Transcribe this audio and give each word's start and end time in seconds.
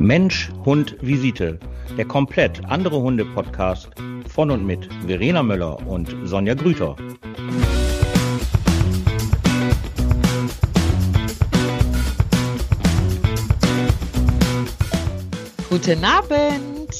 Mensch, 0.00 0.50
Hund, 0.64 0.96
Visite. 1.02 1.58
Der 1.98 2.06
komplett 2.06 2.64
andere 2.64 3.02
Hunde-Podcast 3.02 3.90
von 4.26 4.50
und 4.50 4.64
mit 4.64 4.88
Verena 5.06 5.42
Möller 5.42 5.86
und 5.86 6.16
Sonja 6.24 6.54
Grüter. 6.54 6.96
Guten 15.68 16.02
Abend. 16.02 16.94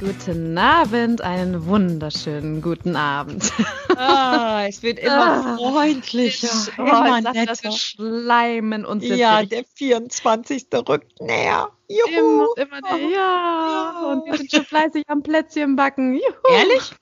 Guten 0.00 0.58
Abend, 0.58 1.20
einen 1.20 1.64
wunderschönen 1.64 2.60
guten 2.60 2.96
Abend. 2.96 3.52
Ah, 3.96 4.66
es 4.66 4.82
wird 4.82 4.98
immer 4.98 5.44
Ah, 5.46 5.56
freundlicher, 5.56 6.48
Oh, 6.78 6.82
immer 6.82 7.18
ich 7.18 7.24
sag, 7.24 7.34
dass 7.46 7.62
wir 7.62 7.70
netter. 7.70 7.72
schleimen 7.72 8.84
uns 8.84 9.04
jetzt 9.04 9.18
Ja, 9.18 9.42
der 9.44 9.64
24. 9.74 10.66
rückt 10.88 11.20
näher. 11.20 11.70
immer, 11.88 12.18
Juhu. 12.18 12.52
immer 12.54 12.80
der, 12.82 12.98
ja. 12.98 13.08
Ja. 13.10 14.12
Und 14.12 14.26
wir 14.26 14.36
sind 14.38 14.50
schon 14.50 14.64
fleißig 14.64 15.04
am 15.08 15.22
Plätzchen 15.22 15.76
backen. 15.76 16.14
Juhu. 16.14 16.22
Ehrlich? 16.50 16.92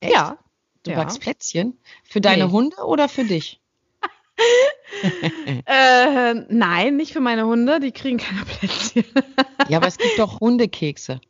Echt? 0.00 0.12
Ja. 0.12 0.38
Du 0.84 0.90
ja. 0.90 0.96
backst 0.96 1.20
Plätzchen? 1.20 1.78
Für 2.04 2.20
deine 2.20 2.46
Nee. 2.46 2.52
Hunde 2.52 2.76
oder 2.84 3.08
für 3.08 3.24
dich? 3.24 3.60
Äh, 5.66 6.34
nein, 6.48 6.96
nicht 6.96 7.12
für 7.12 7.20
meine 7.20 7.46
Hunde, 7.46 7.80
die 7.80 7.92
kriegen 7.92 8.18
keine 8.18 8.44
Plätzchen. 8.44 9.04
Ja, 9.68 9.78
aber 9.78 9.86
es 9.86 9.98
gibt 9.98 10.18
doch 10.18 10.40
Hundekekse. 10.40 11.20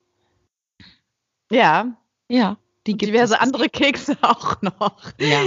ja, 1.50 1.96
Ja, 2.28 2.56
die 2.86 2.96
gibt 2.96 3.12
diverse 3.12 3.40
andere 3.40 3.68
Kekse 3.68 4.16
auch 4.22 4.60
noch. 4.62 4.96
Ja, 5.18 5.44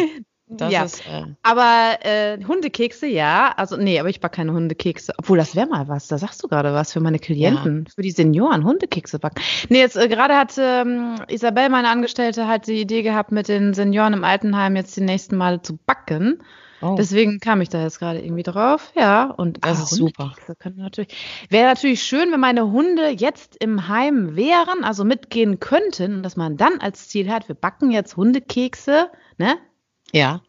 das 0.48 0.72
ja. 0.72 0.84
ist. 0.84 1.08
Äh, 1.08 1.24
Aber 1.42 1.98
äh, 2.02 2.38
Hundekekse, 2.44 3.08
ja. 3.08 3.54
Also, 3.58 3.78
nee, 3.78 4.00
aber 4.00 4.10
ich 4.10 4.20
backe 4.20 4.38
keine 4.38 4.54
Hundekekse. 4.54 5.14
Obwohl, 5.18 5.38
das 5.38 5.56
wäre 5.56 5.68
mal 5.68 5.88
was. 5.88 6.08
Da 6.08 6.18
sagst 6.18 6.44
du 6.44 6.48
gerade 6.48 6.74
was 6.74 6.94
für 6.94 7.00
meine 7.00 7.18
Klienten, 7.18 7.88
für 7.94 8.04
die 8.04 8.12
Senioren, 8.12 8.64
Hundekekse 8.64 9.18
backen. 9.18 9.42
Nee, 9.70 9.80
jetzt 9.80 9.98
äh, 9.98 10.08
gerade 10.08 10.36
hat 10.36 10.54
ähm, 10.58 11.16
Isabel, 11.30 11.70
meine 11.70 11.90
Angestellte, 11.90 12.48
halt 12.48 12.68
die 12.68 12.82
Idee 12.82 13.02
gehabt, 13.02 13.32
mit 13.32 13.48
den 13.48 13.74
Senioren 13.74 14.14
im 14.14 14.24
Altenheim 14.24 14.76
jetzt 14.76 14.96
die 14.96 15.02
nächsten 15.02 15.36
Male 15.36 15.62
zu 15.62 15.78
backen. 15.78 16.44
Oh, 16.82 16.96
Deswegen 16.98 17.40
kam 17.40 17.62
ich 17.62 17.70
da 17.70 17.82
jetzt 17.82 18.00
gerade 18.00 18.20
irgendwie 18.22 18.44
drauf. 18.44 18.92
Ja, 18.96 19.26
und 19.32 19.64
Das 19.66 19.80
ah, 19.80 19.84
ist 19.84 19.90
super. 19.92 20.34
Wäre 21.50 21.66
natürlich 21.68 22.04
schön, 22.04 22.32
wenn 22.32 22.40
meine 22.40 22.72
Hunde 22.72 23.10
jetzt 23.10 23.56
im 23.62 23.88
Heim 23.88 24.36
wären, 24.36 24.84
also 24.84 25.04
mitgehen 25.04 25.60
könnten 25.60 26.16
und 26.18 26.24
dass 26.24 26.36
man 26.36 26.58
dann 26.58 26.80
als 26.80 27.08
Ziel 27.08 27.32
hat, 27.32 27.48
wir 27.48 27.56
backen 27.56 27.92
jetzt 27.92 28.18
Hundekekse, 28.18 29.10
ne? 29.38 29.58
ja. 30.12 30.42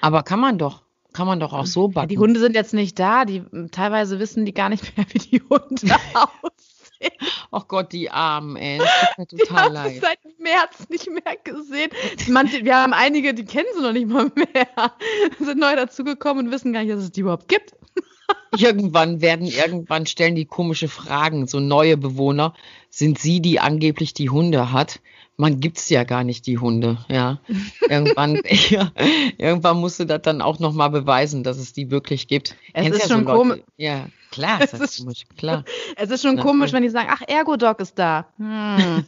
Aber 0.00 0.22
kann 0.24 0.40
man 0.40 0.58
doch. 0.58 0.82
Kann 1.12 1.26
man 1.26 1.40
doch 1.40 1.52
auch 1.52 1.66
so 1.66 1.86
Ja, 1.88 1.92
backen. 1.94 2.08
die 2.08 2.18
Hunde 2.18 2.38
sind 2.40 2.54
jetzt 2.54 2.74
nicht 2.74 2.98
da, 2.98 3.24
die 3.24 3.44
teilweise 3.70 4.18
wissen 4.18 4.44
die 4.44 4.52
gar 4.52 4.68
nicht 4.68 4.96
mehr, 4.96 5.06
wie 5.10 5.18
die 5.18 5.40
Hunde 5.42 5.94
aussehen. 6.14 7.12
Oh 7.50 7.62
Gott, 7.66 7.92
die 7.92 8.10
Armen, 8.10 8.56
ey. 8.56 8.78
Das 8.78 8.88
tut 9.16 9.18
mir 9.18 9.26
total 9.46 9.72
leid. 9.72 10.00
seit 10.02 10.18
März 10.38 10.88
nicht 10.88 11.08
mehr 11.08 11.36
gesehen. 11.42 11.90
Manche, 12.28 12.64
wir 12.64 12.76
haben 12.76 12.92
einige, 12.92 13.34
die 13.34 13.44
kennen 13.44 13.68
sie 13.74 13.82
noch 13.82 13.92
nicht 13.92 14.08
mal 14.08 14.30
mehr, 14.34 14.92
sind 15.38 15.58
neu 15.58 15.76
dazugekommen 15.76 16.46
und 16.46 16.52
wissen 16.52 16.72
gar 16.72 16.82
nicht, 16.82 16.92
dass 16.92 17.02
es 17.02 17.12
die 17.12 17.20
überhaupt 17.20 17.48
gibt. 17.48 17.74
Irgendwann 18.58 19.20
werden, 19.20 19.46
irgendwann 19.46 20.06
stellen 20.06 20.34
die 20.34 20.46
komische 20.46 20.88
Fragen, 20.88 21.46
so 21.46 21.60
neue 21.60 21.96
Bewohner. 21.96 22.54
Sind 22.88 23.18
sie, 23.18 23.40
die 23.40 23.60
angeblich 23.60 24.14
die 24.14 24.30
Hunde 24.30 24.72
hat? 24.72 25.00
Man 25.40 25.60
gibt's 25.60 25.88
ja 25.88 26.02
gar 26.02 26.24
nicht, 26.24 26.46
die 26.46 26.58
Hunde, 26.58 26.98
ja. 27.08 27.38
Irgendwann, 27.88 28.42
ja, 28.70 28.90
irgendwann 29.38 29.78
musst 29.78 30.00
du 30.00 30.04
das 30.04 30.22
dann 30.22 30.42
auch 30.42 30.58
nochmal 30.58 30.90
beweisen, 30.90 31.44
dass 31.44 31.58
es 31.58 31.72
die 31.72 31.92
wirklich 31.92 32.26
gibt. 32.26 32.56
Es 32.72 32.82
Kennst 32.82 33.02
ist 33.04 33.08
ja 33.08 33.14
schon 33.16 33.24
Leute- 33.24 33.38
komisch. 33.38 33.60
Ja, 33.76 34.06
klar, 34.32 34.58
Es 34.62 34.72
ist 34.72 34.98
komisch, 34.98 35.24
klar. 35.36 35.64
Es 35.96 36.10
ist 36.10 36.22
schon 36.22 36.34
Na, 36.34 36.42
komisch, 36.42 36.72
wenn 36.72 36.82
die 36.82 36.88
sagen, 36.88 37.08
ach, 37.12 37.22
Ergodoc 37.28 37.78
ist 37.78 37.96
da. 37.98 38.26
Hm. 38.38 39.04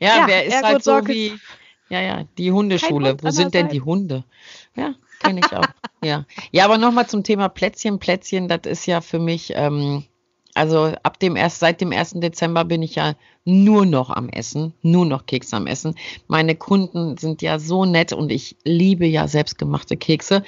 Ja, 0.00 0.18
Ja, 0.18 0.24
wer 0.28 0.44
ist 0.44 0.52
Ergo 0.54 0.66
halt 0.68 0.84
so 0.84 0.92
Dog 1.00 1.08
wie, 1.08 1.32
ja, 1.88 2.00
ja, 2.00 2.24
die 2.38 2.52
Hundeschule. 2.52 3.10
Hund 3.10 3.24
Wo 3.24 3.30
sind 3.30 3.52
denn 3.52 3.68
die. 3.68 3.80
Hunde? 3.80 4.22
Ja, 4.76 4.94
kenne 5.18 5.40
ich 5.44 5.52
auch. 5.56 5.64
ja. 6.04 6.24
ja, 6.52 6.64
aber 6.64 6.78
nochmal 6.78 7.08
zum 7.08 7.24
Thema 7.24 7.48
Plätzchen. 7.48 7.98
Plätzchen, 7.98 8.46
das 8.46 8.60
ist 8.64 8.86
ja 8.86 9.00
für 9.00 9.18
mich, 9.18 9.52
ähm, 9.56 10.04
also 10.54 10.92
ab 11.02 11.18
dem 11.18 11.36
erst, 11.36 11.58
seit 11.58 11.80
dem 11.80 11.92
1. 11.92 12.14
Dezember 12.16 12.64
bin 12.64 12.82
ich 12.82 12.94
ja 12.94 13.14
nur 13.44 13.84
noch 13.84 14.10
am 14.10 14.28
Essen, 14.28 14.72
nur 14.82 15.04
noch 15.04 15.26
Kekse 15.26 15.56
am 15.56 15.66
Essen. 15.66 15.96
Meine 16.28 16.54
Kunden 16.54 17.16
sind 17.16 17.42
ja 17.42 17.58
so 17.58 17.84
nett 17.84 18.12
und 18.12 18.30
ich 18.30 18.56
liebe 18.64 19.06
ja 19.06 19.28
selbstgemachte 19.28 19.96
Kekse. 19.96 20.44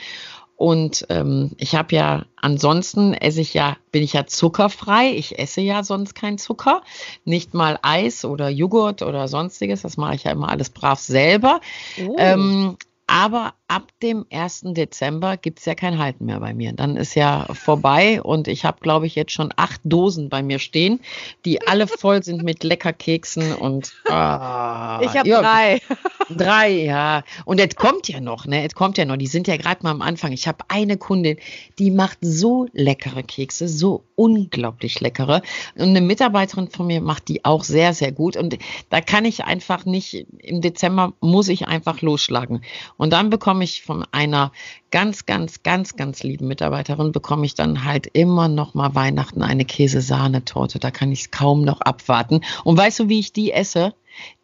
Und 0.57 1.05
ähm, 1.11 1.51
ich 1.59 1.75
habe 1.75 1.95
ja, 1.95 2.25
ansonsten 2.37 3.13
esse 3.13 3.43
ich 3.43 3.53
ja, 3.53 3.77
bin 3.93 4.03
ich 4.03 4.15
ja 4.15 4.27
zuckerfrei. 4.27 5.11
Ich 5.11 5.39
esse 5.39 5.61
ja 5.61 5.85
sonst 5.85 6.15
keinen 6.15 6.39
Zucker. 6.39 6.83
Nicht 7.25 7.53
mal 7.53 7.79
Eis 7.83 8.25
oder 8.25 8.49
Joghurt 8.49 9.03
oder 9.03 9.29
sonstiges. 9.29 9.83
Das 9.83 9.99
mache 9.99 10.15
ich 10.15 10.25
ja 10.25 10.31
immer 10.31 10.49
alles 10.49 10.71
brav 10.71 10.99
selber. 10.99 11.61
Oh. 12.01 12.17
Ähm, 12.19 12.79
aber 13.07 13.55
ab 13.69 13.93
dem 14.03 14.27
1. 14.31 14.63
Dezember 14.67 15.37
gibt's 15.37 15.65
ja 15.65 15.75
kein 15.75 15.99
Halten 15.99 16.27
mehr 16.27 16.41
bei 16.41 16.55
mir. 16.55 16.73
Dann 16.73 16.97
ist 16.97 17.15
ja 17.15 17.47
vorbei 17.53 18.23
und 18.23 18.49
ich 18.49 18.65
habe, 18.65 18.79
glaube 18.81 19.07
ich, 19.07 19.15
jetzt 19.15 19.33
schon 19.33 19.53
acht 19.57 19.81
Dosen 19.85 20.29
bei 20.29 20.43
mir 20.43 20.59
stehen, 20.59 21.01
die 21.45 21.67
alle 21.67 21.87
voll 21.87 22.23
sind 22.23 22.43
mit 22.43 22.65
Leckerkeksen 22.65 23.55
und 23.55 23.93
ah, 24.09 25.01
ich 25.03 25.17
habe 25.17 25.29
ja, 25.29 25.41
drei. 25.41 25.81
Drei, 26.29 26.71
ja. 26.71 27.23
Und 27.45 27.61
es 27.61 27.77
kommt 27.77 28.09
ja 28.09 28.21
noch, 28.21 28.47
ne? 28.47 28.67
Es 28.67 28.75
kommt 28.75 28.99
ja 28.99 29.05
noch. 29.05 29.17
Die 29.17 29.29
sind 29.29 29.47
ja 29.47 29.57
gerade 29.57 29.83
mal 29.85 29.93
am 29.93 30.03
Anfang. 30.03 30.33
Ich 30.33 30.49
habe 30.49 30.65
eine 30.69 30.97
Kundin, 30.97 31.37
die 31.79 31.93
macht 31.93 32.19
so 32.21 32.67
leckere 32.73 33.23
Kekse, 33.23 33.69
so 33.69 34.05
unglaublich 34.17 35.01
leckere. 35.01 35.43
Und 35.77 35.91
eine 35.91 36.01
Mitarbeiterin 36.01 36.69
von 36.69 36.89
mir 36.89 37.01
macht 37.01 37.29
die 37.29 37.45
auch 37.45 37.63
sehr, 37.63 37.95
sehr 37.95 38.11
gut. 38.11 38.37
Und 38.37 38.59
da 38.91 39.01
kann 39.01 39.25
ich 39.25 39.45
einfach 39.45 39.85
nicht, 39.85 40.27
im 40.39 40.61
Dezember 40.61 41.13
muss 41.21 41.49
ich 41.49 41.69
einfach 41.69 42.01
losschlagen. 42.01 42.63
Und 42.97 43.13
dann 43.13 43.31
bekomme 43.31 43.65
ich 43.65 43.83
von 43.83 44.05
einer 44.13 44.53
ganz, 44.91 45.27
ganz, 45.27 45.63
ganz, 45.63 45.97
ganz 45.97 46.23
lieben 46.23 46.49
Mitarbeiterin, 46.49 47.13
bekomme 47.13 47.47
ich 47.47 47.55
dann 47.55 47.85
halt 47.85 48.07
immer 48.07 48.49
noch 48.49 48.75
mal 48.75 48.95
Weihnachten 48.95 49.43
eine 49.43 49.65
Käsesahnetorte. 49.65 50.79
Da 50.79 50.91
kann 50.91 51.13
ich 51.13 51.21
es 51.21 51.31
kaum 51.31 51.63
noch 51.63 51.81
abwarten. 51.81 52.41
Und 52.65 52.79
weißt 52.79 53.01
du, 53.01 53.09
wie 53.09 53.21
ich 53.21 53.33
die 53.33 53.53
esse? 53.53 53.95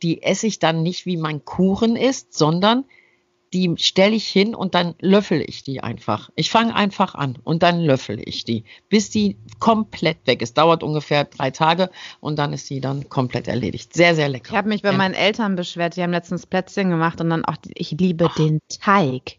die 0.02 0.22
esse 0.22 0.46
ich 0.46 0.58
dann 0.58 0.82
nicht 0.82 1.06
wie 1.06 1.16
mein 1.16 1.44
Kuchen 1.44 1.96
ist, 1.96 2.34
sondern 2.34 2.84
die 3.52 3.74
stelle 3.78 4.14
ich 4.14 4.28
hin 4.28 4.54
und 4.54 4.74
dann 4.74 4.94
löffel 5.00 5.42
ich 5.46 5.62
die 5.62 5.82
einfach. 5.82 6.30
Ich 6.36 6.50
fange 6.50 6.74
einfach 6.74 7.14
an 7.14 7.38
und 7.44 7.62
dann 7.62 7.80
löffel 7.80 8.20
ich 8.24 8.44
die, 8.44 8.64
bis 8.88 9.10
die 9.10 9.36
komplett 9.58 10.26
weg 10.26 10.40
ist. 10.42 10.56
Dauert 10.58 10.82
ungefähr 10.82 11.24
drei 11.24 11.50
Tage 11.50 11.90
und 12.20 12.38
dann 12.38 12.52
ist 12.52 12.68
die 12.70 12.80
dann 12.80 13.08
komplett 13.08 13.48
erledigt. 13.48 13.92
Sehr, 13.94 14.14
sehr 14.14 14.28
lecker. 14.28 14.50
Ich 14.50 14.56
habe 14.56 14.68
mich 14.68 14.82
bei 14.82 14.90
Ja. 14.90 14.96
meinen 14.96 15.14
Eltern 15.14 15.56
beschwert, 15.56 15.96
die 15.96 16.02
haben 16.02 16.12
letztens 16.12 16.46
Plätzchen 16.46 16.90
gemacht 16.90 17.20
und 17.20 17.30
dann 17.30 17.44
auch, 17.44 17.56
die- 17.56 17.72
ich 17.74 17.90
liebe 17.92 18.30
den 18.38 18.60
Teig. 18.80 19.38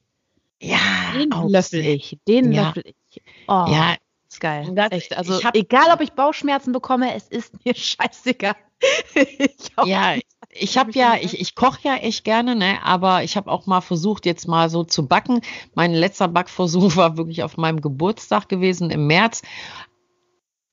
ja, 0.61 0.77
Den 1.15 1.29
löffel 1.49 1.81
ich, 1.85 2.17
den 2.27 2.51
Ja. 2.51 2.67
löffel 2.67 2.83
ich. 2.85 3.21
Oh, 3.47 3.65
Ja, 3.67 3.95
ist 4.29 4.39
geil. 4.39 4.71
Das- 4.73 4.91
Echt. 4.91 5.17
Also 5.17 5.37
ich 5.39 5.45
hab- 5.45 5.55
egal, 5.55 5.91
ob 5.93 6.01
ich 6.01 6.13
Bauchschmerzen 6.13 6.71
bekomme, 6.71 7.13
es 7.15 7.27
ist 7.27 7.53
mir 7.65 7.75
scheißegal. 7.75 8.55
ich 9.15 9.71
Ja, 9.85 10.15
ich 10.49 10.77
habe 10.77 10.87
Hab 10.87 10.89
ich 10.89 10.95
ja, 10.95 11.15
ich, 11.19 11.39
ich 11.39 11.55
koche 11.55 11.79
ja 11.83 11.95
echt 11.95 12.23
gerne, 12.23 12.55
ne? 12.55 12.83
Aber 12.83 13.23
ich 13.23 13.35
habe 13.37 13.51
auch 13.51 13.65
mal 13.65 13.81
versucht, 13.81 14.25
jetzt 14.25 14.47
mal 14.47 14.69
so 14.69 14.83
zu 14.83 15.07
backen. 15.07 15.41
Mein 15.73 15.93
letzter 15.93 16.27
Backversuch 16.27 16.95
war 16.95 17.17
wirklich 17.17 17.43
auf 17.43 17.57
meinem 17.57 17.81
Geburtstag 17.81 18.49
gewesen 18.49 18.89
im 18.91 19.07
März. 19.07 19.41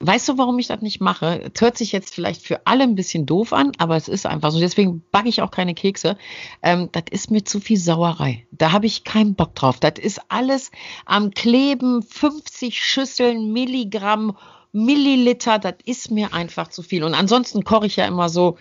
Weißt 0.02 0.30
du, 0.30 0.38
warum 0.38 0.58
ich 0.58 0.66
das 0.66 0.80
nicht 0.80 1.02
mache? 1.02 1.50
Es 1.54 1.60
hört 1.60 1.76
sich 1.76 1.92
jetzt 1.92 2.14
vielleicht 2.14 2.42
für 2.42 2.66
alle 2.66 2.84
ein 2.84 2.94
bisschen 2.94 3.26
doof 3.26 3.52
an, 3.52 3.72
aber 3.76 3.96
es 3.96 4.08
ist 4.08 4.24
einfach 4.24 4.50
so. 4.50 4.58
Deswegen 4.58 5.02
backe 5.10 5.28
ich 5.28 5.42
auch 5.42 5.50
keine 5.50 5.74
Kekse. 5.74 6.16
Ähm, 6.62 6.88
das 6.92 7.04
ist 7.10 7.30
mir 7.30 7.44
zu 7.44 7.60
viel 7.60 7.76
Sauerei. 7.76 8.46
Da 8.50 8.72
habe 8.72 8.86
ich 8.86 9.04
keinen 9.04 9.34
Bock 9.34 9.54
drauf. 9.54 9.78
Das 9.78 9.98
ist 10.00 10.22
alles 10.28 10.70
am 11.04 11.32
Kleben, 11.32 12.02
50 12.02 12.82
Schüsseln, 12.82 13.52
Milligramm, 13.52 14.38
Milliliter. 14.72 15.58
Das 15.58 15.74
ist 15.84 16.10
mir 16.10 16.32
einfach 16.34 16.68
zu 16.68 16.82
viel. 16.82 17.04
Und 17.04 17.14
ansonsten 17.14 17.64
koche 17.64 17.86
ich 17.86 17.96
ja 17.96 18.06
immer 18.06 18.28
so, 18.28 18.56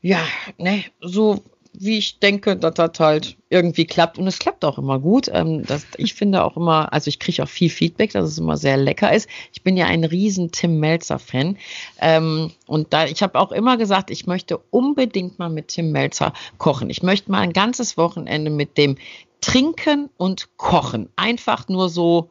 ja, 0.00 0.20
ne, 0.58 0.84
so 1.00 1.42
wie 1.76 1.98
ich 1.98 2.20
denke, 2.20 2.56
dass 2.56 2.74
das 2.74 3.00
halt 3.00 3.36
irgendwie 3.50 3.84
klappt. 3.84 4.18
Und 4.18 4.26
es 4.26 4.38
klappt 4.38 4.64
auch 4.64 4.78
immer 4.78 4.98
gut. 4.98 5.28
Ähm, 5.32 5.64
das, 5.66 5.86
ich 5.96 6.14
finde 6.14 6.44
auch 6.44 6.56
immer, 6.56 6.92
also 6.92 7.08
ich 7.08 7.18
kriege 7.18 7.42
auch 7.42 7.48
viel 7.48 7.70
Feedback, 7.70 8.12
dass 8.12 8.28
es 8.28 8.38
immer 8.38 8.56
sehr 8.56 8.76
lecker 8.76 9.12
ist. 9.12 9.28
Ich 9.52 9.62
bin 9.62 9.76
ja 9.76 9.86
ein 9.86 10.04
riesen 10.04 10.52
Tim 10.52 10.78
Melzer-Fan. 10.78 11.58
Ähm, 12.00 12.52
und 12.66 12.92
da, 12.92 13.06
ich 13.06 13.22
habe 13.22 13.38
auch 13.38 13.52
immer 13.52 13.76
gesagt, 13.76 14.10
ich 14.10 14.26
möchte 14.26 14.58
unbedingt 14.70 15.38
mal 15.38 15.50
mit 15.50 15.68
Tim 15.68 15.90
Melzer 15.90 16.32
kochen. 16.58 16.90
Ich 16.90 17.02
möchte 17.02 17.30
mal 17.30 17.40
ein 17.40 17.52
ganzes 17.52 17.96
Wochenende 17.96 18.50
mit 18.50 18.78
dem 18.78 18.96
trinken 19.40 20.08
und 20.16 20.56
kochen. 20.56 21.08
Einfach 21.16 21.68
nur 21.68 21.88
so, 21.88 22.30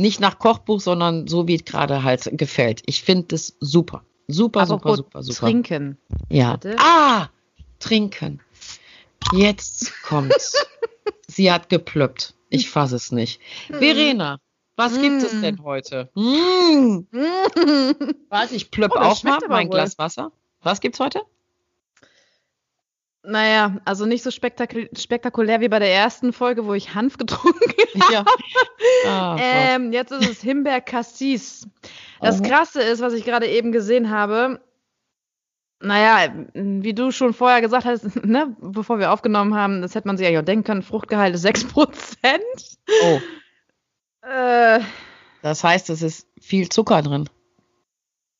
nicht 0.00 0.20
nach 0.20 0.38
Kochbuch, 0.38 0.80
sondern 0.80 1.26
so, 1.28 1.46
wie 1.46 1.56
es 1.56 1.64
gerade 1.64 2.02
halt 2.02 2.28
gefällt. 2.32 2.82
Ich 2.86 3.02
finde 3.02 3.28
das 3.28 3.56
super. 3.60 4.04
Super, 4.26 4.66
super, 4.66 4.90
Apropos 4.90 4.96
super, 4.96 5.22
super. 5.22 5.38
Trinken. 5.40 5.98
Ja. 6.28 6.50
Warte. 6.50 6.76
Ah, 6.78 7.28
trinken. 7.78 8.40
Jetzt 9.32 9.92
kommt's. 10.02 10.54
Sie 11.26 11.50
hat 11.52 11.68
geplöppt. 11.68 12.34
Ich 12.48 12.68
fasse 12.68 12.96
es 12.96 13.12
nicht. 13.12 13.40
Verena, 13.68 14.40
Was 14.76 14.98
mm. 14.98 15.02
gibt 15.02 15.22
es 15.22 15.40
denn 15.40 15.62
heute? 15.62 16.10
Mm. 16.14 17.06
Warte, 18.28 18.54
ich 18.54 18.70
plöpp 18.70 18.92
oh, 18.94 18.98
auch 18.98 19.22
mal 19.22 19.38
mein 19.48 19.68
wohl. 19.68 19.74
Glas 19.74 19.98
Wasser. 19.98 20.32
Was 20.62 20.80
gibt's 20.80 21.00
heute? 21.00 21.22
Naja, 23.22 23.76
also 23.84 24.06
nicht 24.06 24.22
so 24.22 24.30
spektakul 24.30 24.88
spektakulär 24.96 25.60
wie 25.60 25.68
bei 25.68 25.78
der 25.78 25.92
ersten 25.92 26.32
Folge, 26.32 26.64
wo 26.64 26.72
ich 26.72 26.94
Hanf 26.94 27.18
getrunken 27.18 27.60
habe. 28.00 28.12
Ja. 28.12 28.24
Oh, 29.04 29.36
ähm, 29.38 29.92
jetzt 29.92 30.10
ist 30.10 30.28
es 30.28 30.40
Himbeer 30.40 30.80
Cassis. 30.80 31.68
Das 32.20 32.42
Krasse 32.42 32.82
ist, 32.82 33.00
was 33.00 33.12
ich 33.12 33.24
gerade 33.24 33.46
eben 33.46 33.72
gesehen 33.72 34.10
habe, 34.10 34.60
naja, 35.82 36.32
wie 36.54 36.94
du 36.94 37.10
schon 37.10 37.32
vorher 37.32 37.60
gesagt 37.60 37.86
hast, 37.86 38.04
ne, 38.24 38.54
bevor 38.60 38.98
wir 38.98 39.12
aufgenommen 39.12 39.54
haben, 39.54 39.82
das 39.82 39.94
hätte 39.94 40.06
man 40.06 40.16
sich 40.16 40.26
eigentlich 40.26 40.38
auch 40.38 40.44
denken 40.44 40.64
können, 40.64 40.82
Fruchtgehalt 40.82 41.34
ist 41.34 41.46
6%. 41.46 42.40
Oh. 43.02 43.20
Äh, 44.26 44.80
das 45.42 45.64
heißt, 45.64 45.88
es 45.90 46.02
ist 46.02 46.26
viel 46.38 46.68
Zucker 46.68 47.00
drin. 47.02 47.28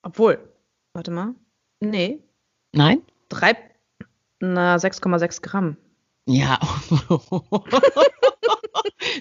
Obwohl, 0.03 0.39
warte 0.93 1.11
mal. 1.11 1.35
Nee. 1.81 2.23
Nein? 2.73 3.03
Drei, 3.31 3.57
na, 4.41 4.77
6,6 4.77 5.43
Gramm. 5.43 5.77
Ja. 6.27 6.59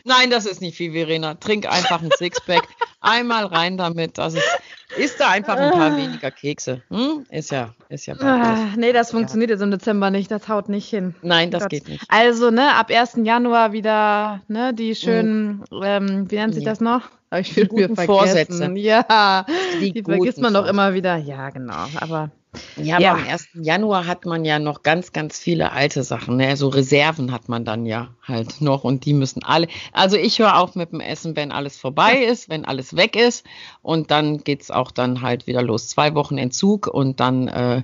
Nein, 0.03 0.29
das 0.29 0.45
ist 0.45 0.61
nicht 0.61 0.77
viel, 0.77 0.91
Verena. 0.91 1.35
Trink 1.35 1.67
einfach 1.67 2.01
ein 2.01 2.11
Sixpack. 2.17 2.67
Einmal 3.01 3.45
rein 3.45 3.77
damit. 3.77 4.17
Das 4.17 4.33
ist, 4.33 4.59
ist 4.97 5.19
da 5.19 5.29
einfach 5.29 5.55
ein 5.55 5.71
paar 5.71 5.95
weniger 5.95 6.31
Kekse. 6.31 6.81
Hm? 6.89 7.25
Ist 7.29 7.51
ja, 7.51 7.73
ist 7.87 8.05
ja. 8.05 8.15
Ah, 8.19 8.73
nee, 8.75 8.91
das 8.91 9.11
funktioniert 9.11 9.49
ja. 9.49 9.55
jetzt 9.55 9.63
im 9.63 9.71
Dezember 9.71 10.11
nicht. 10.11 10.29
Das 10.29 10.49
haut 10.49 10.67
nicht 10.69 10.89
hin. 10.89 11.15
Nein, 11.21 11.51
das 11.51 11.63
Gott. 11.63 11.71
geht 11.71 11.87
nicht. 11.87 12.03
Also, 12.09 12.51
ne, 12.51 12.75
ab 12.75 12.91
1. 12.91 13.19
Januar 13.23 13.71
wieder, 13.71 14.41
ne, 14.47 14.73
die 14.73 14.95
schönen, 14.95 15.63
mhm. 15.71 15.83
ähm, 15.83 16.31
wie 16.31 16.35
nennt 16.35 16.53
sich 16.53 16.63
ja. 16.65 16.71
das 16.71 16.81
noch? 16.81 17.09
Habe 17.31 17.41
ich 17.41 17.53
viel 17.53 17.95
Vorsätze. 17.95 18.71
Ja, 18.75 19.45
die, 19.79 19.93
die 19.93 20.03
vergisst 20.03 20.39
man 20.39 20.53
doch 20.53 20.65
immer 20.65 20.93
wieder. 20.93 21.17
Ja, 21.17 21.49
genau. 21.51 21.85
Aber 21.99 22.31
ja, 22.77 22.99
ja, 22.99 23.11
aber 23.11 23.21
am 23.21 23.27
1. 23.27 23.49
Januar 23.61 24.07
hat 24.07 24.25
man 24.25 24.43
ja 24.43 24.57
noch 24.57 24.81
ganz, 24.81 25.13
ganz 25.13 25.37
viele 25.37 25.71
alte 25.71 26.01
Sachen. 26.01 26.37
Ne? 26.37 26.57
So 26.57 26.69
Reserven 26.69 27.31
hat 27.31 27.47
man 27.47 27.63
dann 27.63 27.85
ja 27.85 28.09
halt 28.23 28.61
noch 28.61 28.83
und 28.83 29.05
die 29.05 29.13
müssen 29.13 29.43
alle. 29.43 29.67
Also 29.93 30.17
ich 30.17 30.39
höre 30.39 30.57
auf 30.57 30.73
mit 30.73 30.91
dem 30.91 30.99
Essen, 30.99 31.35
wenn 31.35 31.51
alles 31.51 31.77
vorbei 31.77 32.23
ist, 32.23 32.49
wenn 32.49 32.65
alles 32.65 32.95
weg 32.95 33.15
ist. 33.15 33.45
Und 33.83 34.09
dann 34.09 34.39
geht's 34.43 34.71
auch 34.71 34.89
dann 34.89 35.21
halt 35.21 35.45
wieder 35.45 35.61
los. 35.61 35.89
Zwei 35.89 36.15
Wochen 36.15 36.39
Entzug 36.39 36.87
und 36.87 37.19
dann 37.19 37.47
äh, 37.47 37.83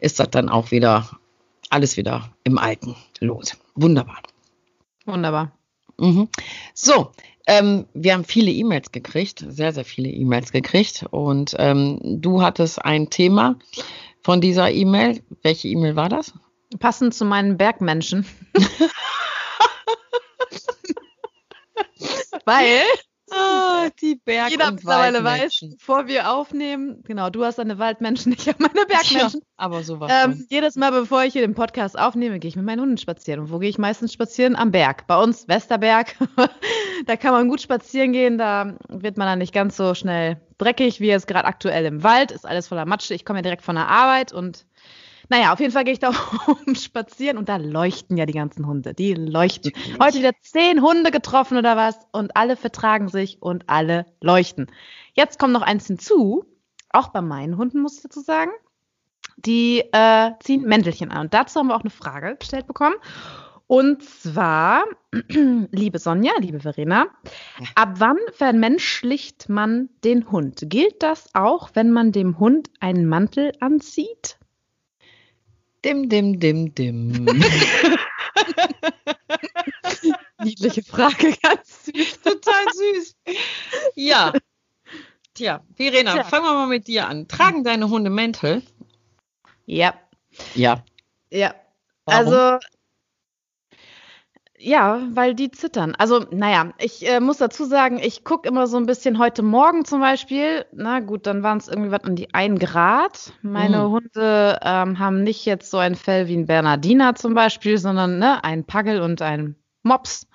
ist 0.00 0.20
das 0.20 0.28
dann 0.28 0.50
auch 0.50 0.70
wieder 0.70 1.08
alles 1.70 1.96
wieder 1.96 2.30
im 2.44 2.58
Alten 2.58 2.96
los. 3.20 3.56
Wunderbar. 3.74 4.18
Wunderbar. 5.06 5.52
Mhm. 5.96 6.28
So, 6.74 7.12
ähm, 7.46 7.86
wir 7.94 8.12
haben 8.14 8.24
viele 8.24 8.50
E-Mails 8.50 8.92
gekriegt, 8.92 9.44
sehr, 9.48 9.72
sehr 9.72 9.84
viele 9.84 10.08
E-Mails 10.08 10.52
gekriegt. 10.52 11.06
Und 11.10 11.54
ähm, 11.58 11.98
du 12.02 12.42
hattest 12.42 12.84
ein 12.84 13.10
Thema 13.10 13.58
von 14.22 14.40
dieser 14.40 14.70
E-Mail. 14.70 15.22
Welche 15.42 15.68
E-Mail 15.68 15.96
war 15.96 16.08
das? 16.08 16.32
Passend 16.78 17.14
zu 17.14 17.24
meinen 17.24 17.56
Bergmenschen. 17.56 18.26
Weil 22.44 22.82
Ah, 23.32 23.88
die 24.00 24.16
Berg- 24.16 24.50
Jeder 24.50 24.68
und 24.68 24.74
mittlerweile 24.76 25.24
weiß, 25.24 25.64
bevor 25.78 26.06
wir 26.06 26.30
aufnehmen, 26.30 27.02
genau, 27.04 27.30
du 27.30 27.44
hast 27.44 27.58
deine 27.58 27.78
Waldmenschen, 27.78 28.32
ich 28.38 28.48
habe 28.48 28.62
meine 28.62 28.86
Bergmenschen. 28.86 29.40
Ja, 29.40 29.46
aber 29.56 29.82
sowas. 29.82 30.12
Ähm, 30.12 30.46
jedes 30.50 30.76
Mal, 30.76 30.90
bevor 30.92 31.24
ich 31.24 31.32
hier 31.32 31.42
den 31.42 31.54
Podcast 31.54 31.98
aufnehme, 31.98 32.38
gehe 32.38 32.48
ich 32.48 32.56
mit 32.56 32.64
meinen 32.64 32.80
Hunden 32.80 32.98
spazieren. 32.98 33.40
Und 33.40 33.50
wo 33.50 33.58
gehe 33.58 33.70
ich 33.70 33.78
meistens 33.78 34.12
spazieren? 34.12 34.56
Am 34.56 34.70
Berg. 34.70 35.06
Bei 35.06 35.16
uns 35.20 35.48
Westerberg. 35.48 36.14
da 37.06 37.16
kann 37.16 37.32
man 37.32 37.48
gut 37.48 37.60
spazieren 37.60 38.12
gehen, 38.12 38.38
da 38.38 38.74
wird 38.88 39.16
man 39.16 39.26
dann 39.26 39.38
nicht 39.38 39.54
ganz 39.54 39.76
so 39.76 39.94
schnell 39.94 40.40
dreckig, 40.58 41.00
wie 41.00 41.06
jetzt 41.08 41.26
gerade 41.26 41.46
aktuell 41.46 41.84
im 41.86 42.02
Wald. 42.02 42.30
Ist 42.30 42.46
alles 42.46 42.68
voller 42.68 42.86
Matsche. 42.86 43.14
Ich 43.14 43.24
komme 43.24 43.38
ja 43.38 43.42
direkt 43.42 43.62
von 43.62 43.74
der 43.76 43.88
Arbeit 43.88 44.32
und 44.32 44.66
naja, 45.28 45.52
auf 45.52 45.60
jeden 45.60 45.72
Fall 45.72 45.84
gehe 45.84 45.92
ich 45.92 45.98
da 45.98 46.12
oben 46.46 46.74
spazieren 46.74 47.38
und 47.38 47.48
da 47.48 47.56
leuchten 47.56 48.16
ja 48.16 48.26
die 48.26 48.32
ganzen 48.32 48.66
Hunde. 48.66 48.94
Die 48.94 49.14
leuchten. 49.14 49.72
Heute 50.00 50.18
wieder 50.18 50.32
zehn 50.40 50.82
Hunde 50.82 51.10
getroffen 51.10 51.58
oder 51.58 51.76
was 51.76 51.96
und 52.12 52.36
alle 52.36 52.56
vertragen 52.56 53.08
sich 53.08 53.40
und 53.40 53.68
alle 53.68 54.06
leuchten. 54.20 54.66
Jetzt 55.14 55.38
kommt 55.38 55.52
noch 55.52 55.62
eins 55.62 55.86
hinzu, 55.86 56.44
auch 56.90 57.08
bei 57.08 57.22
meinen 57.22 57.56
Hunden 57.56 57.80
muss 57.80 57.96
ich 57.96 58.02
dazu 58.02 58.20
sagen. 58.20 58.50
Die 59.36 59.80
äh, 59.92 60.32
ziehen 60.40 60.62
Mäntelchen 60.62 61.10
an. 61.10 61.22
Und 61.22 61.34
dazu 61.34 61.58
haben 61.58 61.68
wir 61.68 61.76
auch 61.76 61.80
eine 61.80 61.90
Frage 61.90 62.36
gestellt 62.36 62.66
bekommen. 62.66 62.96
Und 63.66 64.02
zwar, 64.02 64.84
liebe 65.28 65.98
Sonja, 65.98 66.32
liebe 66.38 66.60
Verena, 66.60 67.06
ab 67.74 67.94
wann 67.98 68.18
vermenschlicht 68.32 69.48
man 69.48 69.88
den 70.04 70.30
Hund? 70.30 70.64
Gilt 70.66 71.02
das 71.02 71.34
auch, 71.34 71.70
wenn 71.72 71.90
man 71.90 72.12
dem 72.12 72.38
Hund 72.38 72.68
einen 72.80 73.06
Mantel 73.06 73.52
anzieht? 73.60 74.36
Dim, 75.84 76.08
dim, 76.08 76.38
dim, 76.38 76.74
dim. 76.74 77.24
Niedliche 80.42 80.82
Frage, 80.82 81.34
ganz 81.42 81.84
süß. 81.86 82.22
Total 82.22 82.64
süß. 82.72 83.16
Ja. 83.96 84.32
Tja, 85.34 85.64
Verena, 85.76 86.12
Tja. 86.14 86.24
fangen 86.24 86.44
wir 86.44 86.54
mal 86.54 86.66
mit 86.68 86.86
dir 86.86 87.08
an. 87.08 87.26
Tragen 87.26 87.64
deine 87.64 87.88
Hunde 87.88 88.10
Mäntel? 88.10 88.62
Ja. 89.66 89.94
Ja. 90.54 90.84
Ja. 91.30 91.54
Warum? 92.04 92.32
Also 92.32 92.58
ja, 94.62 95.00
weil 95.10 95.34
die 95.34 95.50
zittern. 95.50 95.94
Also, 95.98 96.24
naja, 96.30 96.72
ich 96.78 97.08
äh, 97.08 97.18
muss 97.18 97.38
dazu 97.38 97.64
sagen, 97.64 97.98
ich 98.02 98.22
gucke 98.22 98.48
immer 98.48 98.68
so 98.68 98.76
ein 98.76 98.86
bisschen 98.86 99.18
heute 99.18 99.42
Morgen 99.42 99.84
zum 99.84 100.00
Beispiel. 100.00 100.64
Na 100.72 101.00
gut, 101.00 101.26
dann 101.26 101.42
waren 101.42 101.58
es 101.58 101.68
irgendwie 101.68 101.90
was 101.90 102.04
um 102.04 102.14
die 102.14 102.32
1 102.32 102.60
Grad. 102.60 103.32
Meine 103.42 103.88
mhm. 103.88 103.92
Hunde 103.92 104.58
ähm, 104.62 104.98
haben 105.00 105.24
nicht 105.24 105.44
jetzt 105.46 105.70
so 105.70 105.78
ein 105.78 105.96
Fell 105.96 106.28
wie 106.28 106.36
ein 106.36 106.46
Bernardiner 106.46 107.16
zum 107.16 107.34
Beispiel, 107.34 107.76
sondern 107.76 108.18
ne, 108.18 108.44
ein 108.44 108.64
Pagel 108.64 109.00
und 109.00 109.20
ein 109.20 109.56
Mops. 109.82 110.28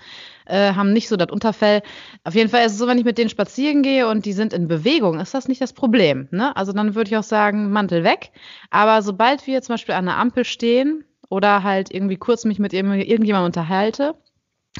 Äh, 0.45 0.73
haben 0.73 0.91
nicht 0.91 1.07
so 1.07 1.15
das 1.15 1.31
Unterfell. 1.31 1.81
Auf 2.25 2.35
jeden 2.35 2.49
Fall 2.49 2.65
ist 2.65 2.73
es 2.73 2.77
so, 2.77 2.87
wenn 2.87 2.97
ich 2.97 3.05
mit 3.05 3.17
denen 3.17 3.29
spazieren 3.29 3.81
gehe 3.81 4.09
und 4.09 4.25
die 4.25 4.33
sind 4.33 4.51
in 4.51 4.67
Bewegung, 4.67 5.19
ist 5.19 5.33
das 5.33 5.47
nicht 5.47 5.61
das 5.61 5.71
Problem. 5.71 6.27
Ne? 6.31 6.55
Also 6.55 6.73
dann 6.73 6.95
würde 6.95 7.09
ich 7.09 7.17
auch 7.17 7.23
sagen, 7.23 7.71
Mantel 7.71 8.03
weg. 8.03 8.31
Aber 8.71 9.01
sobald 9.01 9.47
wir 9.47 9.61
zum 9.61 9.73
Beispiel 9.73 9.95
an 9.95 10.05
der 10.05 10.17
Ampel 10.17 10.43
stehen, 10.43 11.05
oder 11.29 11.63
halt 11.63 11.93
irgendwie 11.93 12.17
kurz 12.17 12.45
mich 12.45 12.59
mit 12.59 12.73
irgendjemandem 12.73 13.45
unterhalte, 13.45 14.15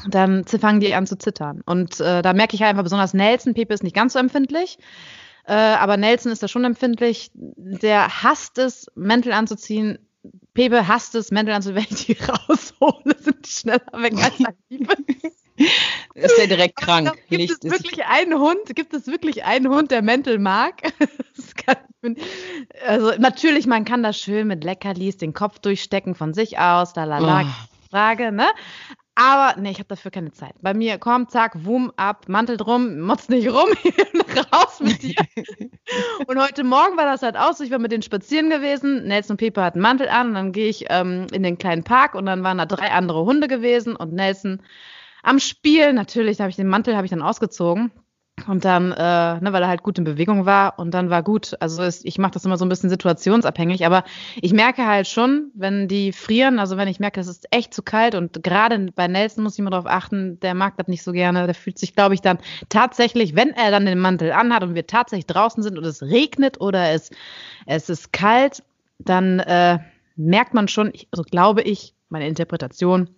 dann 0.08 0.44
fangen 0.44 0.80
die 0.80 0.94
an 0.94 1.06
zu 1.06 1.18
zittern. 1.18 1.62
Und 1.66 2.00
äh, 2.00 2.22
da 2.22 2.32
merke 2.32 2.54
ich 2.54 2.62
halt 2.62 2.70
einfach 2.70 2.84
besonders 2.84 3.14
Nelson, 3.14 3.54
Pepe 3.54 3.74
ist 3.74 3.82
nicht 3.82 3.96
ganz 3.96 4.12
so 4.12 4.18
empfindlich, 4.18 4.78
äh, 5.44 5.54
aber 5.54 5.96
Nelson 5.96 6.30
ist 6.30 6.42
da 6.42 6.48
schon 6.48 6.64
empfindlich. 6.64 7.30
Der 7.34 8.22
hasst 8.22 8.58
es, 8.58 8.86
Mäntel 8.94 9.32
anzuziehen. 9.32 9.98
Pepe 10.54 10.86
hasst 10.88 11.14
es, 11.14 11.30
Mäntel 11.30 11.54
anzuziehen. 11.54 11.76
Wenn 11.76 11.96
ich 11.96 12.06
die 12.06 12.12
raushole, 12.48 13.16
sind 13.18 13.46
die 13.46 13.50
schneller 13.50 13.92
weg 13.94 14.14
als 14.22 14.38
Liebe. 14.68 14.94
ist 16.24 16.38
der 16.38 16.46
direkt 16.46 16.76
krank. 16.76 17.06
Glaub, 17.06 17.16
gibt 17.28 17.40
Licht 17.40 17.64
es 17.64 17.70
wirklich 17.70 18.04
einen 18.04 18.38
Hund? 18.38 18.74
Gibt 18.74 18.94
es 18.94 19.06
wirklich 19.06 19.44
einen 19.44 19.68
Hund, 19.68 19.90
der 19.90 20.02
Mäntel 20.02 20.38
mag? 20.38 20.82
also 22.86 23.12
natürlich, 23.18 23.66
man 23.66 23.84
kann 23.84 24.02
das 24.02 24.18
schön 24.18 24.46
mit 24.46 24.64
Leckerlis 24.64 25.16
den 25.16 25.32
Kopf 25.32 25.58
durchstecken 25.58 26.14
von 26.14 26.34
sich 26.34 26.58
aus, 26.58 26.92
da 26.92 27.04
la 27.04 27.42
oh. 27.42 27.46
Frage, 27.90 28.32
ne? 28.32 28.48
Aber 29.20 29.60
nee, 29.60 29.72
ich 29.72 29.78
habe 29.78 29.88
dafür 29.88 30.12
keine 30.12 30.30
Zeit. 30.30 30.54
Bei 30.62 30.74
mir 30.74 30.96
kommt, 30.98 31.32
zack, 31.32 31.52
wum, 31.64 31.92
ab, 31.96 32.28
Mantel 32.28 32.56
drum, 32.56 33.00
motz 33.00 33.28
nicht 33.28 33.48
rum, 33.48 33.68
raus 34.52 34.78
mit 34.78 35.02
dir. 35.02 35.16
und 36.28 36.40
heute 36.40 36.62
Morgen 36.62 36.96
war 36.96 37.06
das 37.06 37.22
halt 37.22 37.36
auch 37.36 37.52
so, 37.52 37.64
ich 37.64 37.72
war 37.72 37.80
mit 37.80 37.90
denen 37.90 38.02
spazieren 38.02 38.48
gewesen, 38.48 39.08
Nelson 39.08 39.34
und 39.34 39.38
Pepe 39.38 39.60
hatten 39.60 39.80
Mantel 39.80 40.08
an 40.08 40.28
und 40.28 40.34
dann 40.34 40.52
gehe 40.52 40.68
ich 40.68 40.84
ähm, 40.88 41.26
in 41.32 41.42
den 41.42 41.58
kleinen 41.58 41.82
Park 41.82 42.14
und 42.14 42.26
dann 42.26 42.44
waren 42.44 42.58
da 42.58 42.66
drei 42.66 42.92
andere 42.92 43.24
Hunde 43.24 43.48
gewesen 43.48 43.96
und 43.96 44.12
Nelson 44.12 44.62
am 45.22 45.38
Spiel, 45.38 45.92
natürlich, 45.92 46.40
habe 46.40 46.50
ich 46.50 46.56
den 46.56 46.68
Mantel 46.68 46.96
habe 46.96 47.06
ich 47.06 47.10
dann 47.10 47.22
ausgezogen 47.22 47.90
und 48.46 48.64
dann, 48.64 48.92
äh, 48.92 49.40
ne, 49.40 49.48
weil 49.52 49.62
er 49.62 49.68
halt 49.68 49.82
gut 49.82 49.98
in 49.98 50.04
Bewegung 50.04 50.46
war 50.46 50.78
und 50.78 50.92
dann 50.92 51.10
war 51.10 51.22
gut. 51.22 51.56
Also 51.60 51.82
es, 51.82 52.04
ich 52.04 52.18
mache 52.18 52.32
das 52.32 52.44
immer 52.44 52.56
so 52.56 52.64
ein 52.64 52.68
bisschen 52.68 52.90
situationsabhängig, 52.90 53.84
aber 53.84 54.04
ich 54.40 54.52
merke 54.52 54.86
halt 54.86 55.08
schon, 55.08 55.50
wenn 55.54 55.88
die 55.88 56.12
frieren, 56.12 56.58
also 56.58 56.76
wenn 56.76 56.88
ich 56.88 57.00
merke, 57.00 57.20
es 57.20 57.26
ist 57.26 57.46
echt 57.50 57.74
zu 57.74 57.82
kalt 57.82 58.14
und 58.14 58.42
gerade 58.42 58.92
bei 58.94 59.08
Nelson 59.08 59.42
muss 59.42 59.54
ich 59.54 59.58
immer 59.58 59.70
darauf 59.70 59.86
achten, 59.86 60.38
der 60.40 60.54
mag 60.54 60.76
das 60.76 60.88
nicht 60.88 61.02
so 61.02 61.12
gerne. 61.12 61.46
Der 61.46 61.54
fühlt 61.54 61.78
sich, 61.78 61.94
glaube 61.94 62.14
ich, 62.14 62.20
dann 62.20 62.38
tatsächlich, 62.68 63.34
wenn 63.34 63.50
er 63.50 63.70
dann 63.70 63.86
den 63.86 63.98
Mantel 63.98 64.32
anhat 64.32 64.62
und 64.62 64.74
wir 64.74 64.86
tatsächlich 64.86 65.26
draußen 65.26 65.62
sind 65.62 65.78
und 65.78 65.84
es 65.84 66.02
regnet 66.02 66.60
oder 66.60 66.90
es, 66.90 67.10
es 67.66 67.88
ist 67.88 68.12
kalt, 68.12 68.62
dann 68.98 69.40
äh, 69.40 69.78
merkt 70.16 70.54
man 70.54 70.68
schon, 70.68 70.92
also 71.10 71.22
glaube 71.22 71.62
ich, 71.62 71.94
meine 72.08 72.26
Interpretation, 72.26 73.10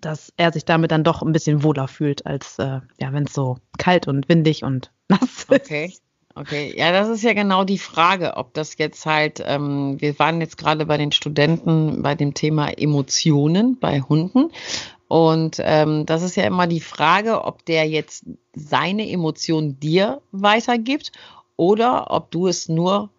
dass 0.00 0.32
er 0.36 0.52
sich 0.52 0.64
damit 0.64 0.90
dann 0.90 1.04
doch 1.04 1.22
ein 1.22 1.32
bisschen 1.32 1.62
wohler 1.62 1.88
fühlt, 1.88 2.26
als 2.26 2.58
äh, 2.58 2.80
ja, 3.00 3.12
wenn 3.12 3.24
es 3.24 3.32
so 3.32 3.58
kalt 3.78 4.08
und 4.08 4.28
windig 4.28 4.64
und 4.64 4.92
nass 5.08 5.46
ist. 5.48 5.50
Okay. 5.50 5.92
Okay, 6.34 6.72
ja, 6.76 6.92
das 6.92 7.08
ist 7.08 7.24
ja 7.24 7.32
genau 7.32 7.64
die 7.64 7.78
Frage, 7.78 8.36
ob 8.36 8.54
das 8.54 8.78
jetzt 8.78 9.06
halt, 9.06 9.42
ähm, 9.44 9.96
wir 10.00 10.16
waren 10.20 10.40
jetzt 10.40 10.56
gerade 10.56 10.86
bei 10.86 10.96
den 10.96 11.10
Studenten 11.10 12.02
bei 12.02 12.14
dem 12.14 12.32
Thema 12.32 12.68
Emotionen 12.68 13.76
bei 13.80 14.02
Hunden 14.02 14.52
Und 15.08 15.56
ähm, 15.60 16.06
das 16.06 16.22
ist 16.22 16.36
ja 16.36 16.44
immer 16.44 16.66
die 16.66 16.80
Frage, 16.80 17.44
ob 17.44 17.64
der 17.64 17.88
jetzt 17.88 18.26
seine 18.54 19.10
Emotionen 19.10 19.80
dir 19.80 20.20
weitergibt 20.32 21.12
oder 21.56 22.10
ob 22.10 22.30
du 22.30 22.46
es 22.46 22.68
nur 22.68 23.10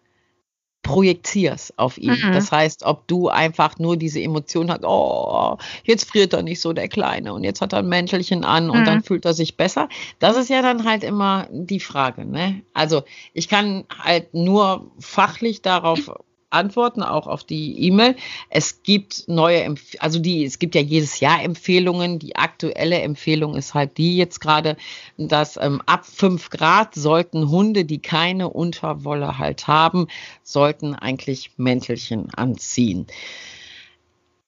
projizierst 0.90 1.78
auf 1.78 1.98
ihn. 1.98 2.18
Mhm. 2.20 2.32
Das 2.32 2.50
heißt, 2.50 2.84
ob 2.84 3.06
du 3.06 3.28
einfach 3.28 3.78
nur 3.78 3.96
diese 3.96 4.20
Emotion 4.20 4.70
hast, 4.70 4.82
oh, 4.84 5.56
jetzt 5.84 6.10
friert 6.10 6.32
er 6.32 6.42
nicht 6.42 6.60
so 6.60 6.72
der 6.72 6.88
Kleine 6.88 7.32
und 7.32 7.44
jetzt 7.44 7.60
hat 7.60 7.72
er 7.72 7.80
ein 7.80 7.88
Mäntelchen 7.88 8.44
an 8.44 8.70
und 8.70 8.80
mhm. 8.80 8.84
dann 8.84 9.02
fühlt 9.02 9.24
er 9.24 9.32
sich 9.32 9.56
besser. 9.56 9.88
Das 10.18 10.36
ist 10.36 10.50
ja 10.50 10.62
dann 10.62 10.84
halt 10.84 11.04
immer 11.04 11.46
die 11.52 11.80
Frage. 11.80 12.24
Ne? 12.24 12.62
Also 12.74 13.02
ich 13.34 13.48
kann 13.48 13.84
halt 14.02 14.34
nur 14.34 14.90
fachlich 14.98 15.62
darauf 15.62 16.10
antworten, 16.50 17.02
auch 17.02 17.26
auf 17.26 17.44
die 17.44 17.86
E-Mail. 17.86 18.16
Es 18.48 18.82
gibt 18.82 19.28
neue, 19.28 19.74
also 19.98 20.18
die, 20.18 20.44
es 20.44 20.58
gibt 20.58 20.74
ja 20.74 20.80
jedes 20.80 21.20
Jahr 21.20 21.42
Empfehlungen. 21.42 22.18
Die 22.18 22.36
aktuelle 22.36 23.00
Empfehlung 23.00 23.54
ist 23.56 23.74
halt 23.74 23.98
die 23.98 24.16
jetzt 24.16 24.40
gerade, 24.40 24.76
dass 25.16 25.56
ähm, 25.56 25.80
ab 25.86 26.04
fünf 26.04 26.50
Grad 26.50 26.94
sollten 26.94 27.50
Hunde, 27.50 27.84
die 27.84 28.00
keine 28.00 28.50
Unterwolle 28.50 29.38
halt 29.38 29.66
haben, 29.66 30.08
sollten 30.42 30.94
eigentlich 30.94 31.52
Mäntelchen 31.56 32.28
anziehen. 32.34 33.06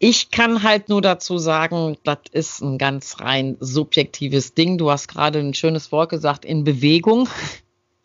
Ich 0.04 0.32
kann 0.32 0.64
halt 0.64 0.88
nur 0.88 1.00
dazu 1.00 1.38
sagen, 1.38 1.96
das 2.02 2.18
ist 2.32 2.60
ein 2.60 2.76
ganz 2.76 3.20
rein 3.20 3.56
subjektives 3.60 4.52
Ding. 4.52 4.76
Du 4.76 4.90
hast 4.90 5.06
gerade 5.06 5.38
ein 5.38 5.54
schönes 5.54 5.92
Wort 5.92 6.10
gesagt, 6.10 6.44
in 6.44 6.64
Bewegung. 6.64 7.28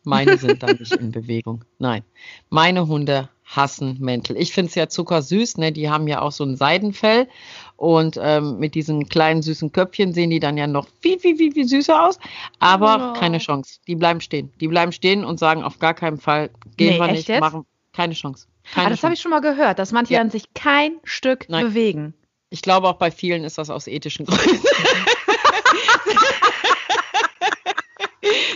Meine 0.04 0.38
sind 0.38 0.62
da 0.62 0.68
nicht 0.68 0.92
in 0.92 1.12
Bewegung. 1.12 1.66
Nein, 1.80 2.04
meine 2.52 2.88
Hunde 2.88 3.30
hassen 3.48 3.98
Mäntel. 4.00 4.38
Ich 4.38 4.54
finde 4.54 4.70
es 4.70 4.76
ja 4.76 4.90
zuckersüß, 4.90 5.58
ne? 5.58 5.72
Die 5.72 5.90
haben 5.90 6.08
ja 6.08 6.22
auch 6.22 6.34
so 6.34 6.44
ein 6.44 6.58
Seidenfell 6.58 7.28
und 7.78 8.20
ähm, 8.22 8.60
mit 8.60 8.76
diesen 8.76 9.08
kleinen 9.08 9.42
süßen 9.42 9.72
Köpfchen 9.72 10.14
sehen 10.14 10.30
die 10.30 10.42
dann 10.42 10.58
ja 10.58 10.68
noch 10.68 10.88
viel, 11.02 11.18
viel, 11.18 11.38
viel, 11.38 11.54
viel 11.54 11.68
süßer 11.68 12.08
aus. 12.08 12.20
Aber 12.60 13.14
oh. 13.16 13.20
keine 13.20 13.38
Chance. 13.38 13.80
Die 13.88 13.96
bleiben 13.96 14.20
stehen. 14.20 14.52
Die 14.60 14.68
bleiben 14.68 14.92
stehen 14.92 15.24
und 15.24 15.40
sagen 15.40 15.64
auf 15.64 15.80
gar 15.80 15.94
keinen 15.94 16.18
Fall, 16.18 16.50
gehen 16.76 16.94
nee, 16.94 17.00
wir 17.00 17.12
nicht, 17.12 17.30
jetzt? 17.30 17.40
machen 17.40 17.66
keine 17.94 18.14
Chance. 18.14 18.48
Keine 18.74 18.88
ah, 18.88 18.90
das 18.90 19.04
habe 19.04 19.14
ich 19.14 19.22
schon 19.22 19.32
mal 19.32 19.40
gehört, 19.40 19.80
dass 19.80 19.94
manche 19.94 20.16
ja. 20.16 20.22
an 20.22 20.30
sich 20.30 20.54
kein 20.54 20.98
Stück 21.06 21.48
Nein. 21.48 21.68
bewegen. 21.68 22.14
Ich 22.50 22.62
glaube 22.62 22.90
auch 22.90 22.98
bei 22.98 23.12
vielen 23.12 23.46
ist 23.46 23.58
das 23.58 23.70
aus 23.70 23.88
ethischen 23.88 24.26
Gründen. 24.28 24.62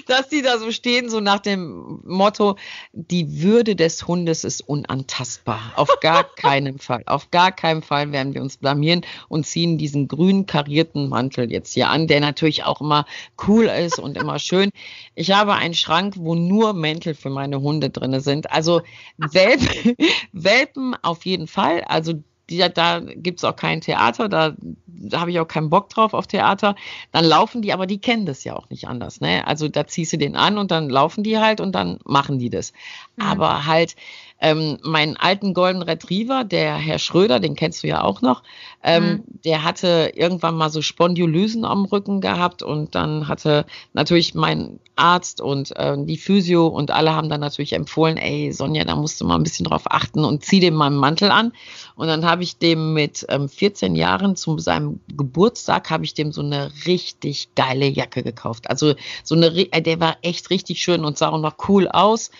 Dass 0.05 0.29
die 0.29 0.41
da 0.41 0.57
so 0.57 0.71
stehen, 0.71 1.09
so 1.09 1.19
nach 1.19 1.39
dem 1.39 2.01
Motto, 2.03 2.57
die 2.93 3.41
Würde 3.41 3.75
des 3.75 4.07
Hundes 4.07 4.43
ist 4.43 4.61
unantastbar. 4.61 5.59
Auf 5.75 5.99
gar 6.01 6.23
keinen 6.35 6.79
Fall. 6.79 7.03
Auf 7.05 7.31
gar 7.31 7.51
keinen 7.51 7.81
Fall 7.81 8.11
werden 8.11 8.33
wir 8.33 8.41
uns 8.41 8.57
blamieren 8.57 9.05
und 9.29 9.45
ziehen 9.45 9.77
diesen 9.77 10.07
grün 10.07 10.45
karierten 10.45 11.09
Mantel 11.09 11.51
jetzt 11.51 11.73
hier 11.73 11.89
an, 11.89 12.07
der 12.07 12.19
natürlich 12.19 12.63
auch 12.63 12.81
immer 12.81 13.05
cool 13.47 13.65
ist 13.65 13.99
und 13.99 14.17
immer 14.17 14.39
schön. 14.39 14.71
Ich 15.15 15.31
habe 15.31 15.53
einen 15.53 15.73
Schrank, 15.73 16.15
wo 16.17 16.35
nur 16.35 16.73
Mäntel 16.73 17.13
für 17.13 17.29
meine 17.29 17.61
Hunde 17.61 17.89
drin 17.89 18.19
sind. 18.19 18.51
Also 18.51 18.81
Welpen, 19.17 19.95
Welpen 20.31 20.95
auf 21.01 21.25
jeden 21.25 21.47
Fall. 21.47 21.81
Also 21.81 22.13
die, 22.51 22.57
da 22.73 22.99
gibt 22.99 23.39
es 23.39 23.43
auch 23.43 23.55
kein 23.55 23.81
Theater, 23.81 24.29
da, 24.29 24.53
da 24.85 25.19
habe 25.19 25.31
ich 25.31 25.39
auch 25.39 25.47
keinen 25.47 25.69
Bock 25.69 25.89
drauf 25.89 26.13
auf 26.13 26.27
Theater. 26.27 26.75
Dann 27.11 27.25
laufen 27.25 27.61
die, 27.61 27.73
aber 27.73 27.87
die 27.87 27.99
kennen 27.99 28.25
das 28.25 28.43
ja 28.43 28.55
auch 28.55 28.69
nicht 28.69 28.87
anders. 28.87 29.21
Ne? 29.21 29.45
Also 29.47 29.67
da 29.67 29.87
ziehst 29.87 30.13
du 30.13 30.17
den 30.17 30.35
an 30.35 30.57
und 30.57 30.71
dann 30.71 30.89
laufen 30.89 31.23
die 31.23 31.39
halt 31.39 31.61
und 31.61 31.73
dann 31.73 31.99
machen 32.05 32.37
die 32.37 32.49
das. 32.49 32.73
Mhm. 33.15 33.25
Aber 33.25 33.65
halt, 33.65 33.95
ähm, 34.41 34.79
meinen 34.83 35.15
alten 35.17 35.53
Golden 35.53 35.83
Retriever, 35.83 36.43
der 36.43 36.75
Herr 36.75 36.99
Schröder, 36.99 37.39
den 37.39 37.55
kennst 37.55 37.83
du 37.83 37.87
ja 37.87 38.03
auch 38.03 38.21
noch, 38.21 38.43
ähm, 38.83 39.03
mhm. 39.03 39.23
der 39.45 39.63
hatte 39.63 40.11
irgendwann 40.15 40.55
mal 40.55 40.69
so 40.69 40.81
Spondylysen 40.81 41.63
am 41.63 41.85
Rücken 41.85 42.19
gehabt 42.21 42.63
und 42.63 42.95
dann 42.95 43.27
hatte 43.27 43.65
natürlich 43.93 44.33
mein 44.33 44.79
Arzt 44.95 45.41
und 45.41 45.75
äh, 45.77 45.95
die 45.97 46.17
Physio 46.17 46.67
und 46.67 46.91
alle 46.91 47.15
haben 47.15 47.29
dann 47.29 47.39
natürlich 47.39 47.73
empfohlen, 47.73 48.17
ey 48.17 48.51
Sonja, 48.51 48.83
da 48.83 48.95
musst 48.95 49.21
du 49.21 49.25
mal 49.25 49.35
ein 49.35 49.43
bisschen 49.43 49.65
drauf 49.65 49.83
achten 49.85 50.23
und 50.23 50.43
zieh 50.43 50.59
dem 50.59 50.75
mal 50.75 50.87
einen 50.87 50.97
Mantel 50.97 51.31
an. 51.31 51.53
Und 51.95 52.07
dann 52.07 52.25
habe 52.25 52.43
ich 52.43 52.57
dem 52.57 52.93
mit 52.93 53.25
ähm, 53.29 53.49
14 53.49 53.95
Jahren 53.95 54.35
zu 54.35 54.57
seinem 54.59 54.99
Geburtstag 55.15 55.89
habe 55.89 56.03
ich 56.03 56.13
dem 56.13 56.31
so 56.31 56.41
eine 56.41 56.71
richtig 56.85 57.49
geile 57.55 57.87
Jacke 57.87 58.23
gekauft. 58.23 58.69
Also 58.69 58.95
so 59.23 59.35
eine, 59.35 59.47
äh, 59.71 59.81
der 59.81 59.99
war 59.99 60.17
echt 60.21 60.49
richtig 60.49 60.81
schön 60.81 61.05
und 61.05 61.17
sah 61.17 61.29
auch 61.29 61.39
noch 61.39 61.55
cool 61.67 61.87
aus. 61.87 62.31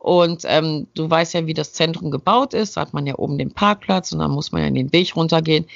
Und 0.00 0.44
ähm, 0.46 0.86
du 0.94 1.10
weißt 1.10 1.34
ja, 1.34 1.46
wie 1.46 1.52
das 1.52 1.74
Zentrum 1.74 2.10
gebaut 2.10 2.54
ist. 2.54 2.76
Da 2.76 2.80
hat 2.80 2.94
man 2.94 3.06
ja 3.06 3.18
oben 3.18 3.36
den 3.36 3.52
Parkplatz 3.52 4.12
und 4.12 4.20
dann 4.20 4.30
muss 4.30 4.50
man 4.50 4.62
ja 4.62 4.68
in 4.68 4.74
den 4.74 4.92
Weg 4.94 5.14
runtergehen. 5.14 5.66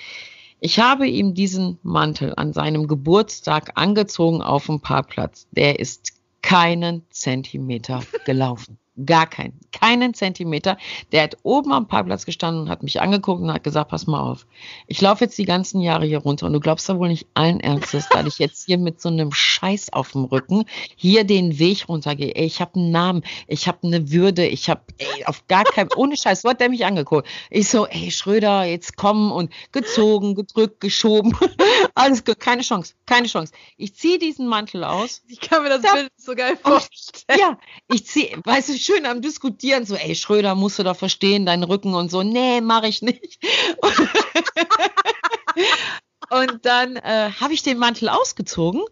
Ich 0.60 0.80
habe 0.80 1.06
ihm 1.06 1.34
diesen 1.34 1.78
Mantel 1.82 2.32
an 2.34 2.54
seinem 2.54 2.88
Geburtstag 2.88 3.72
angezogen 3.74 4.40
auf 4.40 4.64
dem 4.64 4.80
Parkplatz. 4.80 5.46
Der 5.50 5.78
ist 5.78 6.14
keinen 6.40 7.02
Zentimeter 7.10 8.02
gelaufen. 8.24 8.78
Gar 9.04 9.26
keinen. 9.26 9.58
Keinen 9.72 10.14
Zentimeter. 10.14 10.78
Der 11.10 11.24
hat 11.24 11.36
oben 11.42 11.72
am 11.72 11.88
Parkplatz 11.88 12.24
gestanden 12.26 12.62
und 12.62 12.68
hat 12.68 12.84
mich 12.84 13.00
angeguckt 13.00 13.42
und 13.42 13.52
hat 13.52 13.64
gesagt, 13.64 13.90
pass 13.90 14.06
mal 14.06 14.20
auf. 14.20 14.46
Ich 14.86 15.00
laufe 15.00 15.24
jetzt 15.24 15.36
die 15.36 15.46
ganzen 15.46 15.80
Jahre 15.80 16.06
hier 16.06 16.18
runter 16.18 16.46
und 16.46 16.52
du 16.52 16.60
glaubst 16.60 16.88
da 16.88 16.96
wohl 16.96 17.08
nicht 17.08 17.26
allen 17.34 17.58
Ernstes, 17.58 18.06
weil 18.12 18.28
ich 18.28 18.38
jetzt 18.38 18.66
hier 18.66 18.78
mit 18.78 19.00
so 19.00 19.08
einem 19.08 19.32
Scheiß 19.32 19.92
auf 19.92 20.12
dem 20.12 20.24
Rücken 20.24 20.64
hier 20.94 21.24
den 21.24 21.58
Weg 21.58 21.88
runtergehe. 21.88 22.36
Ey, 22.36 22.44
ich 22.44 22.60
habe 22.60 22.76
einen 22.76 22.92
Namen, 22.92 23.24
ich 23.48 23.66
habe 23.66 23.78
eine 23.82 24.12
Würde, 24.12 24.46
ich 24.46 24.70
habe 24.70 24.82
auf 25.24 25.44
gar 25.48 25.64
keinen, 25.64 25.88
ohne 25.96 26.16
Scheiß, 26.16 26.42
so 26.42 26.50
hat 26.50 26.60
der 26.60 26.68
mich 26.68 26.84
angeguckt. 26.86 27.26
Ich 27.50 27.68
so, 27.68 27.86
ey, 27.86 28.12
Schröder, 28.12 28.62
jetzt 28.62 28.96
kommen 28.96 29.32
und 29.32 29.52
gezogen, 29.72 30.36
gedrückt, 30.36 30.80
geschoben. 30.80 31.36
Alles 31.96 32.24
gut, 32.24 32.38
keine 32.38 32.62
Chance, 32.62 32.94
keine 33.06 33.26
Chance. 33.26 33.52
Ich 33.76 33.96
ziehe 33.96 34.20
diesen 34.20 34.46
Mantel 34.46 34.84
aus. 34.84 35.22
Ich 35.26 35.40
kann 35.40 35.64
mir 35.64 35.70
das 35.70 35.82
da, 35.82 35.94
Bild 35.94 36.12
so 36.16 36.36
geil 36.36 36.56
vorstellen. 36.56 37.40
Ja, 37.40 37.58
ich 37.92 38.06
ziehe, 38.06 38.38
weißt 38.44 38.68
du, 38.68 38.83
schön 38.84 39.06
am 39.06 39.22
Diskutieren, 39.22 39.86
so, 39.86 39.94
ey, 39.94 40.14
Schröder, 40.14 40.54
musst 40.54 40.78
du 40.78 40.82
doch 40.82 40.96
verstehen, 40.96 41.46
deinen 41.46 41.64
Rücken 41.64 41.94
und 41.94 42.10
so. 42.10 42.22
Nee, 42.22 42.60
mache 42.60 42.88
ich 42.88 43.02
nicht. 43.02 43.38
und 46.30 46.64
dann 46.64 46.96
äh, 46.96 47.30
habe 47.40 47.54
ich 47.54 47.62
den 47.62 47.78
Mantel 47.78 48.08
ausgezogen. 48.08 48.82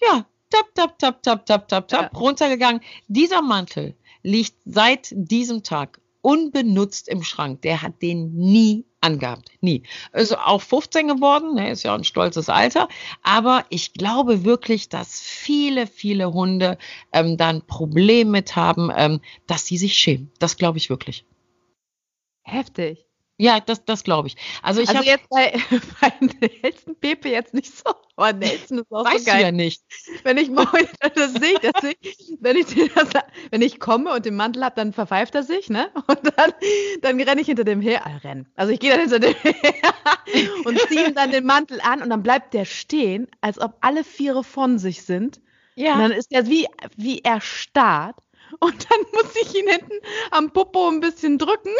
Ja, 0.00 0.26
tap, 0.50 0.74
tap, 0.74 0.98
tap, 0.98 1.22
tap, 1.22 1.46
tap, 1.46 1.68
tap, 1.68 1.88
tap, 1.88 2.12
ja. 2.12 2.18
runtergegangen. 2.18 2.80
Dieser 3.08 3.42
Mantel 3.42 3.94
liegt 4.22 4.54
seit 4.64 5.08
diesem 5.12 5.62
Tag 5.62 6.00
unbenutzt 6.26 7.08
im 7.08 7.22
Schrank. 7.22 7.62
Der 7.62 7.82
hat 7.82 8.02
den 8.02 8.34
nie 8.34 8.84
angehabt. 9.00 9.52
Nie. 9.60 9.84
Also 10.10 10.36
auch 10.38 10.60
15 10.60 11.06
geworden, 11.06 11.54
ne, 11.54 11.70
ist 11.70 11.84
ja 11.84 11.94
ein 11.94 12.02
stolzes 12.02 12.48
Alter. 12.48 12.88
Aber 13.22 13.64
ich 13.68 13.92
glaube 13.92 14.44
wirklich, 14.44 14.88
dass 14.88 15.20
viele, 15.20 15.86
viele 15.86 16.32
Hunde 16.32 16.78
ähm, 17.12 17.36
da 17.36 17.50
ein 17.50 17.64
Problem 17.64 18.32
mit 18.32 18.56
haben, 18.56 18.90
ähm, 18.96 19.20
dass 19.46 19.66
sie 19.66 19.78
sich 19.78 19.94
schämen. 19.94 20.32
Das 20.40 20.56
glaube 20.56 20.78
ich 20.78 20.90
wirklich. 20.90 21.24
Heftig. 22.42 23.06
Ja, 23.38 23.60
das, 23.60 23.84
das 23.84 24.02
glaube 24.02 24.28
ich. 24.28 24.36
Also 24.62 24.80
ich 24.80 24.88
also 24.88 25.00
hab, 25.00 25.06
jetzt 25.06 25.28
bei, 25.28 25.52
bei 26.00 26.12
Nelson 26.20 26.96
Pepe 26.98 27.28
jetzt 27.28 27.52
nicht 27.52 27.76
so, 27.76 27.92
aber 28.16 28.32
Nelson 28.32 28.78
ist 28.78 28.90
auch 28.90 29.04
weißt 29.04 29.26
so 29.26 29.30
geil. 29.30 29.40
Du 29.40 29.44
ja 29.44 29.52
nicht. 29.52 29.82
Wenn 30.22 30.38
ich 30.38 30.48
morgen, 30.48 30.88
das 31.14 31.34
sehe 31.34 31.52
ich, 31.52 31.58
das 31.58 31.82
sehe 31.82 31.94
ich, 32.00 32.36
wenn 32.40 32.56
ich, 32.56 32.66
das, 32.94 33.08
wenn 33.50 33.60
ich 33.60 33.78
komme 33.78 34.14
und 34.14 34.24
den 34.24 34.36
Mantel 34.36 34.64
habe, 34.64 34.76
dann 34.76 34.94
verpfeift 34.94 35.34
er 35.34 35.42
sich, 35.42 35.68
ne? 35.68 35.90
Und 36.06 36.20
dann, 36.36 36.52
dann 37.02 37.20
renne 37.20 37.40
ich 37.40 37.46
hinter 37.46 37.64
dem 37.64 37.80
her, 37.80 38.02
äh, 38.06 38.26
renn. 38.26 38.46
Also 38.56 38.72
ich 38.72 38.80
gehe 38.80 38.90
dann 38.90 39.00
hinter 39.00 39.18
dem 39.18 39.34
her 39.34 39.92
und 40.64 40.78
ziehe 40.88 41.08
ihm 41.08 41.14
dann 41.14 41.30
den 41.30 41.44
Mantel 41.44 41.80
an 41.80 42.02
und 42.02 42.10
dann 42.10 42.22
bleibt 42.22 42.54
der 42.54 42.64
stehen, 42.64 43.28
als 43.40 43.58
ob 43.58 43.76
alle 43.80 44.04
Viere 44.04 44.44
von 44.44 44.78
sich 44.78 45.02
sind. 45.02 45.40
Ja. 45.74 45.94
Und 45.94 46.00
dann 46.00 46.12
ist 46.12 46.32
er 46.32 46.46
wie, 46.46 46.66
wie 46.96 47.20
erstarrt. 47.20 48.16
Und 48.60 48.86
dann 48.90 49.00
muss 49.12 49.34
ich 49.40 49.54
ihn 49.54 49.68
hinten 49.68 49.94
am 50.30 50.50
Popo 50.50 50.88
ein 50.88 51.00
bisschen 51.00 51.38
drücken. 51.38 51.70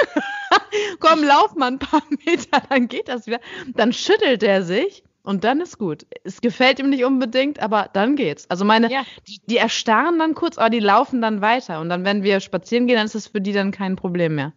Komm, 1.00 1.24
lauf 1.24 1.54
mal 1.54 1.68
ein 1.68 1.78
paar 1.78 2.02
Meter, 2.26 2.62
dann 2.68 2.88
geht 2.88 3.08
das 3.08 3.26
wieder. 3.26 3.40
Dann 3.74 3.92
schüttelt 3.92 4.42
er 4.42 4.62
sich 4.62 5.02
und 5.22 5.44
dann 5.44 5.60
ist 5.60 5.78
gut. 5.78 6.06
Es 6.24 6.40
gefällt 6.40 6.78
ihm 6.78 6.90
nicht 6.90 7.04
unbedingt, 7.04 7.60
aber 7.60 7.88
dann 7.92 8.16
geht's. 8.16 8.48
Also 8.50 8.64
meine, 8.64 8.90
ja. 8.90 9.04
die, 9.26 9.40
die, 9.46 9.56
erstarren 9.56 10.18
dann 10.18 10.34
kurz, 10.34 10.58
aber 10.58 10.70
die 10.70 10.80
laufen 10.80 11.20
dann 11.20 11.40
weiter. 11.40 11.80
Und 11.80 11.88
dann, 11.88 12.04
wenn 12.04 12.22
wir 12.22 12.40
spazieren 12.40 12.86
gehen, 12.86 12.96
dann 12.96 13.06
ist 13.06 13.14
es 13.14 13.26
für 13.26 13.40
die 13.40 13.52
dann 13.52 13.72
kein 13.72 13.96
Problem 13.96 14.36
mehr. 14.36 14.52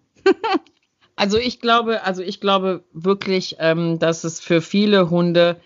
also 1.15 1.37
ich 1.37 1.59
glaube, 1.59 2.03
also 2.03 2.21
ich 2.21 2.39
glaube 2.39 2.83
wirklich, 2.93 3.55
ähm, 3.59 3.99
dass 3.99 4.23
es 4.23 4.39
für 4.39 4.61
viele 4.61 5.09
Hunde 5.09 5.59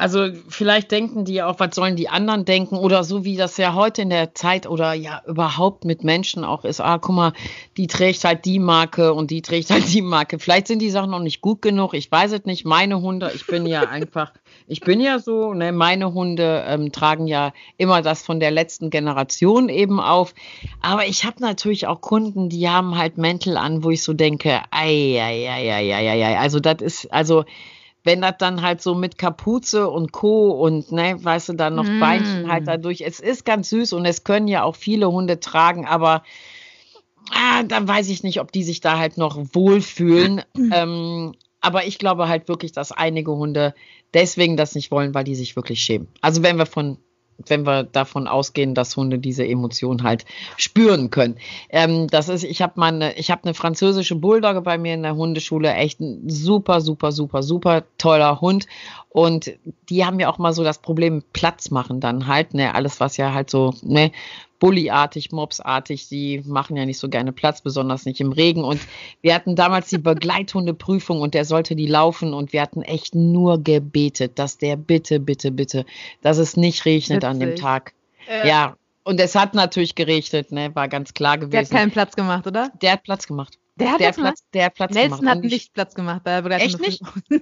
also 0.00 0.28
vielleicht 0.48 0.90
denken 0.92 1.26
die 1.26 1.42
auch, 1.42 1.60
was 1.60 1.74
sollen 1.74 1.94
die 1.94 2.08
anderen 2.08 2.46
denken 2.46 2.76
oder 2.76 3.04
so 3.04 3.26
wie 3.26 3.36
das 3.36 3.58
ja 3.58 3.74
heute 3.74 4.00
in 4.00 4.08
der 4.08 4.34
Zeit 4.34 4.66
oder 4.66 4.94
ja 4.94 5.20
überhaupt 5.26 5.84
mit 5.84 6.04
Menschen 6.04 6.42
auch 6.42 6.64
ist, 6.64 6.80
ah, 6.80 6.96
guck 6.96 7.14
mal, 7.14 7.32
die 7.76 7.86
trägt 7.86 8.24
halt 8.24 8.46
die 8.46 8.60
Marke 8.60 9.12
und 9.12 9.30
die 9.30 9.42
trägt 9.42 9.68
halt 9.68 9.92
die 9.92 10.00
Marke. 10.00 10.38
Vielleicht 10.38 10.68
sind 10.68 10.80
die 10.80 10.88
Sachen 10.88 11.10
noch 11.10 11.20
nicht 11.20 11.42
gut 11.42 11.60
genug, 11.60 11.92
ich 11.92 12.10
weiß 12.10 12.32
es 12.32 12.46
nicht. 12.46 12.64
Meine 12.64 13.02
Hunde, 13.02 13.30
ich 13.34 13.46
bin 13.46 13.66
ja 13.66 13.82
einfach, 13.90 14.32
ich 14.66 14.80
bin 14.80 15.00
ja 15.00 15.18
so, 15.18 15.52
ne, 15.52 15.70
meine 15.70 16.14
Hunde 16.14 16.64
ähm, 16.66 16.92
tragen 16.92 17.26
ja 17.26 17.52
immer 17.76 18.00
das 18.00 18.22
von 18.22 18.40
der 18.40 18.52
letzten 18.52 18.88
Generation 18.88 19.68
eben 19.68 20.00
auf. 20.00 20.34
Aber 20.80 21.04
ich 21.04 21.26
habe 21.26 21.42
natürlich 21.42 21.86
auch 21.86 22.00
Kunden, 22.00 22.48
die 22.48 22.70
haben 22.70 22.96
halt 22.96 23.18
Mäntel 23.18 23.58
an, 23.58 23.84
wo 23.84 23.90
ich 23.90 24.02
so 24.02 24.14
denke, 24.14 24.62
ei, 24.70 25.20
ei, 25.20 25.46
ei, 25.46 25.74
ei, 25.74 25.94
ei, 25.94 26.24
ei, 26.24 26.38
also 26.38 26.58
das 26.58 26.80
ist, 26.80 27.12
also 27.12 27.44
wenn 28.04 28.22
das 28.22 28.34
dann 28.38 28.62
halt 28.62 28.80
so 28.80 28.94
mit 28.94 29.18
Kapuze 29.18 29.88
und 29.88 30.12
Co. 30.12 30.50
und 30.50 30.90
ne, 30.92 31.16
weißt 31.22 31.50
du, 31.50 31.52
dann 31.54 31.74
noch 31.74 31.84
mm. 31.84 32.00
Beinchen 32.00 32.50
halt 32.50 32.66
dadurch. 32.66 33.02
Es 33.02 33.20
ist 33.20 33.44
ganz 33.44 33.68
süß 33.70 33.92
und 33.92 34.06
es 34.06 34.24
können 34.24 34.48
ja 34.48 34.62
auch 34.62 34.76
viele 34.76 35.10
Hunde 35.10 35.40
tragen, 35.40 35.86
aber 35.86 36.22
ah, 37.30 37.62
dann 37.62 37.86
weiß 37.86 38.08
ich 38.08 38.22
nicht, 38.22 38.40
ob 38.40 38.52
die 38.52 38.62
sich 38.62 38.80
da 38.80 38.98
halt 38.98 39.18
noch 39.18 39.38
wohlfühlen. 39.52 40.42
ähm, 40.72 41.34
aber 41.60 41.86
ich 41.86 41.98
glaube 41.98 42.28
halt 42.28 42.48
wirklich, 42.48 42.72
dass 42.72 42.92
einige 42.92 43.32
Hunde 43.32 43.74
deswegen 44.14 44.56
das 44.56 44.74
nicht 44.74 44.90
wollen, 44.90 45.14
weil 45.14 45.24
die 45.24 45.34
sich 45.34 45.56
wirklich 45.56 45.82
schämen. 45.82 46.08
Also 46.20 46.42
wenn 46.42 46.56
wir 46.56 46.66
von 46.66 46.98
wenn 47.46 47.66
wir 47.66 47.84
davon 47.84 48.26
ausgehen, 48.26 48.74
dass 48.74 48.96
Hunde 48.96 49.18
diese 49.18 49.46
Emotion 49.46 50.02
halt 50.02 50.24
spüren 50.56 51.10
können. 51.10 51.36
Ähm, 51.68 52.06
das 52.08 52.28
ist, 52.28 52.44
ich 52.44 52.62
habe 52.62 52.74
meine, 52.76 53.14
ich 53.14 53.30
habe 53.30 53.44
eine 53.44 53.54
französische 53.54 54.16
Bulldogge 54.16 54.60
bei 54.60 54.78
mir 54.78 54.94
in 54.94 55.02
der 55.02 55.16
Hundeschule, 55.16 55.72
echt 55.74 56.00
ein 56.00 56.28
super, 56.28 56.80
super, 56.80 57.12
super, 57.12 57.42
super 57.42 57.84
toller 57.98 58.40
Hund. 58.40 58.66
Und 59.08 59.52
die 59.88 60.04
haben 60.04 60.20
ja 60.20 60.28
auch 60.28 60.38
mal 60.38 60.52
so 60.52 60.62
das 60.62 60.78
Problem 60.78 61.22
Platz 61.32 61.70
machen 61.70 62.00
dann 62.00 62.26
halt, 62.26 62.54
ne, 62.54 62.74
alles 62.74 63.00
was 63.00 63.16
ja 63.16 63.32
halt 63.32 63.50
so, 63.50 63.74
ne, 63.82 64.12
Bullyartig, 64.60 65.32
Mobsartig, 65.32 66.08
die 66.08 66.42
machen 66.46 66.76
ja 66.76 66.86
nicht 66.86 66.98
so 66.98 67.08
gerne 67.08 67.32
Platz, 67.32 67.62
besonders 67.62 68.04
nicht 68.04 68.20
im 68.20 68.30
Regen. 68.30 68.62
Und 68.62 68.80
wir 69.22 69.34
hatten 69.34 69.56
damals 69.56 69.88
die 69.88 69.98
Begleithundeprüfung 69.98 71.20
und 71.20 71.34
der 71.34 71.44
sollte 71.44 71.74
die 71.74 71.86
laufen 71.86 72.32
und 72.32 72.52
wir 72.52 72.62
hatten 72.62 72.82
echt 72.82 73.16
nur 73.16 73.60
gebetet, 73.60 74.38
dass 74.38 74.58
der 74.58 74.76
bitte, 74.76 75.18
bitte, 75.18 75.50
bitte, 75.50 75.84
dass 76.22 76.38
es 76.38 76.56
nicht 76.56 76.84
regnet 76.84 77.22
Witzig. 77.22 77.28
an 77.28 77.40
dem 77.40 77.56
Tag. 77.56 77.94
Äh. 78.28 78.46
Ja, 78.46 78.76
und 79.02 79.18
es 79.18 79.34
hat 79.34 79.54
natürlich 79.54 79.94
geregnet, 79.94 80.52
ne, 80.52 80.74
war 80.74 80.88
ganz 80.88 81.14
klar 81.14 81.38
gewesen. 81.38 81.50
Der 81.50 81.62
hat 81.62 81.70
keinen 81.70 81.90
Platz 81.90 82.14
gemacht, 82.14 82.46
oder? 82.46 82.70
Der 82.80 82.92
hat 82.92 83.02
Platz 83.02 83.26
gemacht. 83.26 83.58
Der 83.80 83.92
hat, 83.92 84.00
der 84.00 84.12
Platz, 84.12 84.44
der 84.52 84.70
Platz 84.70 84.94
Nelson 84.94 85.20
gemacht. 85.20 85.36
hat 85.36 85.44
nicht 85.44 85.72
Platz 85.72 85.94
gemacht 85.94 86.22
bei 86.24 86.40
der 86.40 86.60
Echt 86.60 86.80
nicht? 86.80 87.02
Nein, 87.28 87.40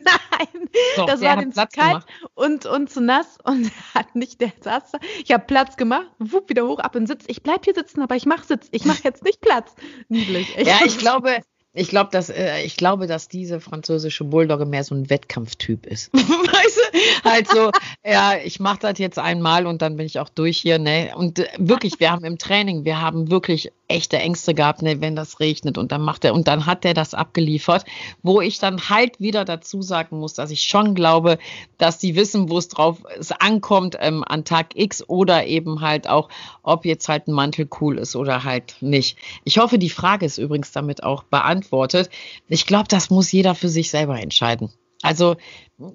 Doch, 0.96 1.06
das 1.06 1.20
war 1.20 1.36
dem 1.36 1.52
zu 1.52 1.66
kalt 1.66 2.04
und, 2.34 2.66
und 2.66 2.90
zu 2.90 3.00
nass 3.00 3.38
und 3.44 3.70
hat 3.94 4.14
nicht, 4.14 4.40
der 4.40 4.52
saß 4.60 4.92
da. 4.92 4.98
Ich 5.22 5.32
habe 5.32 5.44
Platz 5.46 5.76
gemacht, 5.76 6.06
wupp, 6.18 6.48
wieder 6.48 6.66
hoch 6.66 6.78
ab 6.78 6.94
und 6.94 7.06
Sitz. 7.06 7.24
Ich 7.26 7.42
bleib 7.42 7.64
hier 7.64 7.74
sitzen, 7.74 8.00
aber 8.02 8.16
ich 8.16 8.26
mach 8.26 8.44
Sitz. 8.44 8.68
Ich 8.70 8.84
mach 8.84 9.02
jetzt 9.04 9.24
nicht 9.24 9.40
Platz. 9.40 9.74
Niedlich. 10.08 10.56
Ich 10.56 10.66
ja, 10.66 10.78
ich 10.84 10.98
glaube, 10.98 11.38
ich 11.74 11.88
glaube, 11.88 12.10
dass 12.10 12.30
äh, 12.30 12.62
ich 12.62 12.76
glaube, 12.76 13.06
dass 13.06 13.28
diese 13.28 13.60
französische 13.60 14.24
Bulldogge 14.24 14.66
mehr 14.66 14.84
so 14.84 14.94
ein 14.94 15.10
Wettkampftyp 15.10 15.86
ist. 15.86 16.12
weißt 16.12 16.78
du? 17.24 17.30
Halt 17.30 17.48
so, 17.48 17.70
ja, 18.04 18.36
ich 18.42 18.58
mache 18.58 18.78
das 18.80 18.98
jetzt 18.98 19.18
einmal 19.18 19.66
und 19.66 19.82
dann 19.82 19.96
bin 19.96 20.06
ich 20.06 20.18
auch 20.18 20.28
durch 20.28 20.58
hier, 20.58 20.78
ne? 20.78 21.12
Und 21.14 21.40
äh, 21.40 21.46
wirklich, 21.58 22.00
wir 22.00 22.10
haben 22.10 22.24
im 22.24 22.38
Training, 22.38 22.84
wir 22.84 23.00
haben 23.00 23.30
wirklich 23.30 23.70
echte 23.88 24.18
Ängste 24.18 24.54
gehabt, 24.54 24.82
ne, 24.82 25.00
wenn 25.00 25.16
das 25.16 25.40
regnet 25.40 25.78
und 25.78 25.90
dann 25.92 26.02
macht 26.02 26.24
er 26.24 26.34
und 26.34 26.46
dann 26.46 26.66
hat 26.66 26.84
er 26.84 26.94
das 26.94 27.14
abgeliefert, 27.14 27.84
wo 28.22 28.40
ich 28.40 28.58
dann 28.58 28.88
halt 28.88 29.18
wieder 29.18 29.44
dazu 29.44 29.82
sagen 29.82 30.20
muss, 30.20 30.34
dass 30.34 30.50
ich 30.50 30.62
schon 30.62 30.94
glaube, 30.94 31.38
dass 31.78 31.98
die 31.98 32.14
wissen, 32.14 32.50
wo 32.50 32.58
es 32.58 32.68
drauf 32.68 32.98
es 33.18 33.32
ankommt 33.32 33.96
ähm, 34.00 34.22
an 34.26 34.44
Tag 34.44 34.76
X 34.76 35.08
oder 35.08 35.46
eben 35.46 35.80
halt 35.80 36.08
auch, 36.08 36.28
ob 36.62 36.84
jetzt 36.84 37.08
halt 37.08 37.28
ein 37.28 37.32
Mantel 37.32 37.68
cool 37.80 37.98
ist 37.98 38.14
oder 38.14 38.44
halt 38.44 38.76
nicht. 38.80 39.16
Ich 39.44 39.58
hoffe, 39.58 39.78
die 39.78 39.90
Frage 39.90 40.26
ist 40.26 40.38
übrigens 40.38 40.72
damit 40.72 41.02
auch 41.02 41.22
beantwortet. 41.22 42.10
Ich 42.48 42.66
glaube, 42.66 42.88
das 42.88 43.10
muss 43.10 43.32
jeder 43.32 43.54
für 43.54 43.68
sich 43.68 43.90
selber 43.90 44.20
entscheiden. 44.20 44.70
Also 45.02 45.36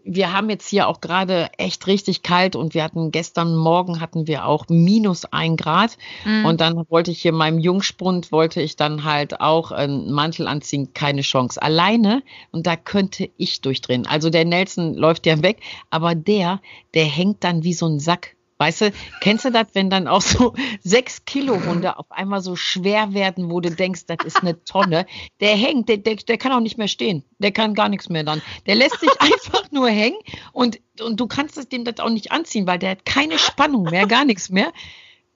wir 0.03 0.31
haben 0.31 0.49
jetzt 0.49 0.67
hier 0.67 0.87
auch 0.87 1.01
gerade 1.01 1.49
echt 1.57 1.87
richtig 1.87 2.23
kalt 2.23 2.55
und 2.55 2.73
wir 2.73 2.83
hatten 2.83 3.11
gestern 3.11 3.53
Morgen 3.55 3.99
hatten 3.99 4.27
wir 4.27 4.45
auch 4.45 4.65
minus 4.69 5.25
ein 5.25 5.57
Grad 5.57 5.97
mhm. 6.23 6.45
und 6.45 6.61
dann 6.61 6.85
wollte 6.89 7.11
ich 7.11 7.21
hier 7.21 7.33
meinem 7.33 7.59
Jungspund 7.59 8.31
wollte 8.31 8.61
ich 8.61 8.77
dann 8.77 9.03
halt 9.03 9.41
auch 9.41 9.71
einen 9.71 10.11
Mantel 10.11 10.47
anziehen, 10.47 10.93
keine 10.93 11.21
Chance. 11.21 11.61
Alleine 11.61 12.23
und 12.51 12.65
da 12.65 12.77
könnte 12.77 13.29
ich 13.35 13.59
durchdrehen. 13.59 14.07
Also 14.07 14.29
der 14.29 14.45
Nelson 14.45 14.93
läuft 14.93 15.25
ja 15.25 15.41
weg, 15.43 15.59
aber 15.89 16.15
der, 16.15 16.61
der 16.93 17.05
hängt 17.05 17.43
dann 17.43 17.63
wie 17.63 17.73
so 17.73 17.87
ein 17.87 17.99
Sack 17.99 18.37
Weißt 18.63 18.79
du, 18.79 18.93
kennst 19.19 19.43
du 19.43 19.51
das, 19.51 19.67
wenn 19.73 19.89
dann 19.89 20.07
auch 20.07 20.21
so 20.21 20.53
sechs 20.81 21.25
Kilo 21.25 21.61
Hunde 21.65 21.99
auf 21.99 22.09
einmal 22.13 22.39
so 22.39 22.55
schwer 22.55 23.13
werden, 23.13 23.51
wo 23.51 23.59
du 23.59 23.69
denkst, 23.69 24.05
das 24.07 24.19
ist 24.25 24.37
eine 24.37 24.63
Tonne? 24.63 25.05
Der 25.41 25.57
hängt, 25.57 25.89
der, 25.89 25.97
der, 25.97 26.15
der 26.15 26.37
kann 26.37 26.53
auch 26.53 26.61
nicht 26.61 26.77
mehr 26.77 26.87
stehen. 26.87 27.25
Der 27.39 27.51
kann 27.51 27.73
gar 27.73 27.89
nichts 27.89 28.07
mehr 28.07 28.23
dann. 28.23 28.41
Der 28.65 28.75
lässt 28.75 29.01
sich 29.01 29.09
einfach 29.19 29.69
nur 29.71 29.89
hängen 29.89 30.17
und, 30.53 30.79
und 31.01 31.19
du 31.19 31.27
kannst 31.27 31.57
es 31.57 31.67
dem 31.67 31.83
das 31.83 31.99
auch 31.99 32.09
nicht 32.09 32.31
anziehen, 32.31 32.65
weil 32.65 32.79
der 32.79 32.91
hat 32.91 33.03
keine 33.03 33.37
Spannung 33.37 33.83
mehr, 33.83 34.07
gar 34.07 34.23
nichts 34.23 34.49
mehr. 34.49 34.71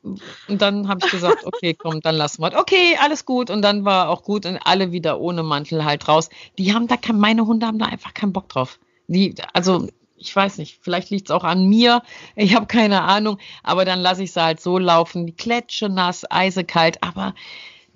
Und 0.04 0.62
dann 0.62 0.88
habe 0.88 1.02
ich 1.04 1.12
gesagt, 1.12 1.46
okay, 1.46 1.74
komm, 1.74 2.00
dann 2.00 2.16
lassen 2.16 2.42
wir. 2.42 2.58
Okay, 2.58 2.98
alles 3.02 3.26
gut. 3.26 3.50
Und 3.50 3.62
dann 3.62 3.84
war 3.84 4.08
auch 4.08 4.24
gut 4.24 4.46
und 4.46 4.58
alle 4.64 4.94
wieder 4.94 5.20
ohne 5.20 5.44
Mantel 5.44 5.84
halt 5.84 6.08
raus. 6.08 6.30
Die 6.58 6.74
haben 6.74 6.88
da 6.88 6.96
kein, 6.96 7.20
meine 7.20 7.46
Hunde 7.46 7.68
haben 7.68 7.80
da 7.80 7.88
einfach 7.88 8.14
keinen 8.14 8.32
Bock 8.32 8.48
drauf. 8.48 8.80
Die, 9.08 9.36
also 9.52 9.90
ich 10.18 10.36
weiß 10.36 10.58
nicht, 10.58 10.80
vielleicht 10.82 11.10
liegt 11.10 11.30
es 11.30 11.36
auch 11.36 11.44
an 11.44 11.68
mir, 11.68 12.02
ich 12.36 12.56
habe 12.56 12.66
keine 12.66 13.04
Ahnung, 13.04 13.38
aber 13.64 13.86
dann 13.86 14.00
lasse 14.00 14.24
ich 14.24 14.34
sie 14.34 14.42
halt 14.42 14.60
so 14.60 14.78
laufen, 14.78 15.26
die 15.26 15.36
Kletsche 15.36 15.90
nass, 15.90 16.30
eisekalt, 16.30 17.02
aber 17.04 17.36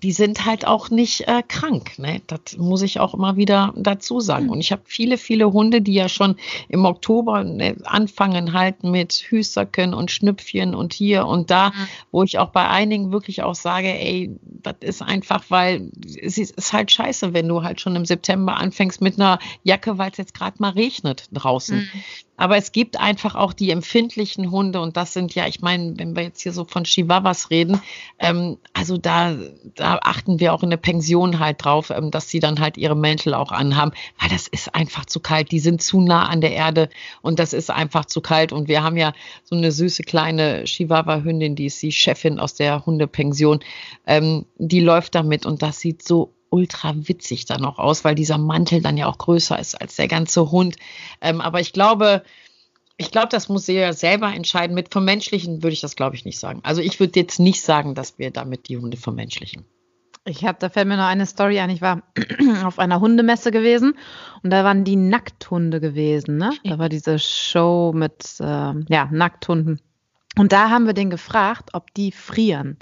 die 0.03 0.11
sind 0.11 0.45
halt 0.45 0.65
auch 0.65 0.89
nicht 0.89 1.27
äh, 1.27 1.43
krank. 1.47 1.99
Ne? 1.99 2.21
Das 2.27 2.57
muss 2.57 2.81
ich 2.81 2.99
auch 2.99 3.13
immer 3.13 3.37
wieder 3.37 3.73
dazu 3.75 4.19
sagen. 4.19 4.49
Und 4.49 4.59
ich 4.59 4.71
habe 4.71 4.81
viele, 4.85 5.17
viele 5.17 5.53
Hunde, 5.53 5.81
die 5.81 5.93
ja 5.93 6.09
schon 6.09 6.37
im 6.69 6.85
Oktober 6.85 7.43
ne, 7.43 7.75
anfangen 7.83 8.53
halt 8.53 8.83
mit 8.83 9.13
Hüsterken 9.13 9.93
und 9.93 10.09
Schnüpfchen 10.09 10.73
und 10.73 10.93
hier 10.93 11.27
und 11.27 11.51
da, 11.51 11.69
mhm. 11.69 11.87
wo 12.11 12.23
ich 12.23 12.39
auch 12.39 12.49
bei 12.49 12.67
einigen 12.67 13.11
wirklich 13.11 13.43
auch 13.43 13.55
sage, 13.55 13.87
ey, 13.87 14.35
das 14.41 14.75
ist 14.81 15.01
einfach, 15.01 15.43
weil 15.49 15.91
es 16.21 16.37
ist 16.37 16.73
halt 16.73 16.91
scheiße, 16.91 17.33
wenn 17.33 17.47
du 17.47 17.63
halt 17.63 17.79
schon 17.79 17.95
im 17.95 18.05
September 18.05 18.57
anfängst 18.57 19.01
mit 19.01 19.19
einer 19.19 19.39
Jacke, 19.63 19.97
weil 19.97 20.11
es 20.11 20.17
jetzt 20.17 20.33
gerade 20.33 20.57
mal 20.59 20.71
regnet 20.71 21.25
draußen. 21.31 21.77
Mhm. 21.77 22.01
Aber 22.41 22.57
es 22.57 22.71
gibt 22.71 22.99
einfach 22.99 23.35
auch 23.35 23.53
die 23.53 23.69
empfindlichen 23.69 24.49
Hunde 24.49 24.81
und 24.81 24.97
das 24.97 25.13
sind 25.13 25.35
ja, 25.35 25.45
ich 25.45 25.61
meine, 25.61 25.93
wenn 25.99 26.15
wir 26.15 26.23
jetzt 26.23 26.41
hier 26.41 26.53
so 26.53 26.65
von 26.65 26.85
Chihuahuas 26.85 27.51
reden, 27.51 27.79
ähm, 28.17 28.57
also 28.73 28.97
da, 28.97 29.37
da 29.75 29.99
achten 30.01 30.39
wir 30.39 30.51
auch 30.51 30.63
in 30.63 30.71
der 30.71 30.77
Pension 30.77 31.37
halt 31.37 31.63
drauf, 31.63 31.91
ähm, 31.91 32.09
dass 32.09 32.29
sie 32.29 32.39
dann 32.39 32.59
halt 32.59 32.79
ihre 32.79 32.95
Mäntel 32.95 33.35
auch 33.35 33.51
anhaben, 33.51 33.91
weil 34.19 34.29
das 34.29 34.47
ist 34.47 34.73
einfach 34.73 35.05
zu 35.05 35.19
kalt. 35.19 35.51
Die 35.51 35.59
sind 35.59 35.83
zu 35.83 36.01
nah 36.01 36.29
an 36.29 36.41
der 36.41 36.53
Erde 36.53 36.89
und 37.21 37.37
das 37.37 37.53
ist 37.53 37.69
einfach 37.69 38.05
zu 38.05 38.21
kalt. 38.21 38.51
Und 38.53 38.67
wir 38.67 38.81
haben 38.81 38.97
ja 38.97 39.13
so 39.43 39.55
eine 39.55 39.71
süße 39.71 40.01
kleine 40.01 40.63
Chihuahua-Hündin, 40.63 41.55
die 41.55 41.67
ist 41.67 41.79
die 41.83 41.91
Chefin 41.91 42.39
aus 42.39 42.55
der 42.55 42.87
Hundepension, 42.87 43.59
ähm, 44.07 44.47
die 44.57 44.79
läuft 44.79 45.13
damit 45.13 45.45
und 45.45 45.61
das 45.61 45.79
sieht 45.79 46.01
so 46.01 46.33
ultra 46.51 46.93
witzig 46.95 47.45
dann 47.45 47.61
noch 47.61 47.79
aus, 47.79 48.03
weil 48.03 48.13
dieser 48.13 48.37
Mantel 48.37 48.81
dann 48.81 48.97
ja 48.97 49.07
auch 49.07 49.17
größer 49.17 49.57
ist 49.57 49.75
als 49.75 49.95
der 49.95 50.07
ganze 50.07 50.51
Hund. 50.51 50.75
Ähm, 51.21 51.41
aber 51.41 51.59
ich 51.59 51.73
glaube, 51.73 52.23
ich 52.97 53.09
glaube, 53.09 53.29
das 53.29 53.49
muss 53.49 53.65
jeder 53.65 53.93
selber 53.93 54.31
entscheiden. 54.31 54.75
Mit 54.75 54.91
vermenschlichen 54.91 55.63
würde 55.63 55.73
ich 55.73 55.81
das, 55.81 55.95
glaube 55.95 56.15
ich, 56.15 56.25
nicht 56.25 56.37
sagen. 56.37 56.59
Also 56.63 56.81
ich 56.81 56.99
würde 56.99 57.19
jetzt 57.19 57.39
nicht 57.39 57.61
sagen, 57.63 57.95
dass 57.95 58.19
wir 58.19 58.29
damit 58.29 58.69
die 58.69 58.77
Hunde 58.77 58.97
vermenschlichen. 58.97 59.65
Ich 60.23 60.45
habe, 60.45 60.59
da 60.59 60.69
fällt 60.69 60.87
mir 60.87 60.97
noch 60.97 61.05
eine 61.05 61.25
Story 61.25 61.59
ein. 61.59 61.71
Ich 61.71 61.81
war 61.81 62.03
auf 62.63 62.77
einer 62.77 62.99
Hundemesse 62.99 63.49
gewesen 63.51 63.97
und 64.43 64.51
da 64.51 64.63
waren 64.63 64.83
die 64.83 64.97
Nackthunde 64.97 65.79
gewesen. 65.79 66.37
Ne? 66.37 66.51
Da 66.63 66.77
war 66.77 66.89
diese 66.89 67.17
Show 67.17 67.91
mit 67.95 68.35
äh, 68.39 68.43
ja, 68.43 69.09
Nackthunden. 69.11 69.81
Und 70.37 70.53
da 70.53 70.69
haben 70.69 70.85
wir 70.85 70.93
den 70.93 71.09
gefragt, 71.09 71.71
ob 71.73 71.93
die 71.93 72.11
frieren. 72.11 72.77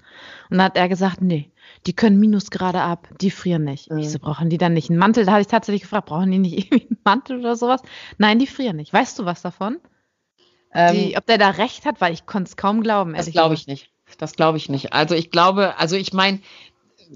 Und 0.50 0.60
da 0.60 0.66
hat 0.66 0.78
er 0.78 0.88
gesagt, 0.88 1.22
nee, 1.22 1.52
die 1.88 1.94
können 1.94 2.20
Minusgrade 2.20 2.82
ab, 2.82 3.08
die 3.20 3.32
frieren 3.32 3.64
nicht. 3.64 3.90
Mhm. 3.90 4.00
Ich 4.00 4.12
so, 4.12 4.20
brauchen 4.20 4.50
die 4.50 4.58
dann 4.58 4.74
nicht 4.74 4.90
einen 4.90 5.00
Mantel? 5.00 5.26
Da 5.26 5.32
habe 5.32 5.42
ich 5.42 5.48
tatsächlich 5.48 5.82
gefragt, 5.82 6.08
brauchen 6.08 6.32
die 6.32 6.38
nicht 6.38 6.58
irgendwie 6.72 6.88
einen 6.88 7.00
Mantel 7.04 7.40
oder 7.40 7.56
sowas? 7.56 7.82
Nein, 8.18 8.40
die 8.40 8.48
frieren 8.48 8.76
nicht. 8.76 8.94
Weißt 8.94 9.18
du 9.18 9.26
was 9.26 9.42
davon? 9.42 9.80
Ähm, 10.74 10.96
die, 10.96 11.18
ob 11.18 11.26
der 11.26 11.40
da 11.40 11.50
recht 11.50 11.86
hat, 11.86 12.00
weil 12.02 12.14
ich 12.14 12.28
konnte 12.28 12.50
es 12.50 12.58
kaum 12.58 12.82
glauben. 12.82 13.14
Das 13.14 13.32
glaube 13.32 13.56
ich 13.56 13.66
nicht. 13.66 13.90
Das 14.18 14.34
glaube 14.34 14.58
ich 14.58 14.70
nicht. 14.70 14.94
Also 14.94 15.16
ich 15.16 15.32
glaube, 15.32 15.78
also 15.78 15.96
ich 15.96 16.14
meine, 16.14 16.40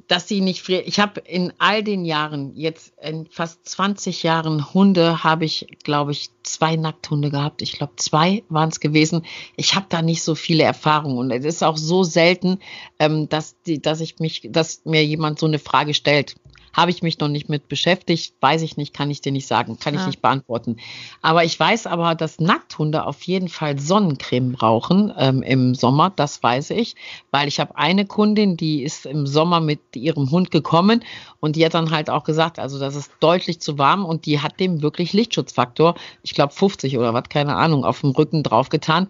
dass 0.07 0.27
sie 0.27 0.41
nicht 0.41 0.61
frieren. 0.61 0.83
Ich 0.87 0.99
habe 0.99 1.19
in 1.21 1.53
all 1.59 1.83
den 1.83 2.03
Jahren, 2.03 2.55
jetzt 2.55 2.93
in 2.99 3.27
fast 3.27 3.67
20 3.67 4.23
Jahren 4.23 4.73
Hunde, 4.73 5.23
habe 5.23 5.45
ich, 5.45 5.67
glaube 5.83 6.11
ich, 6.11 6.29
zwei 6.41 6.75
Nackthunde 6.75 7.29
gehabt. 7.29 7.61
Ich 7.61 7.73
glaube, 7.73 7.93
zwei 7.97 8.43
waren 8.49 8.69
es 8.69 8.79
gewesen. 8.79 9.23
Ich 9.55 9.75
habe 9.75 9.85
da 9.89 10.01
nicht 10.01 10.23
so 10.23 10.33
viele 10.33 10.63
Erfahrungen 10.63 11.17
und 11.19 11.31
es 11.31 11.45
ist 11.45 11.63
auch 11.63 11.77
so 11.77 12.03
selten, 12.03 12.59
ähm, 12.97 13.29
dass, 13.29 13.61
die, 13.63 13.81
dass 13.81 14.01
ich 14.01 14.19
mich, 14.19 14.47
dass 14.49 14.83
mir 14.83 15.05
jemand 15.05 15.39
so 15.39 15.45
eine 15.45 15.59
Frage 15.59 15.93
stellt. 15.93 16.35
Habe 16.73 16.91
ich 16.91 17.01
mich 17.01 17.19
noch 17.19 17.27
nicht 17.27 17.49
mit 17.49 17.67
beschäftigt, 17.67 18.33
weiß 18.41 18.61
ich 18.63 18.77
nicht, 18.77 18.93
kann 18.93 19.09
ich 19.09 19.21
dir 19.21 19.31
nicht 19.31 19.47
sagen, 19.47 19.77
kann 19.79 19.95
ich 19.95 20.05
nicht 20.05 20.21
beantworten. 20.21 20.77
Aber 21.21 21.43
ich 21.43 21.59
weiß 21.59 21.87
aber, 21.87 22.15
dass 22.15 22.39
Nackthunde 22.39 23.05
auf 23.05 23.21
jeden 23.23 23.47
Fall 23.47 23.79
Sonnencreme 23.79 24.53
brauchen 24.53 25.13
ähm, 25.17 25.43
im 25.43 25.75
Sommer, 25.75 26.11
das 26.15 26.41
weiß 26.41 26.71
ich, 26.71 26.95
weil 27.31 27.47
ich 27.47 27.59
habe 27.59 27.77
eine 27.77 28.05
Kundin, 28.05 28.57
die 28.57 28.83
ist 28.83 29.05
im 29.05 29.27
Sommer 29.27 29.59
mit 29.59 29.79
ihrem 29.95 30.31
Hund 30.31 30.51
gekommen 30.51 31.03
und 31.39 31.55
die 31.55 31.65
hat 31.65 31.73
dann 31.73 31.91
halt 31.91 32.09
auch 32.09 32.23
gesagt, 32.23 32.59
also 32.59 32.79
das 32.79 32.95
ist 32.95 33.11
deutlich 33.19 33.59
zu 33.59 33.77
warm 33.77 34.05
und 34.05 34.25
die 34.25 34.39
hat 34.39 34.59
dem 34.59 34.81
wirklich 34.81 35.13
Lichtschutzfaktor, 35.13 35.95
ich 36.23 36.33
glaube 36.33 36.53
50 36.53 36.97
oder 36.97 37.13
was, 37.13 37.29
keine 37.29 37.55
Ahnung, 37.55 37.85
auf 37.85 38.01
dem 38.01 38.11
Rücken 38.11 38.43
draufgetan. 38.43 39.09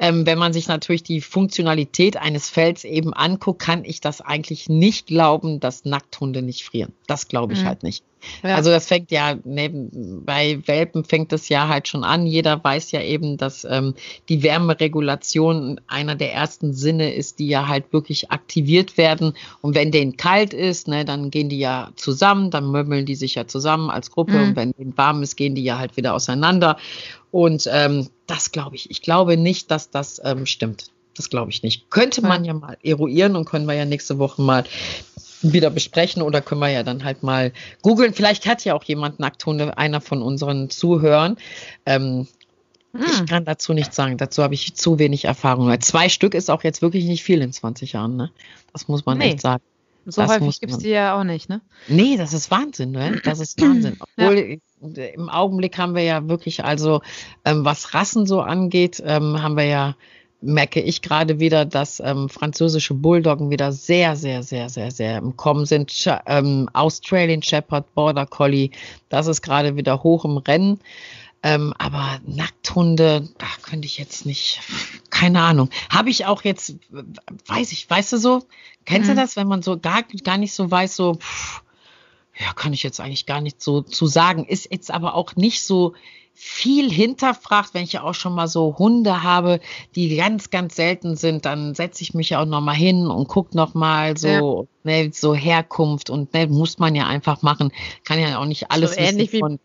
Ähm, 0.00 0.26
wenn 0.26 0.38
man 0.38 0.52
sich 0.52 0.68
natürlich 0.68 1.02
die 1.02 1.20
Funktionalität 1.20 2.16
eines 2.16 2.48
Fells 2.48 2.84
eben 2.84 3.12
anguckt, 3.12 3.60
kann 3.60 3.84
ich 3.84 4.00
das 4.00 4.20
eigentlich 4.20 4.68
nicht 4.68 5.08
glauben, 5.08 5.58
dass 5.58 5.84
Nackthunde 5.84 6.42
nicht 6.42 6.64
frieren. 6.64 6.92
Das 7.06 7.26
glaube 7.26 7.54
ich 7.54 7.62
mhm. 7.62 7.66
halt 7.66 7.82
nicht. 7.82 8.04
Ja. 8.42 8.56
Also 8.56 8.70
das 8.70 8.86
fängt 8.86 9.10
ja, 9.10 9.36
neben, 9.44 10.24
bei 10.24 10.60
Welpen 10.66 11.04
fängt 11.04 11.32
es 11.32 11.48
ja 11.48 11.68
halt 11.68 11.88
schon 11.88 12.04
an. 12.04 12.26
Jeder 12.26 12.62
weiß 12.62 12.90
ja 12.92 13.02
eben, 13.02 13.36
dass 13.36 13.64
ähm, 13.64 13.94
die 14.28 14.42
Wärmeregulation 14.42 15.80
einer 15.86 16.14
der 16.14 16.32
ersten 16.32 16.72
Sinne 16.72 17.14
ist, 17.14 17.38
die 17.38 17.48
ja 17.48 17.68
halt 17.68 17.92
wirklich 17.92 18.30
aktiviert 18.30 18.96
werden. 18.96 19.34
Und 19.60 19.74
wenn 19.74 19.90
denen 19.90 20.16
kalt 20.16 20.54
ist, 20.54 20.88
ne, 20.88 21.04
dann 21.04 21.30
gehen 21.30 21.48
die 21.48 21.58
ja 21.58 21.90
zusammen, 21.96 22.50
dann 22.50 22.70
möbeln 22.70 23.06
die 23.06 23.14
sich 23.14 23.34
ja 23.34 23.46
zusammen 23.46 23.90
als 23.90 24.10
Gruppe. 24.10 24.32
Mhm. 24.32 24.48
Und 24.48 24.56
wenn 24.56 24.72
denen 24.72 24.96
warm 24.96 25.22
ist, 25.22 25.36
gehen 25.36 25.54
die 25.54 25.64
ja 25.64 25.78
halt 25.78 25.96
wieder 25.96 26.14
auseinander. 26.14 26.76
Und 27.30 27.68
ähm, 27.72 28.08
das 28.26 28.52
glaube 28.52 28.76
ich. 28.76 28.90
Ich 28.90 29.02
glaube 29.02 29.36
nicht, 29.36 29.70
dass 29.70 29.90
das 29.90 30.20
ähm, 30.24 30.46
stimmt. 30.46 30.90
Das 31.16 31.30
glaube 31.30 31.50
ich 31.50 31.64
nicht. 31.64 31.90
Könnte 31.90 32.22
man 32.22 32.44
ja 32.44 32.54
mal 32.54 32.78
eruieren 32.82 33.34
und 33.34 33.44
können 33.44 33.66
wir 33.66 33.74
ja 33.74 33.84
nächste 33.84 34.18
Woche 34.18 34.40
mal 34.40 34.64
wieder 35.42 35.70
besprechen 35.70 36.22
oder 36.22 36.40
können 36.40 36.60
wir 36.60 36.68
ja 36.68 36.82
dann 36.82 37.04
halt 37.04 37.22
mal 37.22 37.52
googeln. 37.82 38.14
Vielleicht 38.14 38.46
hat 38.46 38.64
ja 38.64 38.74
auch 38.74 38.84
jemand 38.84 39.20
Nackthunde, 39.20 39.78
einer 39.78 40.00
von 40.00 40.22
unseren 40.22 40.70
Zuhörern. 40.70 41.36
Ähm, 41.86 42.26
hm. 42.92 43.04
Ich 43.04 43.26
kann 43.26 43.44
dazu 43.44 43.74
nichts 43.74 43.96
sagen. 43.96 44.16
Dazu 44.16 44.42
habe 44.42 44.54
ich 44.54 44.74
zu 44.74 44.98
wenig 44.98 45.24
Erfahrung. 45.26 45.78
Zwei 45.80 46.08
Stück 46.08 46.34
ist 46.34 46.50
auch 46.50 46.64
jetzt 46.64 46.82
wirklich 46.82 47.04
nicht 47.04 47.22
viel 47.22 47.42
in 47.42 47.52
20 47.52 47.92
Jahren. 47.92 48.16
Ne? 48.16 48.30
Das 48.72 48.88
muss 48.88 49.06
man 49.06 49.18
nee. 49.18 49.30
echt 49.30 49.40
sagen. 49.40 49.62
So 50.10 50.22
das 50.22 50.30
häufig 50.30 50.60
gibt 50.60 50.72
es 50.72 50.78
die 50.78 50.88
ja 50.88 51.18
auch 51.18 51.24
nicht, 51.24 51.50
ne? 51.50 51.60
Nee, 51.86 52.16
das 52.16 52.32
ist 52.32 52.50
Wahnsinn, 52.50 52.92
ne? 52.92 53.20
Das 53.24 53.40
ist 53.40 53.60
Wahnsinn. 53.60 53.98
Obwohl 54.16 54.58
ja. 54.80 55.04
im 55.04 55.28
Augenblick 55.28 55.76
haben 55.76 55.94
wir 55.94 56.02
ja 56.02 56.26
wirklich, 56.28 56.64
also 56.64 57.02
ähm, 57.44 57.66
was 57.66 57.92
Rassen 57.92 58.24
so 58.24 58.40
angeht, 58.40 59.02
ähm, 59.04 59.42
haben 59.42 59.58
wir 59.58 59.66
ja 59.66 59.96
merke 60.40 60.80
ich 60.80 61.02
gerade 61.02 61.40
wieder, 61.40 61.64
dass 61.64 62.00
ähm, 62.00 62.28
französische 62.28 62.94
Bulldoggen 62.94 63.50
wieder 63.50 63.72
sehr, 63.72 64.16
sehr, 64.16 64.42
sehr, 64.42 64.68
sehr, 64.68 64.90
sehr 64.90 65.18
im 65.18 65.36
Kommen 65.36 65.66
sind. 65.66 65.90
Sch 65.90 66.08
ähm, 66.26 66.68
Australian 66.72 67.42
Shepherd, 67.42 67.92
Border 67.94 68.26
Collie, 68.26 68.70
das 69.08 69.26
ist 69.26 69.42
gerade 69.42 69.76
wieder 69.76 70.02
hoch 70.02 70.24
im 70.24 70.36
Rennen. 70.38 70.80
Ähm, 71.42 71.72
aber 71.78 72.18
Nackthunde, 72.26 73.28
da 73.38 73.46
könnte 73.62 73.86
ich 73.86 73.98
jetzt 73.98 74.26
nicht, 74.26 74.60
keine 75.10 75.40
Ahnung. 75.40 75.70
Habe 75.88 76.10
ich 76.10 76.26
auch 76.26 76.42
jetzt, 76.42 76.74
weiß 77.46 77.70
ich, 77.72 77.88
weißt 77.88 78.12
du 78.12 78.16
so, 78.16 78.42
kennst 78.84 79.08
mhm. 79.08 79.14
du 79.14 79.20
das, 79.20 79.36
wenn 79.36 79.46
man 79.46 79.62
so 79.62 79.78
gar, 79.78 80.02
gar 80.24 80.36
nicht 80.36 80.52
so 80.52 80.68
weiß, 80.68 80.96
so, 80.96 81.14
pff, 81.14 81.62
ja, 82.38 82.52
kann 82.54 82.72
ich 82.72 82.82
jetzt 82.82 83.00
eigentlich 83.00 83.26
gar 83.26 83.40
nicht 83.40 83.60
so 83.62 83.82
zu 83.82 84.06
sagen. 84.06 84.44
Ist 84.44 84.70
jetzt 84.70 84.90
aber 84.90 85.14
auch 85.14 85.36
nicht 85.36 85.62
so 85.64 85.94
viel 86.40 86.88
hinterfragt, 86.88 87.74
wenn 87.74 87.82
ich 87.82 87.94
ja 87.94 88.04
auch 88.04 88.14
schon 88.14 88.32
mal 88.32 88.46
so 88.46 88.76
Hunde 88.78 89.24
habe, 89.24 89.58
die 89.96 90.14
ganz, 90.14 90.50
ganz 90.50 90.76
selten 90.76 91.16
sind, 91.16 91.44
dann 91.44 91.74
setze 91.74 92.02
ich 92.02 92.14
mich 92.14 92.30
ja 92.30 92.40
auch 92.40 92.46
noch 92.46 92.60
mal 92.60 92.76
hin 92.76 93.08
und 93.08 93.26
gucke 93.26 93.56
noch 93.56 93.74
mal 93.74 94.16
so, 94.16 94.68
ja. 94.84 95.02
ne, 95.02 95.10
so 95.12 95.34
Herkunft 95.34 96.10
und 96.10 96.32
ne, 96.34 96.46
muss 96.46 96.78
man 96.78 96.94
ja 96.94 97.08
einfach 97.08 97.42
machen. 97.42 97.72
Kann 98.04 98.20
ja 98.20 98.38
auch 98.38 98.44
nicht 98.44 98.70
alles 98.70 98.94
so 98.94 99.00
ähnlich 99.00 99.32
wie, 99.32 99.40
von 99.40 99.58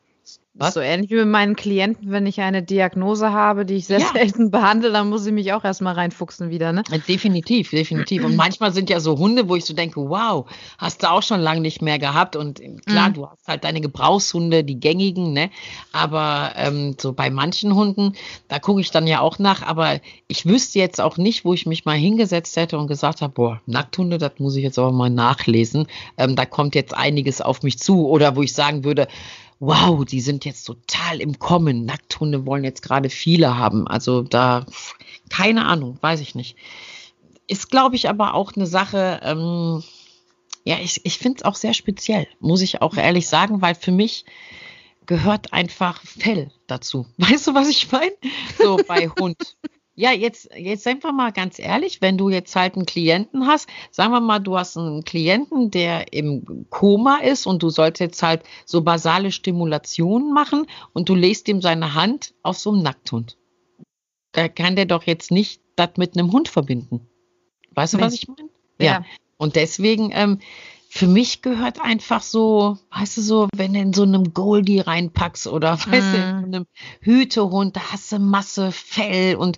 was? 0.55 0.75
So 0.75 0.81
ähnlich 0.81 1.09
wie 1.09 1.15
mit 1.15 1.29
meinen 1.29 1.55
Klienten, 1.55 2.11
wenn 2.11 2.27
ich 2.27 2.39
eine 2.39 2.61
Diagnose 2.61 3.31
habe, 3.31 3.65
die 3.65 3.73
ich 3.73 3.87
sehr 3.87 3.99
ja. 3.99 4.07
selten 4.13 4.51
behandle, 4.51 4.91
dann 4.91 5.09
muss 5.09 5.25
ich 5.25 5.33
mich 5.33 5.51
auch 5.51 5.63
erstmal 5.63 5.95
reinfuchsen 5.95 6.51
wieder, 6.51 6.71
ne? 6.71 6.83
Definitiv, 7.07 7.71
definitiv. 7.71 8.23
Und 8.23 8.35
manchmal 8.35 8.71
sind 8.71 8.91
ja 8.91 8.99
so 8.99 9.17
Hunde, 9.17 9.49
wo 9.49 9.55
ich 9.55 9.65
so 9.65 9.73
denke, 9.73 9.99
wow, 10.07 10.45
hast 10.77 11.01
du 11.01 11.09
auch 11.09 11.23
schon 11.23 11.39
lange 11.39 11.61
nicht 11.61 11.81
mehr 11.81 11.97
gehabt. 11.97 12.35
Und 12.35 12.61
klar, 12.85 13.09
mhm. 13.09 13.13
du 13.13 13.27
hast 13.27 13.47
halt 13.47 13.63
deine 13.63 13.81
Gebrauchshunde, 13.81 14.63
die 14.63 14.79
gängigen, 14.79 15.33
ne? 15.33 15.49
Aber 15.91 16.53
ähm, 16.55 16.97
so 17.01 17.13
bei 17.13 17.31
manchen 17.31 17.73
Hunden, 17.73 18.13
da 18.47 18.59
gucke 18.59 18.81
ich 18.81 18.91
dann 18.91 19.07
ja 19.07 19.21
auch 19.21 19.39
nach. 19.39 19.63
Aber 19.63 19.99
ich 20.27 20.45
wüsste 20.45 20.77
jetzt 20.77 21.01
auch 21.01 21.17
nicht, 21.17 21.45
wo 21.45 21.55
ich 21.55 21.65
mich 21.65 21.85
mal 21.85 21.97
hingesetzt 21.97 22.55
hätte 22.57 22.77
und 22.77 22.85
gesagt 22.85 23.21
habe, 23.21 23.33
boah, 23.33 23.61
Nackthunde, 23.65 24.19
das 24.19 24.33
muss 24.37 24.55
ich 24.55 24.63
jetzt 24.63 24.77
aber 24.77 24.91
mal 24.91 25.09
nachlesen. 25.09 25.87
Ähm, 26.17 26.35
da 26.35 26.45
kommt 26.45 26.75
jetzt 26.75 26.95
einiges 26.95 27.41
auf 27.41 27.63
mich 27.63 27.79
zu. 27.79 28.07
Oder 28.07 28.35
wo 28.35 28.43
ich 28.43 28.53
sagen 28.53 28.83
würde, 28.83 29.07
wow, 29.65 30.03
die 30.03 30.19
sind 30.19 30.43
jetzt 30.43 30.65
total 30.65 31.21
im 31.21 31.39
Kommen. 31.39 31.85
Nackthunde 31.85 32.45
wollen 32.45 32.65
jetzt 32.65 32.81
gerade 32.81 33.09
viele 33.09 33.57
haben. 33.57 33.87
Also 33.87 34.21
da, 34.21 34.65
keine 35.29 35.65
Ahnung, 35.65 35.97
weiß 36.01 36.19
ich 36.19 36.35
nicht. 36.35 36.57
Ist, 37.47 37.71
glaube 37.71 37.95
ich, 37.95 38.09
aber 38.09 38.33
auch 38.33 38.53
eine 38.55 38.67
Sache, 38.67 39.21
ähm, 39.23 39.81
ja, 40.65 40.77
ich, 40.81 41.05
ich 41.05 41.17
finde 41.17 41.37
es 41.37 41.45
auch 41.45 41.55
sehr 41.55 41.73
speziell, 41.73 42.27
muss 42.39 42.61
ich 42.61 42.81
auch 42.81 42.95
ehrlich 42.95 43.27
sagen, 43.27 43.61
weil 43.61 43.75
für 43.75 43.91
mich 43.91 44.25
gehört 45.05 45.53
einfach 45.53 46.01
Fell 46.01 46.51
dazu. 46.67 47.05
Weißt 47.17 47.47
du, 47.47 47.55
was 47.55 47.69
ich 47.69 47.89
meine? 47.89 48.11
So 48.57 48.77
bei 48.85 49.09
Hund. 49.19 49.55
Ja, 49.95 50.11
jetzt, 50.11 50.49
jetzt 50.55 50.83
sind 50.83 51.03
wir 51.03 51.11
mal 51.11 51.31
ganz 51.31 51.59
ehrlich, 51.59 52.01
wenn 52.01 52.17
du 52.17 52.29
jetzt 52.29 52.55
halt 52.55 52.75
einen 52.75 52.87
Klienten 52.87 53.45
hast, 53.45 53.69
sagen 53.91 54.11
wir 54.11 54.21
mal, 54.21 54.39
du 54.39 54.57
hast 54.57 54.75
einen 54.75 55.03
Klienten, 55.03 55.69
der 55.69 56.11
im 56.13 56.65
Koma 56.71 57.17
ist 57.17 57.45
und 57.45 57.61
du 57.61 57.69
sollst 57.69 57.99
jetzt 57.99 58.23
halt 58.23 58.41
so 58.65 58.81
basale 58.81 59.31
Stimulationen 59.31 60.33
machen 60.33 60.65
und 60.93 61.09
du 61.09 61.15
legst 61.15 61.47
ihm 61.47 61.61
seine 61.61 61.93
Hand 61.93 62.33
auf 62.41 62.57
so 62.57 62.71
einen 62.71 62.81
Nackthund. 62.81 63.37
Da 64.31 64.47
kann 64.47 64.75
der 64.75 64.85
doch 64.85 65.03
jetzt 65.03 65.29
nicht 65.29 65.61
das 65.75 65.91
mit 65.97 66.17
einem 66.17 66.31
Hund 66.31 66.49
verbinden. 66.49 67.07
Weißt 67.75 67.93
du, 67.93 67.99
was 67.99 68.15
ich 68.15 68.27
meine? 68.27 68.49
Ja. 68.79 68.85
ja. 68.85 69.05
Und 69.37 69.55
deswegen, 69.55 70.09
ähm, 70.13 70.39
für 70.95 71.07
mich 71.07 71.41
gehört 71.41 71.81
einfach 71.81 72.21
so, 72.21 72.77
weißt 72.91 73.17
du, 73.17 73.21
so, 73.21 73.47
wenn 73.55 73.73
du 73.73 73.79
in 73.79 73.93
so 73.93 74.03
einem 74.03 74.31
Goldie 74.31 74.79
reinpackst 74.79 75.47
oder 75.47 75.71
weißt 75.87 75.89
mm. 75.89 75.91
du, 75.91 76.17
in 76.17 76.37
mhm. 76.37 76.43
einem 76.43 76.65
Hütehund, 77.01 77.75
da 77.75 77.91
hast 77.91 78.11
du 78.11 78.19
Masse, 78.19 78.71
Fell 78.71 79.35
und 79.35 79.57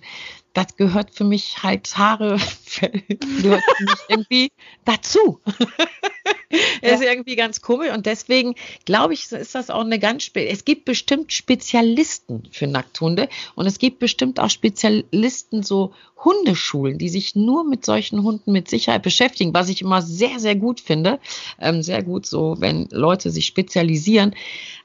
das 0.54 0.76
gehört 0.76 1.14
für 1.14 1.24
mich 1.24 1.62
halt 1.62 1.94
Haare, 1.98 2.38
Fell, 2.64 3.02
gehört 3.42 3.62
für 3.76 3.84
mich 3.84 3.98
irgendwie 4.08 4.48
dazu. 4.86 5.42
ja. 6.82 6.94
ist 6.94 7.02
irgendwie 7.02 7.36
ganz 7.36 7.60
komisch 7.60 7.92
und 7.92 8.06
deswegen 8.06 8.54
glaube 8.84 9.14
ich, 9.14 9.30
ist 9.32 9.54
das 9.54 9.70
auch 9.70 9.84
eine 9.84 9.98
ganz, 9.98 10.30
es 10.34 10.64
gibt 10.64 10.84
bestimmt 10.84 11.32
Spezialisten 11.32 12.48
für 12.50 12.66
Nackthunde 12.66 13.28
und 13.54 13.66
es 13.66 13.78
gibt 13.78 13.98
bestimmt 13.98 14.40
auch 14.40 14.50
Spezialisten, 14.50 15.62
so 15.62 15.92
Hundeschulen, 16.24 16.98
die 16.98 17.08
sich 17.08 17.36
nur 17.36 17.64
mit 17.64 17.84
solchen 17.84 18.22
Hunden 18.22 18.52
mit 18.52 18.68
Sicherheit 18.68 19.02
beschäftigen, 19.02 19.54
was 19.54 19.68
ich 19.68 19.82
immer 19.82 20.02
sehr, 20.02 20.38
sehr 20.38 20.56
gut 20.56 20.80
finde. 20.80 21.20
Ähm, 21.60 21.82
sehr 21.82 22.02
gut 22.02 22.26
so, 22.26 22.56
wenn 22.58 22.88
Leute 22.90 23.30
sich 23.30 23.46
spezialisieren. 23.46 24.34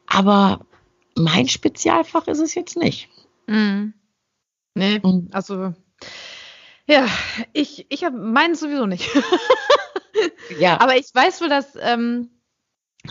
Aber 0.06 0.65
mein 1.15 1.47
Spezialfach 1.47 2.27
ist 2.27 2.39
es 2.39 2.54
jetzt 2.54 2.77
nicht. 2.77 3.08
Mhm. 3.47 3.93
Nee, 4.75 5.01
also 5.32 5.73
ja, 6.88 7.08
ich, 7.54 7.86
ich 7.89 8.04
habe 8.04 8.17
meinen 8.17 8.56
sowieso 8.56 8.86
nicht. 8.86 9.10
ja. 10.59 10.79
Aber 10.79 10.97
ich 10.97 11.13
weiß 11.13 11.41
wohl, 11.41 11.49
dass 11.49 11.77
ähm, 11.79 12.29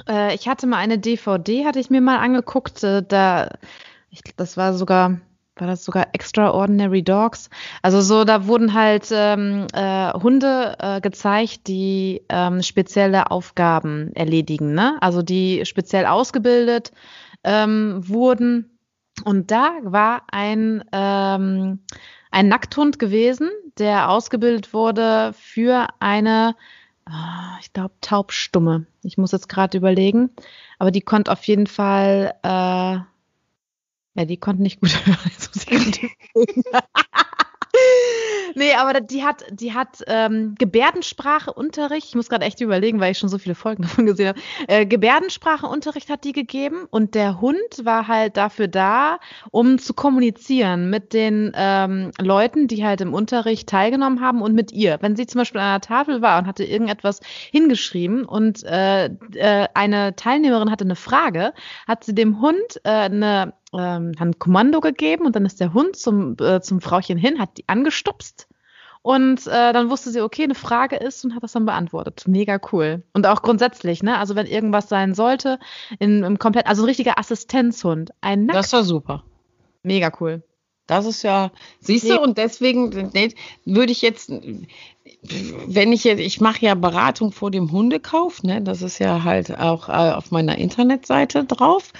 äh, 0.08 0.34
ich 0.34 0.48
hatte 0.48 0.66
mal 0.66 0.78
eine 0.78 0.98
DVD, 0.98 1.64
hatte 1.64 1.80
ich 1.80 1.90
mir 1.90 2.00
mal 2.00 2.18
angeguckt, 2.18 2.82
äh, 2.82 3.02
da, 3.06 3.50
ich, 4.10 4.22
das 4.36 4.56
war 4.56 4.74
sogar, 4.74 5.20
war 5.56 5.66
das 5.66 5.84
sogar 5.84 6.08
Extraordinary 6.12 7.02
Dogs. 7.02 7.50
Also 7.82 8.00
so, 8.00 8.24
da 8.24 8.46
wurden 8.46 8.74
halt 8.74 9.08
ähm, 9.12 9.66
äh, 9.72 10.12
Hunde 10.12 10.76
äh, 10.78 11.00
gezeigt, 11.00 11.66
die 11.66 12.22
ähm, 12.28 12.62
spezielle 12.62 13.30
Aufgaben 13.30 14.12
erledigen, 14.14 14.74
ne? 14.74 14.96
Also 15.00 15.22
die 15.22 15.64
speziell 15.66 16.06
ausgebildet 16.06 16.92
ähm, 17.44 18.00
wurden 18.06 18.78
und 19.24 19.50
da 19.50 19.72
war 19.82 20.22
ein, 20.30 20.84
ähm, 20.92 21.80
ein 22.30 22.48
Nackthund 22.48 22.98
gewesen, 22.98 23.50
der 23.78 24.10
ausgebildet 24.10 24.72
wurde 24.72 25.32
für 25.34 25.88
eine, 26.00 26.56
ich 27.60 27.72
glaube, 27.72 27.94
Taubstumme. 28.00 28.86
Ich 29.02 29.18
muss 29.18 29.32
jetzt 29.32 29.48
gerade 29.48 29.76
überlegen. 29.78 30.30
Aber 30.78 30.90
die 30.90 31.00
konnte 31.00 31.32
auf 31.32 31.44
jeden 31.44 31.66
Fall, 31.66 32.34
äh, 32.42 32.48
ja, 34.14 34.24
die 34.24 34.36
konnte 34.36 34.62
nicht 34.62 34.80
gut 34.80 34.90
hören. 35.06 35.92
Nee, 38.54 38.74
aber 38.74 39.00
die 39.00 39.24
hat, 39.24 39.44
die 39.50 39.74
hat 39.74 40.02
ähm, 40.06 40.54
Gebärdenspracheunterricht. 40.58 42.08
Ich 42.08 42.14
muss 42.14 42.28
gerade 42.28 42.44
echt 42.44 42.60
überlegen, 42.60 43.00
weil 43.00 43.12
ich 43.12 43.18
schon 43.18 43.28
so 43.28 43.38
viele 43.38 43.54
Folgen 43.54 43.82
davon 43.84 44.06
gesehen 44.06 44.28
habe. 44.28 44.40
Äh, 44.66 44.86
Gebärdenspracheunterricht 44.86 46.10
hat 46.10 46.24
die 46.24 46.32
gegeben 46.32 46.86
und 46.90 47.14
der 47.14 47.40
Hund 47.40 47.58
war 47.84 48.08
halt 48.08 48.36
dafür 48.36 48.68
da, 48.68 49.18
um 49.50 49.78
zu 49.78 49.94
kommunizieren 49.94 50.90
mit 50.90 51.12
den 51.12 51.52
ähm, 51.54 52.10
Leuten, 52.20 52.68
die 52.68 52.84
halt 52.84 53.00
im 53.00 53.14
Unterricht 53.14 53.68
teilgenommen 53.68 54.20
haben 54.20 54.42
und 54.42 54.54
mit 54.54 54.72
ihr. 54.72 54.98
Wenn 55.00 55.16
sie 55.16 55.26
zum 55.26 55.40
Beispiel 55.40 55.60
an 55.60 55.68
einer 55.68 55.80
Tafel 55.80 56.22
war 56.22 56.38
und 56.38 56.46
hatte 56.46 56.64
irgendetwas 56.64 57.20
hingeschrieben 57.50 58.24
und 58.24 58.64
äh, 58.64 59.06
äh, 59.06 59.68
eine 59.74 60.16
Teilnehmerin 60.16 60.70
hatte 60.70 60.84
eine 60.84 60.96
Frage, 60.96 61.52
hat 61.86 62.04
sie 62.04 62.14
dem 62.14 62.40
Hund 62.40 62.80
äh, 62.84 62.90
eine 62.90 63.54
ähm, 63.72 64.12
ein 64.18 64.38
Kommando 64.38 64.80
gegeben 64.80 65.26
und 65.26 65.36
dann 65.36 65.46
ist 65.46 65.60
der 65.60 65.74
Hund 65.74 65.96
zum, 65.96 66.36
äh, 66.40 66.60
zum 66.60 66.80
Frauchen 66.80 67.18
hin, 67.18 67.38
hat 67.38 67.58
die 67.58 67.68
angestupst 67.68 68.48
und 69.02 69.46
äh, 69.46 69.72
dann 69.72 69.88
wusste 69.88 70.10
sie, 70.10 70.20
okay, 70.20 70.44
eine 70.44 70.54
Frage 70.54 70.96
ist 70.96 71.24
und 71.24 71.34
hat 71.34 71.42
das 71.42 71.52
dann 71.52 71.64
beantwortet. 71.64 72.24
Mega 72.26 72.60
cool. 72.72 73.02
Und 73.14 73.26
auch 73.26 73.40
grundsätzlich, 73.40 74.02
ne? 74.02 74.18
Also 74.18 74.36
wenn 74.36 74.46
irgendwas 74.46 74.88
sein 74.88 75.14
sollte, 75.14 75.58
in, 75.98 76.22
im 76.22 76.38
komplett, 76.38 76.66
also 76.66 76.82
ein 76.82 76.86
richtiger 76.86 77.18
Assistenzhund. 77.18 78.10
Ein 78.20 78.44
Nackt 78.44 78.58
das 78.58 78.72
war 78.74 78.84
super. 78.84 79.24
Mega 79.82 80.12
cool. 80.20 80.42
Das 80.86 81.06
ist 81.06 81.22
ja, 81.22 81.52
siehst 81.78 82.10
du, 82.10 82.20
und 82.20 82.36
deswegen 82.36 83.10
nee, 83.14 83.32
würde 83.64 83.92
ich 83.92 84.02
jetzt, 84.02 84.28
wenn 84.28 85.92
ich 85.92 86.02
jetzt, 86.02 86.18
ich 86.18 86.40
mache 86.40 86.66
ja 86.66 86.74
Beratung 86.74 87.30
vor 87.30 87.52
dem 87.52 87.70
Hundekauf, 87.70 88.42
ne, 88.42 88.60
das 88.60 88.82
ist 88.82 88.98
ja 88.98 89.22
halt 89.22 89.56
auch 89.56 89.88
äh, 89.88 89.92
auf 89.92 90.32
meiner 90.32 90.58
Internetseite 90.58 91.44
drauf, 91.44 91.92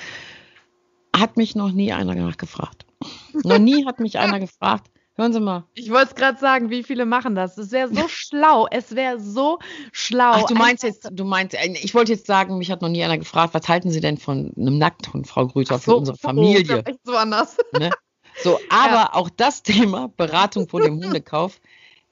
hat 1.17 1.37
mich 1.37 1.55
noch 1.55 1.73
nie 1.73 1.93
einer 1.93 2.15
nachgefragt. 2.15 2.87
noch 3.33 3.59
nie 3.59 3.87
hat 3.87 4.01
mich 4.01 4.19
einer 4.19 4.41
gefragt, 4.41 4.91
Hören 5.21 5.35
Sie 5.35 5.41
mal. 5.41 5.65
Ich 5.75 5.91
wollte 5.91 6.07
es 6.07 6.15
gerade 6.15 6.39
sagen, 6.39 6.71
wie 6.71 6.83
viele 6.83 7.05
machen 7.05 7.35
das? 7.35 7.59
Es 7.59 7.73
wäre 7.73 7.95
so 7.95 8.05
schlau. 8.09 8.67
Es 8.71 8.97
wäre 8.97 9.21
so 9.21 9.59
schlau. 9.93 10.33
Ach, 10.33 10.47
du 10.47 10.55
meinst 10.55 10.83
jetzt, 10.83 11.11
du 11.13 11.25
meinst, 11.27 11.55
äh, 11.55 11.73
ich 11.73 11.95
wollte 11.95 12.13
jetzt 12.13 12.27
sagen, 12.27 12.57
mich 12.57 12.71
hat 12.71 12.81
noch 12.81 12.89
nie 12.89 13.05
einer 13.05 13.19
gefragt, 13.19 13.53
was 13.53 13.69
halten 13.69 13.91
Sie 13.91 14.01
denn 14.01 14.17
von 14.17 14.51
einem 14.57 14.79
Nackthund, 14.79 15.27
Frau 15.27 15.47
Grüter, 15.47 15.77
so, 15.77 15.83
für 15.83 15.97
unsere 15.97 16.17
Familie? 16.17 16.79
Oh, 16.87 16.89
echt 16.89 17.01
so 17.05 17.17
anders. 17.17 17.59
Ne? 17.79 17.91
So, 18.43 18.59
aber 18.71 18.95
ja. 18.95 19.11
auch 19.13 19.29
das 19.29 19.63
Thema, 19.63 20.09
Beratung 20.17 20.67
vor 20.67 20.81
dem 20.81 21.05
Hundekauf, 21.05 21.61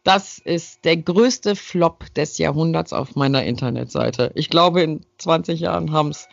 das 0.02 0.38
ist 0.38 0.84
der 0.84 0.98
größte 0.98 1.56
Flop 1.56 2.12
des 2.14 2.36
Jahrhunderts 2.36 2.92
auf 2.92 3.14
meiner 3.14 3.44
Internetseite. 3.44 4.32
Ich 4.34 4.50
glaube, 4.50 4.82
in 4.82 5.06
20 5.18 5.60
Jahren 5.60 5.92
haben 5.92 6.10
es 6.10 6.28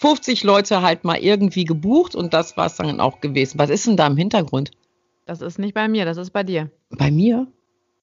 50 0.00 0.44
Leute 0.44 0.80
halt 0.80 1.04
mal 1.04 1.18
irgendwie 1.18 1.64
gebucht 1.64 2.14
und 2.14 2.32
das 2.32 2.56
war 2.56 2.66
es 2.66 2.76
dann 2.76 3.00
auch 3.00 3.20
gewesen. 3.20 3.58
Was 3.58 3.68
ist 3.68 3.86
denn 3.86 3.98
da 3.98 4.06
im 4.06 4.16
Hintergrund? 4.16 4.70
Das 5.26 5.42
ist 5.42 5.58
nicht 5.58 5.74
bei 5.74 5.88
mir, 5.88 6.06
das 6.06 6.16
ist 6.16 6.30
bei 6.30 6.42
dir. 6.42 6.70
Bei 6.88 7.10
mir? 7.10 7.46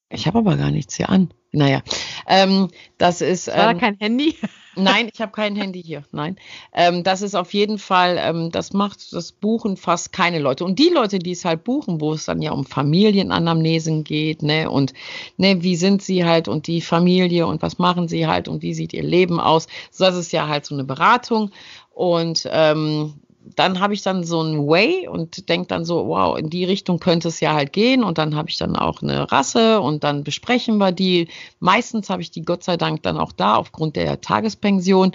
Ich 0.09 0.27
habe 0.27 0.37
aber 0.37 0.57
gar 0.57 0.69
nichts 0.69 0.95
hier 0.95 1.09
an. 1.09 1.33
Naja, 1.57 1.81
ähm, 2.27 2.69
das 2.99 3.21
ist. 3.21 3.47
War 3.47 3.71
ähm, 3.71 3.79
da 3.79 3.85
kein 3.85 3.97
Handy? 3.99 4.35
Nein, 4.75 5.09
ich 5.11 5.19
habe 5.21 5.31
kein 5.31 5.55
Handy 5.55 5.81
hier. 5.81 6.03
Nein, 6.11 6.35
ähm, 6.71 7.03
das 7.03 7.23
ist 7.23 7.33
auf 7.33 7.51
jeden 7.51 7.79
Fall. 7.79 8.19
Ähm, 8.19 8.51
das 8.51 8.73
macht 8.73 9.11
das 9.11 9.31
Buchen 9.31 9.75
fast 9.75 10.13
keine 10.13 10.37
Leute. 10.37 10.63
Und 10.65 10.77
die 10.77 10.89
Leute, 10.89 11.17
die 11.17 11.31
es 11.31 11.45
halt 11.45 11.63
buchen, 11.63 11.99
wo 11.99 12.13
es 12.13 12.25
dann 12.25 12.43
ja 12.43 12.51
um 12.51 12.63
Familienanamnesen 12.63 14.03
geht, 14.03 14.43
ne 14.43 14.69
und 14.69 14.93
ne, 15.37 15.63
wie 15.63 15.75
sind 15.75 16.03
sie 16.03 16.25
halt 16.25 16.47
und 16.47 16.67
die 16.67 16.81
Familie 16.81 17.47
und 17.47 17.63
was 17.63 17.79
machen 17.79 18.07
sie 18.07 18.27
halt 18.27 18.47
und 18.47 18.61
wie 18.61 18.75
sieht 18.75 18.93
ihr 18.93 19.03
Leben 19.03 19.39
aus. 19.39 19.65
So, 19.89 20.05
das 20.05 20.15
ist 20.15 20.31
ja 20.31 20.47
halt 20.47 20.67
so 20.67 20.75
eine 20.75 20.83
Beratung 20.83 21.49
und 21.89 22.47
ähm, 22.51 23.15
dann 23.55 23.79
habe 23.79 23.93
ich 23.93 24.01
dann 24.01 24.23
so 24.23 24.41
ein 24.41 24.67
Way 24.67 25.07
und 25.07 25.49
denke 25.49 25.67
dann 25.67 25.85
so, 25.85 26.07
wow, 26.07 26.37
in 26.37 26.49
die 26.49 26.65
Richtung 26.65 26.99
könnte 26.99 27.27
es 27.27 27.39
ja 27.39 27.53
halt 27.53 27.73
gehen. 27.73 28.03
Und 28.03 28.17
dann 28.17 28.35
habe 28.35 28.49
ich 28.49 28.57
dann 28.57 28.75
auch 28.75 29.01
eine 29.01 29.31
Rasse 29.31 29.81
und 29.81 30.03
dann 30.03 30.23
besprechen 30.23 30.77
wir 30.77 30.91
die. 30.91 31.29
Meistens 31.59 32.09
habe 32.09 32.21
ich 32.21 32.31
die 32.31 32.43
Gott 32.43 32.63
sei 32.63 32.77
Dank 32.77 33.03
dann 33.03 33.17
auch 33.17 33.31
da 33.31 33.55
aufgrund 33.55 33.95
der 33.95 34.21
Tagespension. 34.21 35.13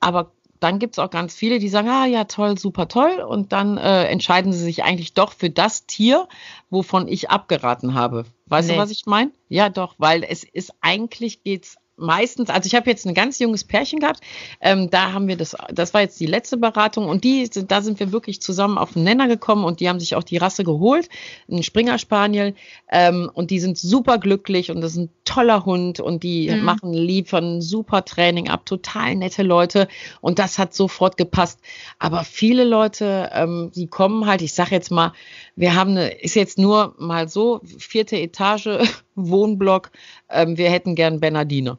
Aber 0.00 0.32
dann 0.60 0.78
gibt 0.78 0.94
es 0.94 0.98
auch 0.98 1.10
ganz 1.10 1.34
viele, 1.34 1.58
die 1.58 1.68
sagen, 1.68 1.88
ah 1.88 2.06
ja, 2.06 2.24
toll, 2.24 2.58
super 2.58 2.88
toll. 2.88 3.24
Und 3.26 3.52
dann 3.52 3.76
äh, 3.76 4.04
entscheiden 4.04 4.52
sie 4.52 4.64
sich 4.64 4.82
eigentlich 4.82 5.12
doch 5.12 5.32
für 5.32 5.50
das 5.50 5.86
Tier, 5.86 6.26
wovon 6.70 7.06
ich 7.06 7.30
abgeraten 7.30 7.94
habe. 7.94 8.24
Weißt 8.46 8.68
nee. 8.68 8.74
du, 8.74 8.80
was 8.80 8.90
ich 8.90 9.04
meine? 9.06 9.30
Ja, 9.48 9.68
doch, 9.68 9.94
weil 9.98 10.24
es 10.24 10.42
ist 10.44 10.72
eigentlich 10.80 11.42
geht's 11.42 11.76
meistens, 11.96 12.50
also 12.50 12.66
ich 12.66 12.74
habe 12.74 12.90
jetzt 12.90 13.06
ein 13.06 13.14
ganz 13.14 13.38
junges 13.38 13.64
Pärchen 13.64 14.00
gehabt, 14.00 14.20
ähm, 14.60 14.90
da 14.90 15.12
haben 15.12 15.28
wir 15.28 15.36
das, 15.36 15.56
das 15.72 15.94
war 15.94 16.00
jetzt 16.00 16.18
die 16.18 16.26
letzte 16.26 16.56
Beratung 16.56 17.08
und 17.08 17.24
die, 17.24 17.48
da 17.48 17.82
sind 17.82 18.00
wir 18.00 18.10
wirklich 18.10 18.40
zusammen 18.42 18.78
auf 18.78 18.94
den 18.94 19.04
Nenner 19.04 19.28
gekommen 19.28 19.64
und 19.64 19.80
die 19.80 19.88
haben 19.88 20.00
sich 20.00 20.16
auch 20.16 20.24
die 20.24 20.36
Rasse 20.36 20.64
geholt, 20.64 21.08
ein 21.48 21.62
Springer 21.62 21.98
Spaniel 21.98 22.54
ähm, 22.90 23.30
und 23.32 23.50
die 23.50 23.60
sind 23.60 23.78
super 23.78 24.18
glücklich 24.18 24.70
und 24.70 24.80
das 24.80 24.92
ist 24.92 24.98
ein 24.98 25.10
toller 25.24 25.64
Hund 25.64 26.00
und 26.00 26.22
die 26.22 26.50
mhm. 26.50 26.64
machen, 26.64 26.92
liefern 26.92 27.62
super 27.62 28.04
Training 28.04 28.48
ab, 28.48 28.66
total 28.66 29.14
nette 29.14 29.42
Leute 29.42 29.88
und 30.20 30.38
das 30.38 30.58
hat 30.58 30.74
sofort 30.74 31.16
gepasst. 31.16 31.60
Aber 31.98 32.24
viele 32.24 32.64
Leute, 32.64 33.30
ähm, 33.32 33.70
die 33.74 33.86
kommen 33.86 34.26
halt, 34.26 34.42
ich 34.42 34.54
sag 34.54 34.70
jetzt 34.70 34.90
mal, 34.90 35.12
wir 35.54 35.74
haben 35.74 35.90
eine, 35.90 36.08
ist 36.08 36.34
jetzt 36.34 36.58
nur 36.58 36.94
mal 36.98 37.28
so, 37.28 37.60
vierte 37.78 38.16
Etage, 38.16 38.68
Wohnblock, 39.14 39.92
ähm, 40.28 40.58
wir 40.58 40.70
hätten 40.70 40.96
gern 40.96 41.20
Bernardiner 41.20 41.78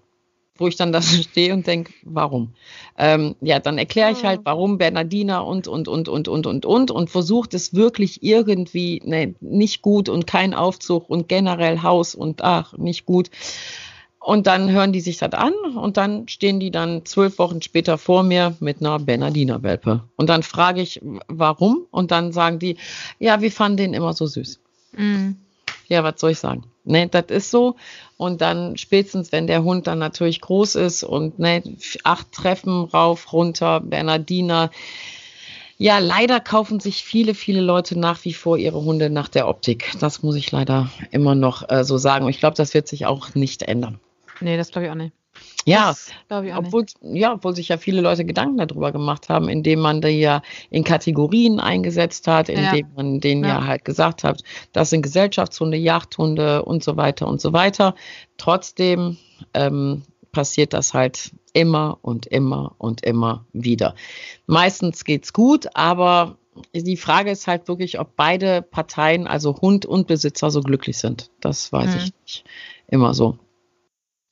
wo 0.57 0.67
ich 0.67 0.75
dann 0.75 0.91
da 0.91 1.01
stehe 1.01 1.53
und 1.53 1.67
denke, 1.67 1.93
warum? 2.03 2.53
Ähm, 2.97 3.35
ja, 3.41 3.59
dann 3.59 3.77
erkläre 3.77 4.11
ich 4.11 4.23
halt, 4.23 4.39
ah. 4.39 4.45
warum 4.45 4.77
Bernardiner 4.77 5.45
und, 5.45 5.67
und, 5.67 5.87
und, 5.87 6.07
und, 6.07 6.27
und, 6.27 6.47
und, 6.47 6.65
und, 6.65 6.91
und 6.91 7.09
versucht 7.09 7.53
es 7.53 7.73
wirklich 7.73 8.23
irgendwie, 8.23 9.01
ne, 9.03 9.35
nicht 9.41 9.81
gut 9.81 10.09
und 10.09 10.27
kein 10.27 10.53
Aufzug 10.53 11.09
und 11.09 11.27
generell 11.27 11.81
Haus 11.81 12.15
und 12.15 12.43
ach, 12.43 12.77
nicht 12.77 13.05
gut. 13.05 13.29
Und 14.19 14.47
dann 14.47 14.71
hören 14.71 14.91
die 14.91 15.01
sich 15.01 15.19
das 15.19 15.33
an 15.33 15.53
und 15.75 15.97
dann 15.97 16.27
stehen 16.27 16.59
die 16.59 16.71
dann 16.71 17.05
zwölf 17.05 17.37
Wochen 17.37 17.61
später 17.61 17.99
vor 17.99 18.23
mir 18.23 18.55
mit 18.59 18.79
einer 18.79 18.97
Bernardiner-Welpe. 18.97 20.01
Und 20.15 20.29
dann 20.29 20.41
frage 20.41 20.81
ich, 20.81 20.99
warum? 21.27 21.85
Und 21.91 22.09
dann 22.09 22.31
sagen 22.31 22.57
die, 22.57 22.77
ja, 23.19 23.41
wir 23.41 23.51
fanden 23.51 23.77
den 23.77 23.93
immer 23.93 24.13
so 24.13 24.25
süß. 24.25 24.59
Mm. 24.97 25.33
Ja, 25.87 26.03
was 26.03 26.19
soll 26.19 26.31
ich 26.31 26.39
sagen? 26.39 26.63
Ne, 26.83 27.07
das 27.07 27.25
ist 27.29 27.51
so. 27.51 27.75
Und 28.17 28.41
dann 28.41 28.77
spätestens, 28.77 29.31
wenn 29.31 29.47
der 29.47 29.63
Hund 29.63 29.87
dann 29.87 29.99
natürlich 29.99 30.41
groß 30.41 30.75
ist 30.75 31.03
und 31.03 31.39
ne, 31.39 31.63
acht 32.03 32.31
Treffen 32.31 32.85
rauf, 32.85 33.33
runter, 33.33 33.79
Bernardiner. 33.79 34.71
Ja, 35.77 35.97
leider 35.97 36.39
kaufen 36.39 36.79
sich 36.79 37.03
viele, 37.03 37.33
viele 37.33 37.59
Leute 37.59 37.99
nach 37.99 38.23
wie 38.23 38.33
vor 38.33 38.57
ihre 38.57 38.83
Hunde 38.83 39.09
nach 39.09 39.27
der 39.27 39.47
Optik. 39.47 39.91
Das 39.99 40.23
muss 40.23 40.35
ich 40.35 40.51
leider 40.51 40.89
immer 41.11 41.35
noch 41.35 41.69
äh, 41.69 41.83
so 41.83 41.97
sagen. 41.97 42.25
Und 42.25 42.31
ich 42.31 42.39
glaube, 42.39 42.55
das 42.55 42.73
wird 42.73 42.87
sich 42.87 43.05
auch 43.05 43.35
nicht 43.35 43.63
ändern. 43.63 43.99
Nee, 44.39 44.55
das 44.55 44.71
glaube 44.71 44.85
ich 44.85 44.91
auch 44.91 44.95
nicht. 44.95 45.13
Ja, 45.67 45.95
obwohl, 46.29 46.85
ja, 47.01 47.33
obwohl 47.33 47.55
sich 47.55 47.69
ja 47.69 47.77
viele 47.77 48.01
Leute 48.01 48.23
Gedanken 48.23 48.57
darüber 48.57 48.91
gemacht 48.91 49.29
haben, 49.29 49.49
indem 49.49 49.79
man 49.79 49.99
die 49.99 50.19
ja 50.19 50.43
in 50.69 50.83
Kategorien 50.83 51.59
eingesetzt 51.59 52.27
hat, 52.27 52.49
indem 52.49 52.75
ja. 52.75 52.85
man 52.95 53.19
denen 53.19 53.43
ja. 53.43 53.49
ja. 53.49 53.65
halt 53.65 53.83
gesagt 53.83 54.23
hat, 54.23 54.43
das 54.73 54.91
sind 54.91 55.01
Gesellschaftshunde, 55.01 55.77
Jagdhunde 55.77 56.63
und 56.63 56.83
so 56.83 56.97
weiter 56.97 57.27
und 57.27 57.41
so 57.41 57.51
weiter. 57.51 57.95
Trotzdem 58.37 59.17
ähm, 59.55 60.03
passiert 60.31 60.73
das 60.73 60.93
halt 60.93 61.31
immer 61.53 61.97
und 62.03 62.27
immer 62.27 62.75
und 62.77 63.03
immer 63.03 63.45
wieder. 63.51 63.95
Meistens 64.45 65.03
geht's 65.03 65.33
gut, 65.33 65.67
aber 65.73 66.37
die 66.73 66.97
Frage 66.97 67.31
ist 67.31 67.47
halt 67.47 67.67
wirklich, 67.67 67.99
ob 67.99 68.15
beide 68.15 68.61
Parteien, 68.61 69.25
also 69.25 69.59
Hund 69.61 69.85
und 69.85 70.05
Besitzer, 70.05 70.51
so 70.51 70.61
glücklich 70.61 70.97
sind. 70.97 71.31
Das 71.41 71.71
weiß 71.71 71.89
mhm. 71.89 71.97
ich 71.97 72.13
nicht 72.21 72.45
immer 72.87 73.15
so. 73.15 73.39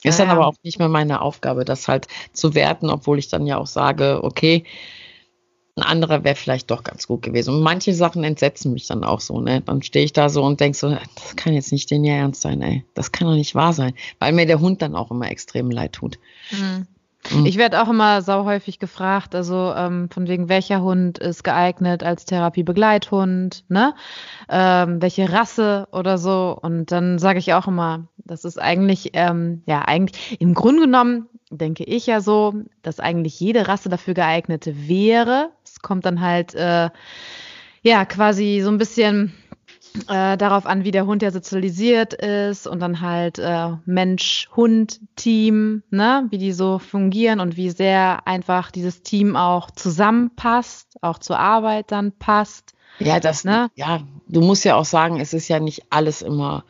Ist 0.03 0.19
dann 0.19 0.29
aber 0.29 0.47
auch 0.47 0.55
nicht 0.63 0.79
mehr 0.79 0.89
meine 0.89 1.21
Aufgabe, 1.21 1.65
das 1.65 1.87
halt 1.87 2.07
zu 2.33 2.55
werten, 2.55 2.89
obwohl 2.89 3.19
ich 3.19 3.29
dann 3.29 3.45
ja 3.45 3.57
auch 3.57 3.67
sage, 3.67 4.19
okay, 4.23 4.63
ein 5.75 5.83
anderer 5.83 6.23
wäre 6.23 6.35
vielleicht 6.35 6.69
doch 6.69 6.83
ganz 6.83 7.07
gut 7.07 7.23
gewesen. 7.23 7.55
Und 7.55 7.61
manche 7.61 7.93
Sachen 7.93 8.23
entsetzen 8.23 8.73
mich 8.73 8.85
dann 8.85 9.03
auch 9.03 9.19
so, 9.19 9.39
ne? 9.39 9.61
Dann 9.61 9.81
stehe 9.81 10.05
ich 10.05 10.13
da 10.13 10.29
so 10.29 10.43
und 10.43 10.59
denke 10.59 10.77
so, 10.77 10.89
das 10.89 11.35
kann 11.35 11.53
jetzt 11.53 11.71
nicht 11.71 11.89
den 11.89 12.03
ja 12.03 12.13
ernst 12.13 12.41
sein, 12.41 12.61
ey. 12.61 12.85
Das 12.93 13.11
kann 13.11 13.27
doch 13.27 13.33
nicht 13.33 13.55
wahr 13.55 13.73
sein. 13.73 13.93
Weil 14.19 14.33
mir 14.33 14.45
der 14.45 14.59
Hund 14.59 14.83
dann 14.83 14.95
auch 14.95 15.09
immer 15.09 15.31
extrem 15.31 15.71
leid 15.71 15.93
tut. 15.93 16.19
Mhm. 16.51 16.85
Mhm. 17.31 17.45
Ich 17.45 17.57
werde 17.57 17.81
auch 17.81 17.89
immer 17.89 18.21
sau 18.21 18.45
häufig 18.45 18.79
gefragt, 18.79 19.33
also 19.35 19.73
ähm, 19.75 20.09
von 20.09 20.27
wegen 20.27 20.49
welcher 20.49 20.81
Hund 20.81 21.17
ist 21.19 21.43
geeignet 21.43 22.03
als 22.03 22.25
Therapiebegleithund, 22.25 23.65
ne? 23.69 23.95
Ähm, 24.49 25.01
welche 25.01 25.31
Rasse 25.31 25.87
oder 25.91 26.17
so. 26.17 26.57
Und 26.61 26.91
dann 26.91 27.19
sage 27.19 27.39
ich 27.39 27.53
auch 27.53 27.67
immer, 27.67 28.07
das 28.17 28.45
ist 28.45 28.61
eigentlich, 28.61 29.11
ähm, 29.13 29.63
ja, 29.65 29.83
eigentlich, 29.83 30.39
im 30.41 30.53
Grunde 30.53 30.83
genommen 30.83 31.27
denke 31.49 31.83
ich 31.83 32.07
ja 32.07 32.19
so, 32.19 32.53
dass 32.81 32.99
eigentlich 32.99 33.39
jede 33.39 33.67
Rasse 33.67 33.89
dafür 33.89 34.13
geeignet 34.13 34.69
wäre. 34.73 35.51
Es 35.63 35.81
kommt 35.81 36.05
dann 36.05 36.21
halt, 36.21 36.55
äh, 36.55 36.89
ja, 37.83 38.05
quasi 38.05 38.61
so 38.63 38.69
ein 38.69 38.77
bisschen 38.77 39.33
äh, 40.07 40.37
darauf 40.37 40.65
an, 40.65 40.83
wie 40.83 40.91
der 40.91 41.05
Hund 41.05 41.21
ja 41.21 41.31
sozialisiert 41.31 42.13
ist 42.13 42.67
und 42.67 42.79
dann 42.79 43.01
halt 43.01 43.39
äh, 43.39 43.69
Mensch-Hund-Team, 43.85 45.83
ne, 45.89 46.27
wie 46.29 46.37
die 46.37 46.51
so 46.51 46.79
fungieren 46.79 47.39
und 47.39 47.57
wie 47.57 47.69
sehr 47.69 48.27
einfach 48.27 48.71
dieses 48.71 49.03
Team 49.03 49.35
auch 49.35 49.69
zusammenpasst, 49.71 50.97
auch 51.01 51.19
zur 51.19 51.39
Arbeit 51.39 51.91
dann 51.91 52.11
passt. 52.11 52.73
Ja, 52.99 53.19
das, 53.19 53.43
ne? 53.43 53.69
Ja, 53.75 54.01
du 54.27 54.41
musst 54.41 54.65
ja 54.65 54.75
auch 54.75 54.85
sagen, 54.85 55.19
es 55.19 55.33
ist 55.33 55.47
ja 55.47 55.59
nicht 55.59 55.83
alles 55.89 56.21
immer 56.21 56.63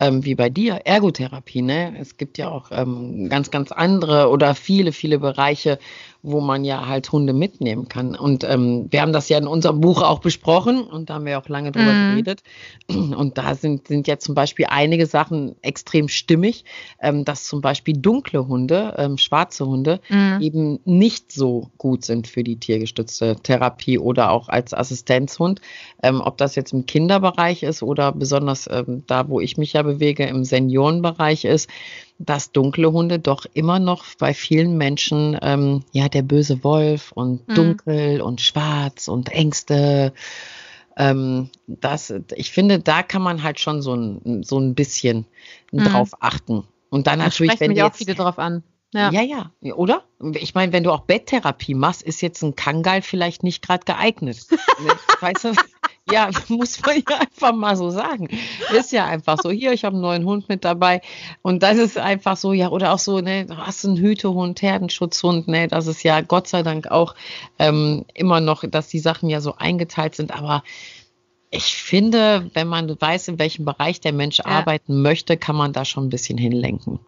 ähm, 0.00 0.24
wie 0.24 0.34
bei 0.34 0.48
dir, 0.48 0.80
Ergotherapie, 0.84 1.62
ne? 1.62 1.94
Es 1.98 2.16
gibt 2.16 2.38
ja 2.38 2.48
auch 2.48 2.70
ähm, 2.72 3.28
ganz, 3.28 3.50
ganz 3.50 3.70
andere 3.70 4.30
oder 4.30 4.54
viele, 4.54 4.92
viele 4.92 5.18
Bereiche, 5.18 5.78
wo 6.22 6.40
man 6.40 6.64
ja 6.64 6.86
halt 6.86 7.10
Hunde 7.12 7.32
mitnehmen 7.32 7.88
kann. 7.88 8.14
Und 8.14 8.44
ähm, 8.44 8.88
wir 8.90 9.00
haben 9.00 9.12
das 9.12 9.28
ja 9.28 9.38
in 9.38 9.46
unserem 9.46 9.80
Buch 9.80 10.02
auch 10.02 10.18
besprochen 10.18 10.82
und 10.82 11.08
da 11.08 11.14
haben 11.14 11.24
wir 11.24 11.38
auch 11.38 11.48
lange 11.48 11.72
drüber 11.72 11.92
mhm. 11.92 12.10
geredet. 12.10 12.42
Und 12.88 13.38
da 13.38 13.54
sind, 13.54 13.88
sind 13.88 14.06
ja 14.06 14.18
zum 14.18 14.34
Beispiel 14.34 14.66
einige 14.68 15.06
Sachen 15.06 15.56
extrem 15.62 16.08
stimmig, 16.08 16.64
ähm, 17.00 17.24
dass 17.24 17.44
zum 17.44 17.60
Beispiel 17.60 17.96
dunkle 17.96 18.46
Hunde, 18.46 18.94
ähm, 18.98 19.16
schwarze 19.16 19.66
Hunde, 19.66 20.00
mhm. 20.08 20.38
eben 20.40 20.80
nicht 20.84 21.32
so 21.32 21.70
gut 21.78 22.04
sind 22.04 22.26
für 22.26 22.44
die 22.44 22.56
tiergestützte 22.56 23.36
Therapie 23.36 23.98
oder 23.98 24.30
auch 24.30 24.48
als 24.48 24.74
Assistenzhund. 24.74 25.60
Ähm, 26.02 26.20
ob 26.20 26.36
das 26.36 26.54
jetzt 26.54 26.72
im 26.72 26.86
Kinderbereich 26.86 27.62
ist 27.62 27.82
oder 27.82 28.12
besonders 28.12 28.68
ähm, 28.70 29.04
da, 29.06 29.28
wo 29.28 29.40
ich 29.40 29.56
mich 29.56 29.72
ja 29.72 29.82
bewege, 29.82 30.24
im 30.24 30.44
Seniorenbereich 30.44 31.44
ist 31.44 31.68
dass 32.20 32.52
dunkle 32.52 32.92
Hunde 32.92 33.18
doch 33.18 33.46
immer 33.54 33.78
noch 33.78 34.04
bei 34.18 34.34
vielen 34.34 34.76
Menschen 34.76 35.38
ähm, 35.42 35.84
ja 35.92 36.08
der 36.08 36.22
böse 36.22 36.62
Wolf 36.62 37.12
und 37.12 37.48
mhm. 37.48 37.54
dunkel 37.54 38.20
und 38.20 38.40
schwarz 38.40 39.08
und 39.08 39.30
Ängste 39.30 40.12
ähm, 40.96 41.48
das, 41.66 42.12
ich 42.34 42.50
finde, 42.50 42.78
da 42.78 43.02
kann 43.02 43.22
man 43.22 43.42
halt 43.42 43.58
schon 43.58 43.80
so 43.80 43.94
ein, 43.94 44.42
so 44.42 44.58
ein 44.58 44.74
bisschen 44.74 45.24
mhm. 45.72 45.84
drauf 45.84 46.10
achten. 46.20 46.64
Und 46.90 47.06
dann 47.06 47.20
natürlich, 47.20 47.58
wenn 47.58 47.68
mich 47.68 47.78
jetzt, 47.78 47.86
auch 47.86 47.94
viele 47.94 48.14
drauf 48.14 48.38
an. 48.38 48.62
Ja. 48.92 49.10
ja, 49.12 49.22
ja, 49.22 49.74
oder? 49.74 50.02
Ich 50.34 50.54
meine, 50.54 50.72
wenn 50.72 50.82
du 50.82 50.90
auch 50.90 51.02
Betttherapie 51.02 51.74
machst, 51.74 52.02
ist 52.02 52.20
jetzt 52.20 52.42
ein 52.42 52.56
Kangal 52.56 53.02
vielleicht 53.02 53.44
nicht 53.44 53.62
gerade 53.62 53.84
geeignet. 53.84 54.46
weißt 55.20 55.44
du? 55.44 55.52
Ja, 56.12 56.30
muss 56.48 56.80
man 56.84 56.96
ja 56.96 57.18
einfach 57.18 57.52
mal 57.52 57.76
so 57.76 57.90
sagen. 57.90 58.28
Ist 58.76 58.92
ja 58.92 59.06
einfach 59.06 59.38
so. 59.42 59.50
Hier, 59.50 59.72
ich 59.72 59.84
habe 59.84 59.94
einen 59.94 60.02
neuen 60.02 60.24
Hund 60.24 60.48
mit 60.48 60.64
dabei. 60.64 61.00
Und 61.42 61.62
das 61.62 61.78
ist 61.78 61.98
einfach 61.98 62.36
so, 62.36 62.52
ja, 62.52 62.68
oder 62.70 62.92
auch 62.92 62.98
so, 62.98 63.20
ne, 63.20 63.46
du 63.46 63.56
hast 63.56 63.84
einen 63.84 63.96
Hütehund, 63.96 64.62
Herdenschutzhund, 64.62 65.48
ne, 65.48 65.68
das 65.68 65.86
ist 65.86 66.02
ja 66.02 66.20
Gott 66.20 66.48
sei 66.48 66.62
Dank 66.62 66.90
auch 66.90 67.14
ähm, 67.58 68.04
immer 68.14 68.40
noch, 68.40 68.64
dass 68.68 68.88
die 68.88 68.98
Sachen 68.98 69.28
ja 69.28 69.40
so 69.40 69.56
eingeteilt 69.56 70.14
sind. 70.14 70.32
Aber 70.32 70.62
ich 71.50 71.76
finde, 71.76 72.50
wenn 72.54 72.68
man 72.68 73.00
weiß, 73.00 73.28
in 73.28 73.38
welchem 73.38 73.64
Bereich 73.64 74.00
der 74.00 74.12
Mensch 74.12 74.38
ja. 74.38 74.46
arbeiten 74.46 75.02
möchte, 75.02 75.36
kann 75.36 75.56
man 75.56 75.72
da 75.72 75.84
schon 75.84 76.06
ein 76.06 76.10
bisschen 76.10 76.38
hinlenken. 76.38 77.00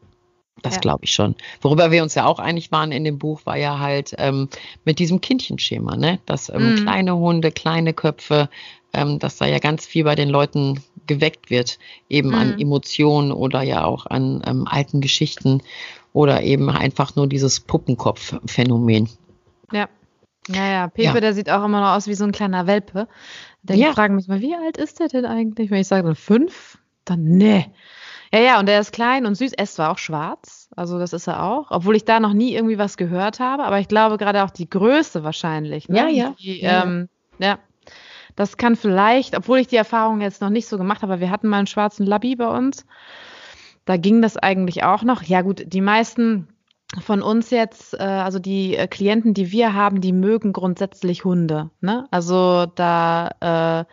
Das 0.60 0.74
ja. 0.74 0.80
glaube 0.80 1.04
ich 1.04 1.12
schon. 1.12 1.34
Worüber 1.60 1.90
wir 1.90 2.02
uns 2.02 2.14
ja 2.14 2.26
auch 2.26 2.38
einig 2.38 2.70
waren 2.70 2.92
in 2.92 3.04
dem 3.04 3.18
Buch, 3.18 3.40
war 3.46 3.56
ja 3.56 3.78
halt 3.78 4.14
ähm, 4.18 4.48
mit 4.84 4.98
diesem 4.98 5.20
Kindchenschema, 5.20 5.96
ne? 5.96 6.20
Dass 6.26 6.50
ähm, 6.50 6.72
mhm. 6.72 6.76
kleine 6.82 7.16
Hunde, 7.16 7.50
kleine 7.50 7.94
Köpfe, 7.94 8.48
ähm, 8.92 9.18
dass 9.18 9.38
da 9.38 9.46
ja 9.46 9.58
ganz 9.58 9.86
viel 9.86 10.04
bei 10.04 10.14
den 10.14 10.28
Leuten 10.28 10.82
geweckt 11.06 11.50
wird, 11.50 11.78
eben 12.08 12.28
mhm. 12.28 12.34
an 12.34 12.60
Emotionen 12.60 13.32
oder 13.32 13.62
ja 13.62 13.84
auch 13.84 14.06
an 14.06 14.42
ähm, 14.46 14.66
alten 14.68 15.00
Geschichten 15.00 15.62
oder 16.12 16.42
eben 16.42 16.68
einfach 16.70 17.16
nur 17.16 17.26
dieses 17.26 17.60
Puppenkopf-Phänomen. 17.60 19.08
Ja. 19.72 19.88
Naja, 20.48 20.88
Pepe, 20.88 21.14
ja. 21.14 21.20
der 21.20 21.34
sieht 21.34 21.48
auch 21.50 21.64
immer 21.64 21.80
noch 21.80 21.94
aus 21.96 22.08
wie 22.08 22.14
so 22.14 22.24
ein 22.24 22.32
kleiner 22.32 22.66
Welpe. 22.66 23.08
Dann 23.62 23.78
ja. 23.78 23.92
fragen 23.92 24.16
mich 24.16 24.26
mal, 24.26 24.40
wie 24.40 24.54
alt 24.54 24.76
ist 24.76 24.98
der 24.98 25.08
denn 25.08 25.24
eigentlich? 25.24 25.70
Wenn 25.70 25.80
ich 25.80 25.88
sage 25.88 26.04
dann 26.04 26.16
fünf, 26.16 26.78
dann 27.04 27.22
nee. 27.22 27.66
Ja, 28.32 28.40
ja, 28.40 28.60
und 28.60 28.66
der 28.66 28.80
ist 28.80 28.92
klein 28.92 29.26
und 29.26 29.34
süß. 29.34 29.52
Es 29.56 29.78
war 29.78 29.90
auch 29.90 29.98
schwarz. 29.98 30.68
Also 30.74 30.98
das 30.98 31.12
ist 31.12 31.26
er 31.26 31.42
auch. 31.42 31.66
Obwohl 31.70 31.96
ich 31.96 32.04
da 32.04 32.18
noch 32.18 32.32
nie 32.32 32.54
irgendwie 32.54 32.78
was 32.78 32.96
gehört 32.96 33.40
habe. 33.40 33.64
Aber 33.64 33.78
ich 33.78 33.88
glaube 33.88 34.16
gerade 34.16 34.42
auch 34.44 34.50
die 34.50 34.70
Größe 34.70 35.22
wahrscheinlich. 35.22 35.88
Ne? 35.88 35.98
Ja, 35.98 36.08
ja. 36.08 36.34
Die, 36.38 36.62
ja. 36.62 36.84
Ähm, 36.84 37.08
ja. 37.38 37.58
Das 38.34 38.56
kann 38.56 38.76
vielleicht, 38.76 39.36
obwohl 39.36 39.58
ich 39.58 39.66
die 39.66 39.76
Erfahrung 39.76 40.22
jetzt 40.22 40.40
noch 40.40 40.48
nicht 40.48 40.66
so 40.66 40.78
gemacht 40.78 41.02
habe, 41.02 41.20
wir 41.20 41.30
hatten 41.30 41.48
mal 41.48 41.58
einen 41.58 41.66
schwarzen 41.66 42.06
Labby 42.06 42.36
bei 42.36 42.48
uns. 42.48 42.86
Da 43.84 43.98
ging 43.98 44.22
das 44.22 44.38
eigentlich 44.38 44.84
auch 44.84 45.02
noch. 45.02 45.22
Ja 45.22 45.42
gut, 45.42 45.64
die 45.66 45.82
meisten 45.82 46.48
von 47.00 47.20
uns 47.20 47.50
jetzt, 47.50 47.94
äh, 47.94 48.02
also 48.02 48.38
die 48.38 48.76
äh, 48.76 48.86
Klienten, 48.86 49.34
die 49.34 49.52
wir 49.52 49.74
haben, 49.74 50.00
die 50.00 50.12
mögen 50.12 50.54
grundsätzlich 50.54 51.24
Hunde. 51.24 51.70
Ne? 51.80 52.06
Also 52.10 52.66
da 52.66 53.30
äh, 53.40 53.84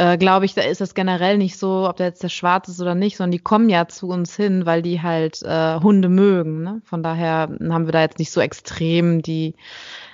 äh, 0.00 0.16
glaube 0.16 0.46
ich, 0.46 0.54
da 0.54 0.62
ist 0.62 0.80
es 0.80 0.94
generell 0.94 1.36
nicht 1.36 1.58
so, 1.58 1.86
ob 1.86 1.96
der 1.96 2.06
jetzt 2.06 2.22
der 2.22 2.30
schwarz 2.30 2.68
ist 2.68 2.80
oder 2.80 2.94
nicht, 2.94 3.18
sondern 3.18 3.32
die 3.32 3.38
kommen 3.38 3.68
ja 3.68 3.86
zu 3.86 4.08
uns 4.08 4.34
hin, 4.34 4.64
weil 4.64 4.80
die 4.80 5.02
halt 5.02 5.42
äh, 5.42 5.78
Hunde 5.78 6.08
mögen. 6.08 6.62
Ne? 6.62 6.80
Von 6.86 7.02
daher 7.02 7.50
haben 7.50 7.84
wir 7.84 7.92
da 7.92 8.00
jetzt 8.00 8.18
nicht 8.18 8.32
so 8.32 8.40
extrem 8.40 9.20
die 9.20 9.56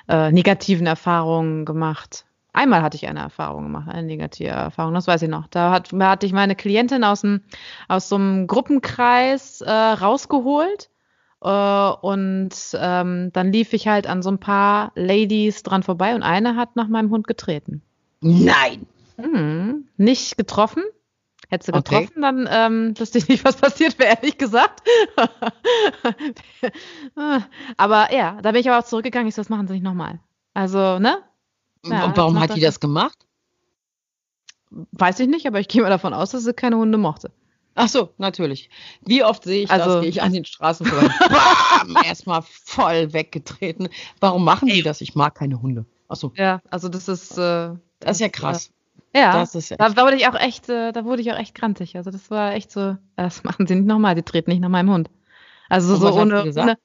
äh, 0.08 0.32
negativen 0.32 0.88
Erfahrungen 0.88 1.64
gemacht. 1.64 2.24
Einmal 2.52 2.82
hatte 2.82 2.96
ich 2.96 3.06
eine 3.06 3.20
Erfahrung 3.20 3.62
gemacht, 3.64 3.88
eine 3.88 4.08
negative 4.08 4.48
Erfahrung, 4.48 4.92
das 4.92 5.06
weiß 5.06 5.22
ich 5.22 5.28
noch. 5.28 5.46
Da, 5.46 5.70
hat, 5.70 5.92
da 5.92 6.10
hatte 6.10 6.26
ich 6.26 6.32
meine 6.32 6.56
Klientin 6.56 7.04
aus, 7.04 7.20
dem, 7.20 7.42
aus 7.86 8.08
so 8.08 8.16
einem 8.16 8.48
Gruppenkreis 8.48 9.60
äh, 9.60 9.70
rausgeholt. 9.70 10.90
Uh, 11.44 11.92
und 12.00 12.48
ähm, 12.74 13.30
dann 13.32 13.52
lief 13.52 13.74
ich 13.74 13.86
halt 13.86 14.06
an 14.06 14.22
so 14.22 14.30
ein 14.30 14.38
paar 14.38 14.90
Ladies 14.94 15.62
dran 15.62 15.82
vorbei 15.82 16.14
und 16.14 16.22
eine 16.22 16.56
hat 16.56 16.76
nach 16.76 16.88
meinem 16.88 17.10
Hund 17.10 17.28
getreten. 17.28 17.82
Nein! 18.22 18.86
Hm, 19.16 19.88
nicht 19.96 20.36
getroffen. 20.36 20.82
Hättest 21.48 21.68
du 21.68 21.72
getroffen, 21.72 22.08
okay. 22.08 22.20
dann 22.20 22.48
ähm, 22.50 22.98
wüsste 22.98 23.18
ich 23.18 23.28
nicht, 23.28 23.44
was 23.44 23.56
passiert 23.56 24.00
wäre, 24.00 24.16
ehrlich 24.16 24.36
gesagt. 24.36 24.82
aber 27.76 28.12
ja, 28.12 28.40
da 28.42 28.50
bin 28.50 28.60
ich 28.60 28.68
aber 28.68 28.80
auch 28.80 28.88
zurückgegangen. 28.88 29.28
Ich 29.28 29.36
so, 29.36 29.42
das 29.42 29.48
machen 29.48 29.68
sie 29.68 29.74
nicht 29.74 29.84
nochmal. 29.84 30.18
Also, 30.54 30.98
ne? 30.98 31.22
Ja, 31.84 32.06
Und 32.06 32.16
warum 32.16 32.40
hat 32.40 32.56
die 32.56 32.60
das 32.60 32.80
gemacht? 32.80 33.16
Weiß 34.70 35.20
ich 35.20 35.28
nicht, 35.28 35.46
aber 35.46 35.60
ich 35.60 35.68
gehe 35.68 35.82
mal 35.82 35.90
davon 35.90 36.12
aus, 36.12 36.32
dass 36.32 36.42
sie 36.42 36.52
keine 36.52 36.78
Hunde 36.78 36.98
mochte. 36.98 37.30
Ach 37.76 37.88
so, 37.88 38.08
natürlich. 38.16 38.70
Wie 39.02 39.22
oft 39.22 39.44
sehe 39.44 39.64
ich 39.64 39.70
also, 39.70 39.94
das? 39.94 40.00
Gehe 40.00 40.08
ich 40.08 40.22
an 40.22 40.32
den 40.32 40.46
Straßen 40.46 40.86
vorbei. 40.86 41.10
Bam! 41.28 42.02
Erstmal 42.04 42.40
voll 42.42 43.12
weggetreten. 43.12 43.90
Warum 44.18 44.44
machen 44.44 44.68
die 44.68 44.82
das? 44.82 45.02
Ich 45.02 45.14
mag 45.14 45.34
keine 45.34 45.60
Hunde. 45.60 45.84
Ach 46.08 46.16
so. 46.16 46.32
Ja, 46.36 46.62
also 46.70 46.88
das 46.88 47.06
ist. 47.06 47.36
Äh, 47.36 47.74
das 48.00 48.12
ist 48.12 48.20
ja 48.20 48.30
krass. 48.30 48.72
Ja, 49.14 49.32
das 49.32 49.54
ist 49.54 49.70
da, 49.70 49.88
da, 49.88 50.02
wurde 50.04 50.16
ich 50.16 50.28
auch 50.28 50.34
echt, 50.34 50.68
äh, 50.68 50.92
da 50.92 51.04
wurde 51.04 51.22
ich 51.22 51.32
auch 51.32 51.38
echt 51.38 51.54
grantig. 51.54 51.96
Also 51.96 52.10
das 52.10 52.30
war 52.30 52.52
echt 52.52 52.70
so, 52.70 52.96
das 53.16 53.44
machen 53.44 53.66
sie 53.66 53.74
nicht 53.74 53.86
nochmal, 53.86 54.14
die 54.14 54.22
treten 54.22 54.50
nicht 54.50 54.60
nach 54.60 54.68
meinem 54.68 54.90
Hund. 54.90 55.10
Also 55.68 55.94
Und 55.94 56.00
so 56.00 56.20
ohne, 56.20 56.42
ohne. 56.42 56.78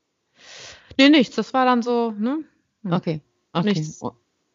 Nee, 0.98 1.10
nichts. 1.10 1.36
Das 1.36 1.54
war 1.54 1.66
dann 1.66 1.82
so, 1.82 2.12
ne? 2.12 2.44
Hm. 2.84 2.94
Okay. 2.94 3.22
okay. 3.54 3.68
Nichts. 3.68 4.02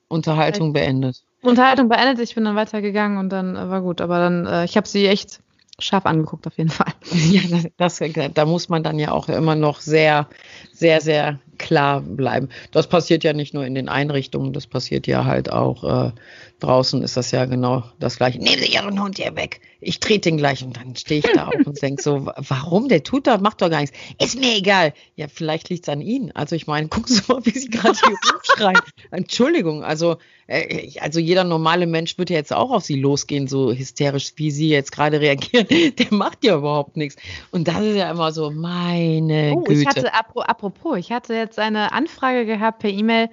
Unterhaltung 0.08 0.72
beendet. 0.72 1.24
Unterhaltung 1.42 1.88
beendet, 1.88 2.20
ich 2.20 2.34
bin 2.34 2.44
dann 2.44 2.56
weitergegangen 2.56 3.18
und 3.18 3.30
dann 3.30 3.56
äh, 3.56 3.68
war 3.68 3.82
gut. 3.82 4.00
Aber 4.00 4.18
dann, 4.18 4.46
äh, 4.46 4.64
ich 4.64 4.76
habe 4.76 4.86
sie 4.86 5.06
echt 5.06 5.40
scharf 5.78 6.06
angeguckt 6.06 6.46
auf 6.46 6.56
jeden 6.56 6.70
Fall. 6.70 6.92
Ja, 7.12 7.42
das, 7.76 8.00
da 8.34 8.44
muss 8.46 8.68
man 8.68 8.82
dann 8.82 8.98
ja 8.98 9.12
auch 9.12 9.28
immer 9.28 9.54
noch 9.54 9.80
sehr, 9.80 10.28
sehr, 10.72 11.00
sehr 11.00 11.38
klar 11.58 12.00
bleiben. 12.00 12.48
Das 12.72 12.88
passiert 12.88 13.24
ja 13.24 13.32
nicht 13.32 13.54
nur 13.54 13.64
in 13.64 13.74
den 13.74 13.88
Einrichtungen, 13.88 14.52
das 14.52 14.66
passiert 14.66 15.06
ja 15.06 15.24
halt 15.24 15.50
auch 15.50 16.08
äh, 16.08 16.12
draußen 16.60 17.02
ist 17.02 17.16
das 17.16 17.30
ja 17.30 17.44
genau 17.44 17.84
das 17.98 18.16
gleiche. 18.16 18.38
Nehmen 18.38 18.62
Sie 18.62 18.72
Ihren 18.72 19.00
Hund 19.02 19.18
hier 19.18 19.36
weg. 19.36 19.60
Ich 19.80 20.00
trete 20.00 20.30
den 20.30 20.38
gleich 20.38 20.64
und 20.64 20.76
dann 20.76 20.96
stehe 20.96 21.20
ich 21.20 21.32
da 21.34 21.48
auf 21.48 21.54
und 21.66 21.80
denke 21.82 22.02
so, 22.02 22.26
warum? 22.36 22.88
Der 22.88 23.02
tut 23.02 23.26
da, 23.26 23.38
macht 23.38 23.60
doch 23.60 23.70
gar 23.70 23.80
nichts. 23.80 23.96
Ist 24.20 24.38
mir 24.38 24.56
egal. 24.56 24.94
Ja, 25.16 25.26
vielleicht 25.28 25.68
liegt 25.68 25.86
es 25.86 25.88
an 25.92 26.00
Ihnen. 26.00 26.32
Also 26.32 26.56
ich 26.56 26.66
meine, 26.66 26.88
gucken 26.88 27.14
Sie 27.14 27.22
mal, 27.28 27.44
wie 27.44 27.58
Sie 27.58 27.68
gerade 27.68 27.98
hier 27.98 28.16
rumschreien. 28.32 28.80
Entschuldigung, 29.10 29.84
also, 29.84 30.16
äh, 30.46 30.98
also 31.00 31.20
jeder 31.20 31.44
normale 31.44 31.86
Mensch 31.86 32.16
würde 32.16 32.32
ja 32.32 32.38
jetzt 32.38 32.52
auch 32.52 32.70
auf 32.70 32.84
Sie 32.84 32.98
losgehen, 32.98 33.48
so 33.48 33.72
hysterisch, 33.72 34.32
wie 34.36 34.50
Sie 34.50 34.70
jetzt 34.70 34.92
gerade 34.92 35.20
reagieren. 35.20 35.66
Der 35.68 36.06
macht 36.10 36.42
ja 36.42 36.56
überhaupt 36.56 36.96
nichts. 36.96 37.16
Und 37.50 37.68
das 37.68 37.80
ist 37.80 37.96
ja 37.96 38.10
immer 38.10 38.32
so, 38.32 38.50
meine 38.50 39.52
oh, 39.54 39.60
Güte. 39.62 39.80
Ich 39.80 39.86
hatte, 39.86 40.14
apropos, 40.14 40.98
ich 40.98 41.12
hatte 41.12 41.34
jetzt 41.34 41.58
eine 41.58 41.92
Anfrage 41.92 42.46
gehabt 42.46 42.78
per 42.78 42.90
E-Mail, 42.90 43.28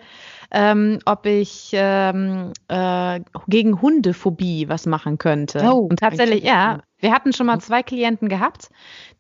ähm, 0.54 1.00
ob 1.06 1.26
ich 1.26 1.72
ähm, 1.74 2.54
äh, 2.68 3.20
gegen 3.48 3.82
Hundephobie 3.82 4.70
was 4.70 4.86
machen 4.86 5.18
könnte. 5.18 5.62
Oh, 5.64 5.88
und 5.90 6.00
tatsächlich, 6.00 6.44
ja, 6.44 6.80
wir 7.00 7.12
hatten 7.12 7.34
schon 7.34 7.48
mal 7.48 7.60
zwei 7.60 7.82
Klienten 7.82 8.30
gehabt, 8.30 8.70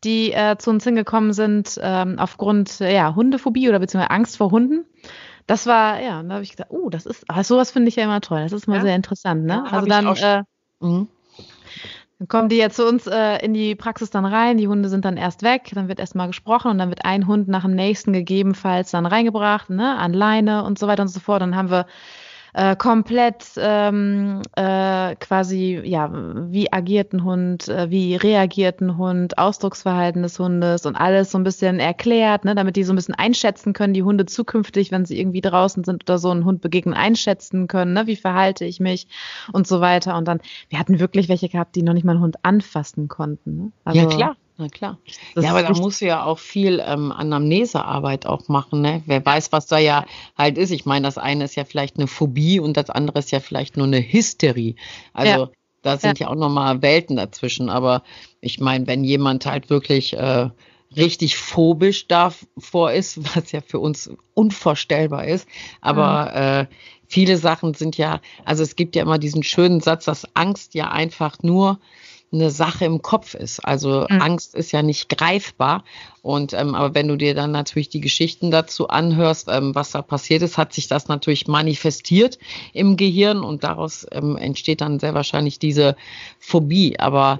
die 0.03 0.31
äh, 0.31 0.57
zu 0.57 0.69
uns 0.69 0.83
hingekommen 0.83 1.33
sind 1.33 1.79
ähm, 1.81 2.19
aufgrund 2.19 2.79
ja, 2.79 3.15
Hundephobie 3.15 3.67
oder 3.67 3.79
beziehungsweise 3.79 4.11
Angst 4.11 4.37
vor 4.37 4.51
Hunden. 4.51 4.85
Das 5.47 5.65
war, 5.65 5.99
ja, 5.99 6.21
da 6.23 6.35
habe 6.35 6.43
ich 6.43 6.51
gesagt, 6.51 6.71
oh, 6.71 6.89
das 6.89 7.05
ist, 7.05 7.25
ah, 7.27 7.43
sowas 7.43 7.71
finde 7.71 7.89
ich 7.89 7.95
ja 7.95 8.03
immer 8.03 8.21
toll. 8.21 8.43
Das 8.43 8.53
ist 8.53 8.67
mal 8.67 8.77
ja. 8.77 8.81
sehr 8.83 8.95
interessant, 8.95 9.43
ne? 9.43 9.63
Ja, 9.65 9.71
also 9.71 9.87
dann, 9.87 10.15
äh, 10.15 10.43
mhm. 10.79 11.09
Dann 12.23 12.29
kommen 12.29 12.47
die 12.47 12.55
ja 12.55 12.69
zu 12.69 12.87
uns 12.87 13.05
äh, 13.05 13.43
in 13.43 13.53
die 13.53 13.75
Praxis 13.75 14.09
dann 14.09 14.23
rein, 14.23 14.57
die 14.57 14.69
Hunde 14.69 14.87
sind 14.87 15.03
dann 15.03 15.17
erst 15.17 15.43
weg, 15.43 15.71
dann 15.73 15.89
wird 15.89 15.99
erstmal 15.99 16.27
gesprochen 16.27 16.71
und 16.71 16.77
dann 16.77 16.87
wird 16.87 17.03
ein 17.03 17.27
Hund 17.27 17.49
nach 17.49 17.63
dem 17.63 17.75
nächsten 17.75 18.13
gegebenenfalls 18.13 18.91
dann 18.91 19.05
reingebracht, 19.05 19.69
ne, 19.69 19.97
an 19.97 20.13
Leine 20.13 20.63
und 20.63 20.79
so 20.79 20.87
weiter 20.87 21.01
und 21.01 21.09
so 21.09 21.19
fort. 21.19 21.41
Dann 21.41 21.57
haben 21.57 21.69
wir 21.69 21.85
äh, 22.53 22.75
komplett 22.75 23.45
ähm, 23.57 24.41
äh, 24.55 25.15
quasi, 25.15 25.81
ja, 25.83 26.09
wie 26.11 26.71
agiert 26.71 27.13
ein 27.13 27.23
Hund, 27.23 27.67
äh, 27.67 27.89
wie 27.89 28.15
reagiert 28.15 28.81
ein 28.81 28.97
Hund, 28.97 29.37
Ausdrucksverhalten 29.37 30.21
des 30.21 30.37
Hundes 30.39 30.85
und 30.85 30.95
alles 30.95 31.31
so 31.31 31.37
ein 31.37 31.43
bisschen 31.43 31.79
erklärt, 31.79 32.45
ne, 32.45 32.55
damit 32.55 32.75
die 32.75 32.83
so 32.83 32.93
ein 32.93 32.95
bisschen 32.95 33.15
einschätzen 33.15 33.73
können, 33.73 33.93
die 33.93 34.03
Hunde 34.03 34.25
zukünftig, 34.25 34.91
wenn 34.91 35.05
sie 35.05 35.19
irgendwie 35.19 35.41
draußen 35.41 35.83
sind 35.83 36.03
oder 36.03 36.19
so 36.19 36.29
einen 36.29 36.45
Hund 36.45 36.61
begegnen, 36.61 36.93
einschätzen 36.93 37.67
können, 37.67 37.93
ne, 37.93 38.07
wie 38.07 38.15
verhalte 38.15 38.65
ich 38.65 38.79
mich 38.79 39.07
und 39.51 39.67
so 39.67 39.81
weiter. 39.81 40.15
Und 40.15 40.27
dann, 40.27 40.39
wir 40.69 40.79
hatten 40.79 40.99
wirklich 40.99 41.29
welche 41.29 41.49
gehabt, 41.49 41.75
die 41.75 41.83
noch 41.83 41.93
nicht 41.93 42.03
mal 42.03 42.13
einen 42.13 42.21
Hund 42.21 42.37
anfassen 42.43 43.07
konnten. 43.07 43.57
Ne? 43.57 43.71
Also, 43.83 43.99
ja, 43.99 44.05
klar. 44.07 44.35
Na 44.63 44.69
klar. 44.69 44.97
Das 45.35 45.43
ja, 45.43 45.51
aber 45.51 45.61
da 45.61 45.71
musst 45.71 45.99
du 45.99 46.05
ja 46.05 46.23
auch 46.23 46.39
viel 46.39 46.81
ähm, 46.85 47.11
Anamnesearbeit 47.11 48.25
auch 48.25 48.47
machen, 48.47 48.79
ne? 48.79 49.03
Wer 49.05 49.25
weiß, 49.25 49.51
was 49.51 49.67
da 49.67 49.77
ja 49.77 50.05
halt 50.37 50.57
ist. 50.57 50.71
Ich 50.71 50.85
meine, 50.85 51.05
das 51.05 51.17
eine 51.17 51.43
ist 51.43 51.55
ja 51.55 51.65
vielleicht 51.65 51.97
eine 51.97 52.07
Phobie 52.07 52.61
und 52.61 52.77
das 52.77 52.89
andere 52.89 53.19
ist 53.19 53.31
ja 53.31 53.41
vielleicht 53.41 53.75
nur 53.75 53.87
eine 53.87 53.99
Hysterie. 53.99 54.75
Also 55.11 55.29
ja. 55.29 55.49
da 55.81 55.97
sind 55.97 56.19
ja, 56.19 56.27
ja 56.27 56.31
auch 56.31 56.37
nochmal 56.37 56.81
Welten 56.81 57.17
dazwischen. 57.17 57.69
Aber 57.69 58.03
ich 58.39 58.61
meine, 58.61 58.87
wenn 58.87 59.03
jemand 59.03 59.45
halt 59.45 59.69
wirklich 59.69 60.13
äh, 60.13 60.49
richtig 60.95 61.35
phobisch 61.35 62.07
davor 62.07 62.93
ist, 62.93 63.19
was 63.35 63.51
ja 63.51 63.59
für 63.59 63.79
uns 63.79 64.11
unvorstellbar 64.33 65.25
ist, 65.27 65.45
aber 65.81 66.31
mhm. 66.31 66.37
äh, 66.37 66.75
viele 67.05 67.35
Sachen 67.35 67.73
sind 67.73 67.97
ja, 67.97 68.21
also 68.45 68.63
es 68.63 68.77
gibt 68.77 68.95
ja 68.95 69.01
immer 69.01 69.19
diesen 69.19 69.43
schönen 69.43 69.81
Satz, 69.81 70.05
dass 70.05 70.25
Angst 70.35 70.73
ja 70.73 70.89
einfach 70.89 71.43
nur 71.43 71.79
eine 72.33 72.51
Sache 72.51 72.85
im 72.85 73.01
Kopf 73.01 73.33
ist. 73.35 73.59
Also 73.59 74.05
mhm. 74.09 74.21
Angst 74.21 74.55
ist 74.55 74.71
ja 74.71 74.81
nicht 74.81 75.09
greifbar. 75.09 75.83
Und 76.21 76.53
ähm, 76.53 76.75
aber 76.75 76.95
wenn 76.95 77.07
du 77.07 77.17
dir 77.17 77.35
dann 77.35 77.51
natürlich 77.51 77.89
die 77.89 78.01
Geschichten 78.01 78.51
dazu 78.51 78.87
anhörst, 78.87 79.47
ähm, 79.49 79.75
was 79.75 79.91
da 79.91 80.01
passiert 80.01 80.41
ist, 80.41 80.57
hat 80.57 80.73
sich 80.73 80.87
das 80.87 81.07
natürlich 81.07 81.47
manifestiert 81.47 82.39
im 82.73 82.97
Gehirn 82.97 83.43
und 83.43 83.63
daraus 83.63 84.05
ähm, 84.11 84.37
entsteht 84.37 84.81
dann 84.81 84.99
sehr 84.99 85.13
wahrscheinlich 85.13 85.59
diese 85.59 85.95
Phobie. 86.39 86.99
Aber 86.99 87.39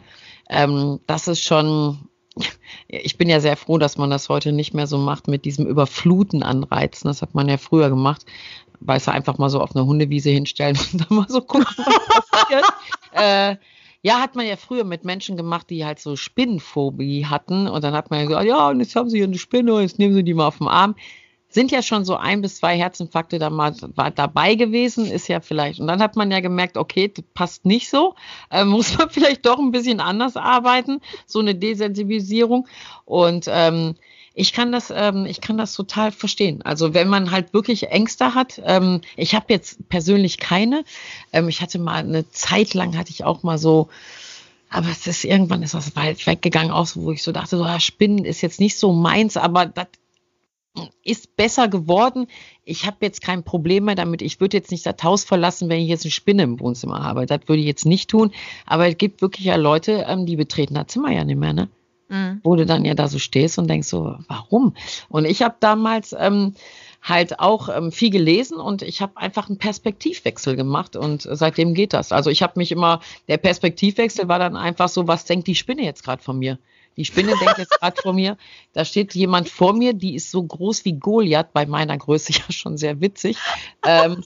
ähm, 0.50 1.00
das 1.08 1.28
ist 1.28 1.44
schon 1.44 2.10
ich 2.88 3.18
bin 3.18 3.30
ja 3.30 3.40
sehr 3.40 3.58
froh, 3.58 3.78
dass 3.78 3.98
man 3.98 4.10
das 4.10 4.30
heute 4.30 4.52
nicht 4.52 4.74
mehr 4.74 4.88
so 4.88 4.98
macht 4.98 5.28
mit 5.28 5.46
diesem 5.46 5.66
Überfluten 5.66 6.44
anreizen. 6.44 7.08
Das 7.08 7.22
hat 7.22 7.36
man 7.36 7.50
ja 7.50 7.58
früher 7.58 7.90
gemacht. 7.90 8.26
Weißt 8.80 9.08
du, 9.08 9.12
einfach 9.12 9.38
mal 9.38 9.50
so 9.50 9.62
auf 9.62 9.76
eine 9.76 9.86
Hundewiese 9.86 10.30
hinstellen 10.30 10.78
und 10.94 11.02
dann 11.02 11.18
mal 11.18 11.28
so 11.30 11.42
gucken, 11.42 11.68
was 11.78 12.30
passiert. 12.30 12.66
äh, 13.12 13.56
ja, 14.06 14.20
hat 14.20 14.36
man 14.36 14.46
ja 14.46 14.58
früher 14.58 14.84
mit 14.84 15.06
Menschen 15.06 15.38
gemacht, 15.38 15.70
die 15.70 15.86
halt 15.86 15.98
so 15.98 16.18
Spinnenphobie 16.18 17.26
hatten. 17.26 17.70
Und 17.70 17.84
dann 17.86 17.94
hat 17.94 18.12
man 18.12 18.20
ja 18.20 18.26
gesagt, 18.26 18.46
ja, 18.46 18.70
und 18.70 18.82
jetzt 18.82 18.98
haben 18.98 19.10
sie 19.10 19.18
hier 19.18 19.28
eine 19.28 19.38
Spinne, 19.38 19.80
jetzt 19.80 19.98
nehmen 19.98 20.14
sie 20.14 20.24
die 20.24 20.34
mal 20.34 20.48
auf 20.48 20.58
den 20.58 20.68
Arm. 20.68 20.96
Sind 21.48 21.72
ja 21.72 21.82
schon 21.82 22.04
so 22.04 22.18
ein 22.18 22.42
bis 22.42 22.58
zwei 22.58 22.76
Herzinfarkte 22.78 23.40
da 23.40 23.50
mal 23.50 23.74
dabei 24.16 24.56
gewesen, 24.56 25.06
ist 25.06 25.30
ja 25.30 25.40
vielleicht. 25.40 25.80
Und 25.80 25.88
dann 25.88 26.02
hat 26.02 26.18
man 26.18 26.32
ja 26.32 26.42
gemerkt, 26.42 26.78
okay, 26.78 27.14
das 27.16 27.24
passt 27.34 27.66
nicht 27.66 27.90
so. 27.90 28.16
Äh, 28.52 28.66
muss 28.66 28.98
man 28.98 29.10
vielleicht 29.12 29.46
doch 29.46 29.58
ein 29.58 29.72
bisschen 29.72 30.02
anders 30.02 30.36
arbeiten. 30.36 31.00
So 31.26 31.40
eine 31.40 31.56
Desensibilisierung. 31.56 32.68
Und 33.06 33.46
ähm, 33.48 33.96
ich 34.34 34.54
kann 34.54 34.72
das, 34.72 34.92
ähm, 34.96 35.26
ich 35.26 35.42
kann 35.42 35.58
das 35.58 35.74
total 35.74 36.12
verstehen. 36.12 36.62
Also 36.64 36.94
wenn 36.94 37.08
man 37.08 37.32
halt 37.32 37.54
wirklich 37.54 37.90
Ängste 37.90 38.34
hat, 38.34 38.62
ähm, 38.66 39.02
ich 39.16 39.36
habe 39.36 39.46
jetzt 39.50 39.88
persönlich 39.90 40.40
keine. 40.40 40.84
Ähm, 41.32 41.50
ich 41.50 41.62
hatte 41.62 41.80
mal 41.80 42.04
eine 42.04 42.30
Zeit 42.32 42.74
lang 42.74 42.98
hatte 42.98 43.12
ich 43.12 43.24
auch 43.24 43.44
mal 43.44 43.58
so, 43.58 43.90
aber 44.70 44.90
es 44.90 45.06
ist 45.06 45.24
irgendwann 45.24 45.62
ist 45.62 45.76
das 45.76 45.96
weit 45.96 46.26
weggegangen, 46.26 46.72
auch 46.72 46.88
so, 46.88 47.04
wo 47.04 47.12
ich 47.12 47.22
so 47.22 47.32
dachte, 47.32 47.58
so 47.58 47.64
ja, 47.64 47.80
Spinnen 47.80 48.26
ist 48.26 48.42
jetzt 48.42 48.60
nicht 48.60 48.78
so 48.78 48.92
meins, 48.92 49.38
aber 49.38 49.68
das 49.68 49.88
ist 51.04 51.36
besser 51.36 51.68
geworden. 51.68 52.26
Ich 52.66 52.88
habe 52.88 52.98
jetzt 53.02 53.22
kein 53.22 53.44
Problem 53.44 53.86
mehr 53.86 53.94
damit. 53.94 54.24
Ich 54.24 54.40
würde 54.40 54.58
jetzt 54.58 54.72
nicht 54.72 54.86
das 54.86 54.96
Haus 55.04 55.24
verlassen, 55.24 55.70
wenn 55.70 55.82
ich 55.82 55.90
jetzt 55.90 56.06
eine 56.06 56.12
Spinne 56.12 56.44
im 56.44 56.60
Wohnzimmer 56.60 57.04
habe. 57.04 57.28
Das 57.28 57.42
würde 57.46 57.60
ich 57.62 57.68
jetzt 57.68 57.86
nicht 57.86 58.10
tun. 58.10 58.32
Aber 58.66 58.88
es 58.88 58.98
gibt 58.98 59.22
wirklich 59.22 59.46
ja 59.46 59.56
Leute, 59.56 60.06
ähm, 60.08 60.26
die 60.26 60.36
betreten 60.36 60.74
das 60.74 60.88
Zimmer 60.88 61.12
ja 61.12 61.24
nicht 61.24 61.38
mehr, 61.38 61.54
ne? 61.54 61.70
Mhm. 62.10 62.40
wo 62.44 62.56
du 62.56 62.66
dann 62.66 62.86
ja 62.86 62.94
da 62.94 63.08
so 63.08 63.20
stehst 63.20 63.58
und 63.58 63.70
denkst 63.70 63.88
so, 63.88 64.16
warum? 64.28 64.76
Und 65.10 65.26
ich 65.26 65.42
habe 65.42 65.56
damals 65.60 66.16
ähm, 66.18 66.56
halt 67.02 67.40
auch 67.40 67.70
ähm, 67.70 67.92
viel 67.92 68.10
gelesen 68.10 68.58
und 68.58 68.82
ich 68.82 69.02
habe 69.02 69.18
einfach 69.18 69.50
einen 69.50 69.58
Perspektivwechsel 69.58 70.56
gemacht 70.56 70.96
und 70.96 71.28
seitdem 71.30 71.74
geht 71.74 71.94
das. 71.94 72.12
Also 72.12 72.30
ich 72.30 72.42
habe 72.42 72.54
mich 72.56 72.72
immer, 72.72 73.02
der 73.28 73.38
Perspektivwechsel 73.38 74.28
war 74.28 74.40
dann 74.40 74.56
einfach 74.56 74.90
so, 74.90 75.08
was 75.08 75.26
denkt 75.26 75.48
die 75.48 75.56
Spinne 75.56 75.84
jetzt 75.84 76.04
gerade 76.04 76.24
von 76.24 76.40
mir? 76.40 76.58
Die 76.96 77.06
Spinne 77.06 77.34
denkt 77.40 77.58
jetzt 77.58 77.80
gerade 77.80 78.00
vor 78.02 78.14
mir, 78.14 78.38
da 78.74 78.86
steht 78.86 79.16
jemand 79.16 79.50
vor 79.50 79.74
mir, 79.74 79.94
die 79.94 80.16
ist 80.16 80.32
so 80.32 80.44
groß 80.44 80.86
wie 80.86 80.94
Goliath, 80.94 81.52
bei 81.52 81.66
meiner 81.66 81.98
Größe 81.98 82.34
ja 82.48 82.52
schon 82.52 82.78
sehr 82.78 83.02
witzig. 83.02 83.38
Ähm, 83.86 84.24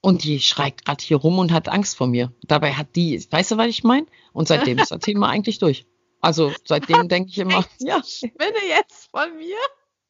und 0.00 0.22
die 0.22 0.38
schreit 0.40 0.84
gerade 0.84 1.04
hier 1.04 1.16
rum 1.16 1.38
und 1.40 1.52
hat 1.52 1.68
Angst 1.68 1.96
vor 1.96 2.06
mir. 2.06 2.32
Dabei 2.46 2.72
hat 2.72 2.94
die, 2.94 3.20
weißt 3.30 3.50
du, 3.50 3.56
was 3.56 3.66
ich 3.66 3.82
meine? 3.82 4.06
Und 4.32 4.46
seitdem 4.46 4.78
ist 4.78 4.92
das 4.92 5.00
Thema 5.00 5.28
eigentlich 5.28 5.58
durch. 5.58 5.86
Also 6.20 6.52
seitdem 6.64 7.08
denke 7.08 7.30
ich 7.30 7.38
immer, 7.38 7.64
ja. 7.78 8.02
Spinne 8.02 8.64
jetzt 8.68 9.10
von 9.10 9.36
mir? 9.36 9.56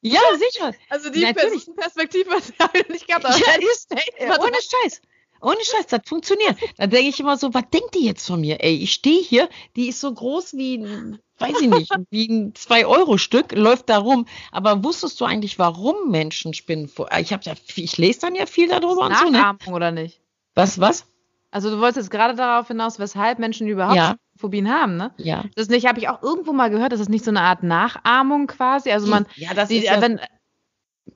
Ja, 0.01 0.21
sicher. 0.37 0.73
Also 0.89 1.09
die 1.09 1.21
Natürlich. 1.21 1.67
Perspektive 1.75 2.29
habe 2.59 2.79
ich 2.79 2.89
nicht 2.89 3.07
gehabt. 3.07 3.25
Ja, 3.25 3.53
ist, 3.71 3.91
ey, 3.91 4.29
ohne 4.29 4.57
Scheiß. 4.61 5.01
Ohne 5.41 5.63
Scheiß, 5.63 5.87
das 5.87 6.01
funktioniert. 6.05 6.57
Da 6.77 6.87
denke 6.87 7.09
ich 7.09 7.19
immer 7.19 7.37
so, 7.37 7.53
was 7.53 7.63
denkt 7.71 7.95
die 7.95 8.05
jetzt 8.05 8.27
von 8.27 8.41
mir? 8.41 8.61
Ey, 8.61 8.75
ich 8.75 8.91
stehe 8.91 9.21
hier, 9.21 9.49
die 9.75 9.87
ist 9.87 10.01
so 10.01 10.13
groß 10.13 10.53
wie, 10.53 10.83
weiß 11.37 11.61
ich 11.61 11.69
nicht, 11.69 11.91
wie 12.09 12.27
ein 12.27 12.53
2-Euro-Stück, 12.53 13.53
läuft 13.53 13.89
da 13.89 13.99
rum. 13.99 14.25
Aber 14.51 14.83
wusstest 14.83 15.19
du 15.21 15.25
eigentlich, 15.25 15.57
warum 15.57 16.11
Menschen 16.11 16.53
spinnen? 16.53 16.91
Ich, 17.19 17.31
hab 17.31 17.45
ja, 17.45 17.53
ich 17.75 17.97
lese 17.97 18.19
dann 18.21 18.35
ja 18.35 18.45
viel 18.45 18.67
darüber 18.67 19.05
und 19.05 19.15
so, 19.15 19.29
ne? 19.29 19.57
oder 19.67 19.91
nicht? 19.91 20.19
Was, 20.55 20.79
was? 20.79 21.05
Also 21.51 21.69
du 21.69 21.79
wolltest 21.79 21.97
jetzt 21.97 22.11
gerade 22.11 22.35
darauf 22.35 22.67
hinaus, 22.67 22.99
weshalb 22.99 23.39
Menschen 23.39 23.67
überhaupt 23.67 23.95
ja. 23.95 24.15
Phobien 24.35 24.69
haben, 24.69 24.97
ne? 24.97 25.11
Ja. 25.17 25.45
Das 25.55 25.67
nicht, 25.67 25.87
habe 25.87 25.99
ich 25.99 26.07
auch 26.07 26.21
irgendwo 26.21 26.53
mal 26.53 26.69
gehört, 26.69 26.91
das 26.91 26.99
ist 26.99 27.09
nicht 27.09 27.25
so 27.25 27.31
eine 27.31 27.41
Art 27.41 27.63
Nachahmung 27.63 28.47
quasi. 28.47 28.91
Also 28.91 29.07
man, 29.07 29.25
ja, 29.35 29.53
das 29.53 29.69
die, 29.69 29.77
ist 29.77 29.85
ja, 29.85 29.99
wenn, 30.01 30.19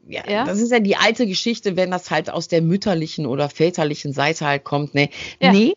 ja, 0.08 0.24
ja, 0.28 0.44
das 0.46 0.60
ist 0.60 0.72
ja 0.72 0.80
die 0.80 0.96
alte 0.96 1.28
Geschichte, 1.28 1.76
wenn 1.76 1.92
das 1.92 2.10
halt 2.10 2.30
aus 2.30 2.48
der 2.48 2.62
mütterlichen 2.62 3.26
oder 3.26 3.50
väterlichen 3.50 4.12
Seite 4.12 4.46
halt 4.46 4.64
kommt. 4.64 4.96
Nee, 4.96 5.12
ja. 5.40 5.52
nee 5.52 5.74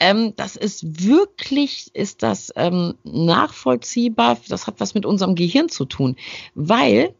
ähm, 0.00 0.34
das 0.36 0.56
ist 0.56 1.04
wirklich, 1.04 1.94
ist 1.94 2.22
das 2.22 2.52
ähm, 2.56 2.94
nachvollziehbar. 3.04 4.38
Das 4.48 4.66
hat 4.66 4.80
was 4.80 4.94
mit 4.94 5.06
unserem 5.06 5.34
Gehirn 5.34 5.68
zu 5.68 5.84
tun, 5.84 6.16
weil 6.54 7.14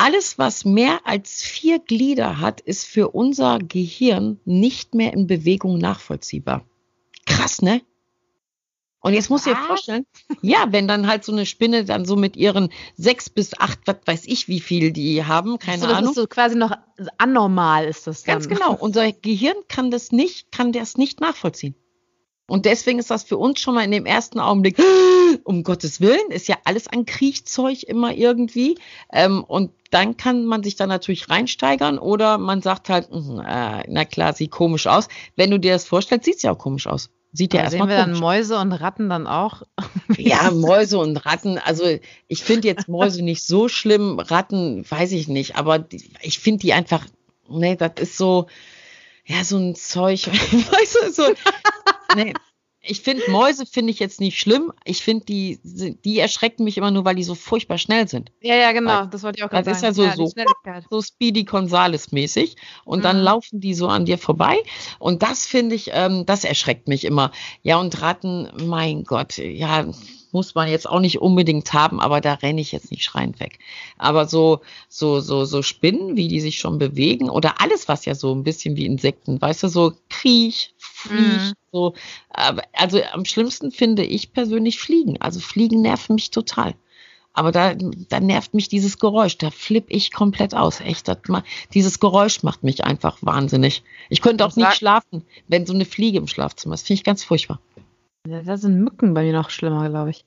alles, 0.00 0.38
was 0.38 0.64
mehr 0.64 1.00
als 1.04 1.42
vier 1.42 1.78
Glieder 1.78 2.40
hat, 2.40 2.62
ist 2.62 2.86
für 2.86 3.10
unser 3.10 3.58
Gehirn 3.58 4.40
nicht 4.46 4.94
mehr 4.94 5.12
in 5.12 5.26
Bewegung 5.26 5.76
nachvollziehbar. 5.76 6.64
Krass, 7.26 7.60
ne? 7.60 7.82
Und 9.02 9.14
jetzt 9.14 9.30
musst 9.30 9.46
du 9.46 9.50
dir 9.50 9.56
vorstellen, 9.56 10.06
ja, 10.42 10.66
wenn 10.70 10.86
dann 10.86 11.06
halt 11.06 11.24
so 11.24 11.32
eine 11.32 11.46
Spinne 11.46 11.84
dann 11.84 12.04
so 12.04 12.16
mit 12.16 12.36
ihren 12.36 12.70
sechs 12.96 13.30
bis 13.30 13.58
acht, 13.58 13.80
was 13.86 13.96
weiß 14.04 14.26
ich, 14.26 14.48
wie 14.48 14.60
viel 14.60 14.92
die 14.92 15.24
haben, 15.24 15.58
keine 15.58 15.80
so, 15.80 15.86
das 15.86 15.96
Ahnung. 15.96 16.10
Ist 16.10 16.16
so 16.16 16.26
quasi 16.26 16.56
noch 16.56 16.72
anormal 17.16 17.86
ist 17.86 18.06
das 18.06 18.24
dann. 18.24 18.34
Ganz 18.34 18.48
genau. 18.48 18.74
Unser 18.80 19.12
Gehirn 19.12 19.56
kann 19.68 19.90
das 19.90 20.12
nicht, 20.12 20.50
kann 20.52 20.72
das 20.72 20.96
nicht 20.96 21.20
nachvollziehen. 21.20 21.74
Und 22.50 22.64
deswegen 22.64 22.98
ist 22.98 23.12
das 23.12 23.22
für 23.22 23.38
uns 23.38 23.60
schon 23.60 23.76
mal 23.76 23.84
in 23.84 23.92
dem 23.92 24.06
ersten 24.06 24.40
Augenblick, 24.40 24.76
um 25.44 25.62
Gottes 25.62 26.00
Willen, 26.00 26.30
ist 26.30 26.48
ja 26.48 26.56
alles 26.64 26.88
an 26.88 27.06
Kriechzeug 27.06 27.84
immer 27.84 28.12
irgendwie. 28.12 28.76
Ähm, 29.12 29.44
und 29.44 29.70
dann 29.92 30.16
kann 30.16 30.46
man 30.46 30.64
sich 30.64 30.74
da 30.74 30.88
natürlich 30.88 31.30
reinsteigern 31.30 31.96
oder 32.00 32.38
man 32.38 32.60
sagt 32.60 32.88
halt, 32.88 33.08
mh, 33.12 33.44
äh, 33.80 33.84
na 33.86 34.04
klar, 34.04 34.32
sieht 34.32 34.50
komisch 34.50 34.88
aus. 34.88 35.06
Wenn 35.36 35.52
du 35.52 35.60
dir 35.60 35.74
das 35.74 35.84
vorstellst, 35.84 36.24
sieht 36.24 36.36
es 36.38 36.42
ja 36.42 36.50
auch 36.50 36.58
komisch 36.58 36.88
aus. 36.88 37.10
Sieht 37.32 37.54
ja 37.54 37.60
erstmal 37.60 37.86
Sehen 37.86 37.96
wir 37.96 38.04
dann 38.04 38.18
Mäuse 38.18 38.58
und 38.58 38.72
Ratten 38.72 39.08
dann 39.08 39.28
auch? 39.28 39.62
ja, 40.18 40.50
Mäuse 40.50 40.98
und 40.98 41.24
Ratten. 41.24 41.56
Also 41.56 41.84
ich 42.26 42.42
finde 42.42 42.66
jetzt 42.66 42.88
Mäuse 42.88 43.22
nicht 43.22 43.44
so 43.44 43.68
schlimm. 43.68 44.18
Ratten 44.18 44.84
weiß 44.90 45.12
ich 45.12 45.28
nicht. 45.28 45.54
Aber 45.54 45.78
die, 45.78 46.10
ich 46.20 46.40
finde 46.40 46.62
die 46.62 46.72
einfach, 46.72 47.06
nee, 47.48 47.76
das 47.76 47.92
ist 48.00 48.16
so, 48.16 48.48
ja, 49.24 49.44
so 49.44 49.56
ein 49.56 49.76
Zeug. 49.76 50.26
weißt 50.26 50.98
du, 51.04 51.12
so, 51.12 51.22
nee, 52.16 52.32
ich 52.82 53.02
finde 53.02 53.30
Mäuse 53.30 53.66
finde 53.66 53.90
ich 53.92 53.98
jetzt 53.98 54.20
nicht 54.20 54.38
schlimm. 54.38 54.72
Ich 54.84 55.02
finde 55.02 55.26
die 55.26 55.60
die 55.62 56.18
erschrecken 56.18 56.64
mich 56.64 56.78
immer 56.78 56.90
nur, 56.90 57.04
weil 57.04 57.14
die 57.14 57.24
so 57.24 57.34
furchtbar 57.34 57.76
schnell 57.76 58.08
sind. 58.08 58.32
Ja, 58.40 58.54
ja, 58.54 58.72
genau. 58.72 59.04
das 59.04 59.22
wollte 59.22 59.38
ich 59.38 59.44
auch 59.44 59.50
gerade 59.50 59.64
sagen. 59.64 59.82
Das 59.82 59.98
ist 59.98 59.98
ja 59.98 60.14
so 60.16 60.24
ja, 60.24 60.80
so, 60.80 60.88
so 60.90 61.02
Speedy 61.02 61.44
Gonzales 61.44 62.10
mäßig 62.10 62.56
und 62.84 63.00
mhm. 63.00 63.02
dann 63.02 63.18
laufen 63.18 63.60
die 63.60 63.74
so 63.74 63.88
an 63.88 64.06
dir 64.06 64.16
vorbei 64.16 64.58
und 64.98 65.22
das 65.22 65.46
finde 65.46 65.74
ich, 65.74 65.90
ähm, 65.92 66.24
das 66.24 66.44
erschreckt 66.44 66.88
mich 66.88 67.04
immer. 67.04 67.32
Ja 67.62 67.78
und 67.78 68.00
Ratten, 68.00 68.48
mein 68.56 69.04
Gott, 69.04 69.36
ja 69.36 69.86
muss 70.32 70.54
man 70.54 70.68
jetzt 70.68 70.88
auch 70.88 71.00
nicht 71.00 71.20
unbedingt 71.20 71.72
haben, 71.72 72.00
aber 72.00 72.20
da 72.20 72.34
renne 72.34 72.60
ich 72.60 72.72
jetzt 72.72 72.90
nicht 72.90 73.04
schreiend 73.04 73.40
weg. 73.40 73.58
Aber 73.98 74.26
so, 74.26 74.60
so, 74.88 75.20
so, 75.20 75.44
so 75.44 75.62
Spinnen, 75.62 76.16
wie 76.16 76.28
die 76.28 76.40
sich 76.40 76.58
schon 76.58 76.78
bewegen 76.78 77.30
oder 77.30 77.60
alles, 77.60 77.88
was 77.88 78.04
ja 78.04 78.14
so 78.14 78.34
ein 78.34 78.44
bisschen 78.44 78.76
wie 78.76 78.86
Insekten, 78.86 79.40
weißt 79.40 79.64
du, 79.64 79.68
so 79.68 79.92
Kriech, 80.08 80.74
Fliech, 80.78 81.50
mhm. 81.50 81.52
so. 81.72 81.94
Also 82.72 83.00
am 83.12 83.24
schlimmsten 83.24 83.70
finde 83.70 84.04
ich 84.04 84.32
persönlich 84.32 84.78
Fliegen. 84.78 85.20
Also 85.20 85.40
Fliegen 85.40 85.82
nerven 85.82 86.14
mich 86.14 86.30
total. 86.30 86.74
Aber 87.32 87.52
da, 87.52 87.74
da 87.74 88.20
nervt 88.20 88.54
mich 88.54 88.68
dieses 88.68 88.98
Geräusch. 88.98 89.38
Da 89.38 89.50
flippe 89.50 89.92
ich 89.92 90.12
komplett 90.12 90.54
aus. 90.54 90.80
Echt, 90.80 91.08
das, 91.08 91.18
dieses 91.72 92.00
Geräusch 92.00 92.42
macht 92.42 92.64
mich 92.64 92.84
einfach 92.84 93.18
wahnsinnig. 93.20 93.82
Ich 94.08 94.20
könnte 94.20 94.44
auch 94.44 94.56
nicht 94.56 94.74
schlafen, 94.74 95.24
wenn 95.46 95.64
so 95.64 95.72
eine 95.72 95.84
Fliege 95.84 96.18
im 96.18 96.26
Schlafzimmer 96.26 96.74
ist. 96.74 96.86
Finde 96.86 97.00
ich 97.00 97.04
ganz 97.04 97.22
furchtbar. 97.22 97.60
Ja, 98.26 98.42
da 98.42 98.56
sind 98.56 98.80
Mücken 98.80 99.14
bei 99.14 99.22
mir 99.22 99.32
noch 99.32 99.50
schlimmer, 99.50 99.88
glaube 99.88 100.10
ich. 100.10 100.26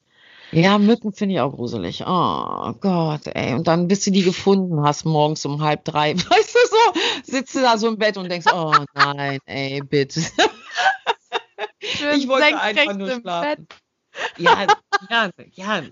Ja, 0.51 0.77
Mücken 0.77 1.13
finde 1.13 1.35
ich 1.35 1.41
auch 1.41 1.53
gruselig. 1.53 2.03
Oh 2.05 2.73
Gott, 2.79 3.27
ey. 3.27 3.53
Und 3.53 3.67
dann, 3.67 3.87
bis 3.87 4.03
du 4.03 4.11
die 4.11 4.23
gefunden 4.23 4.81
hast, 4.81 5.05
morgens 5.05 5.45
um 5.45 5.61
halb 5.61 5.83
drei, 5.83 6.15
weißt 6.15 6.55
du 6.55 6.59
so, 6.69 7.31
sitzt 7.31 7.55
du 7.55 7.61
da 7.61 7.77
so 7.77 7.87
im 7.87 7.97
Bett 7.97 8.17
und 8.17 8.29
denkst, 8.29 8.47
oh 8.53 8.73
nein, 8.93 9.39
ey, 9.45 9.81
bitte. 9.81 10.21
ich 11.79 12.27
wollte 12.27 12.59
einfach 12.59 12.93
nur 12.95 13.11
schlafen. 13.19 13.67
Ja, 14.37 14.67
ja, 15.09 15.29
ja. 15.53 15.83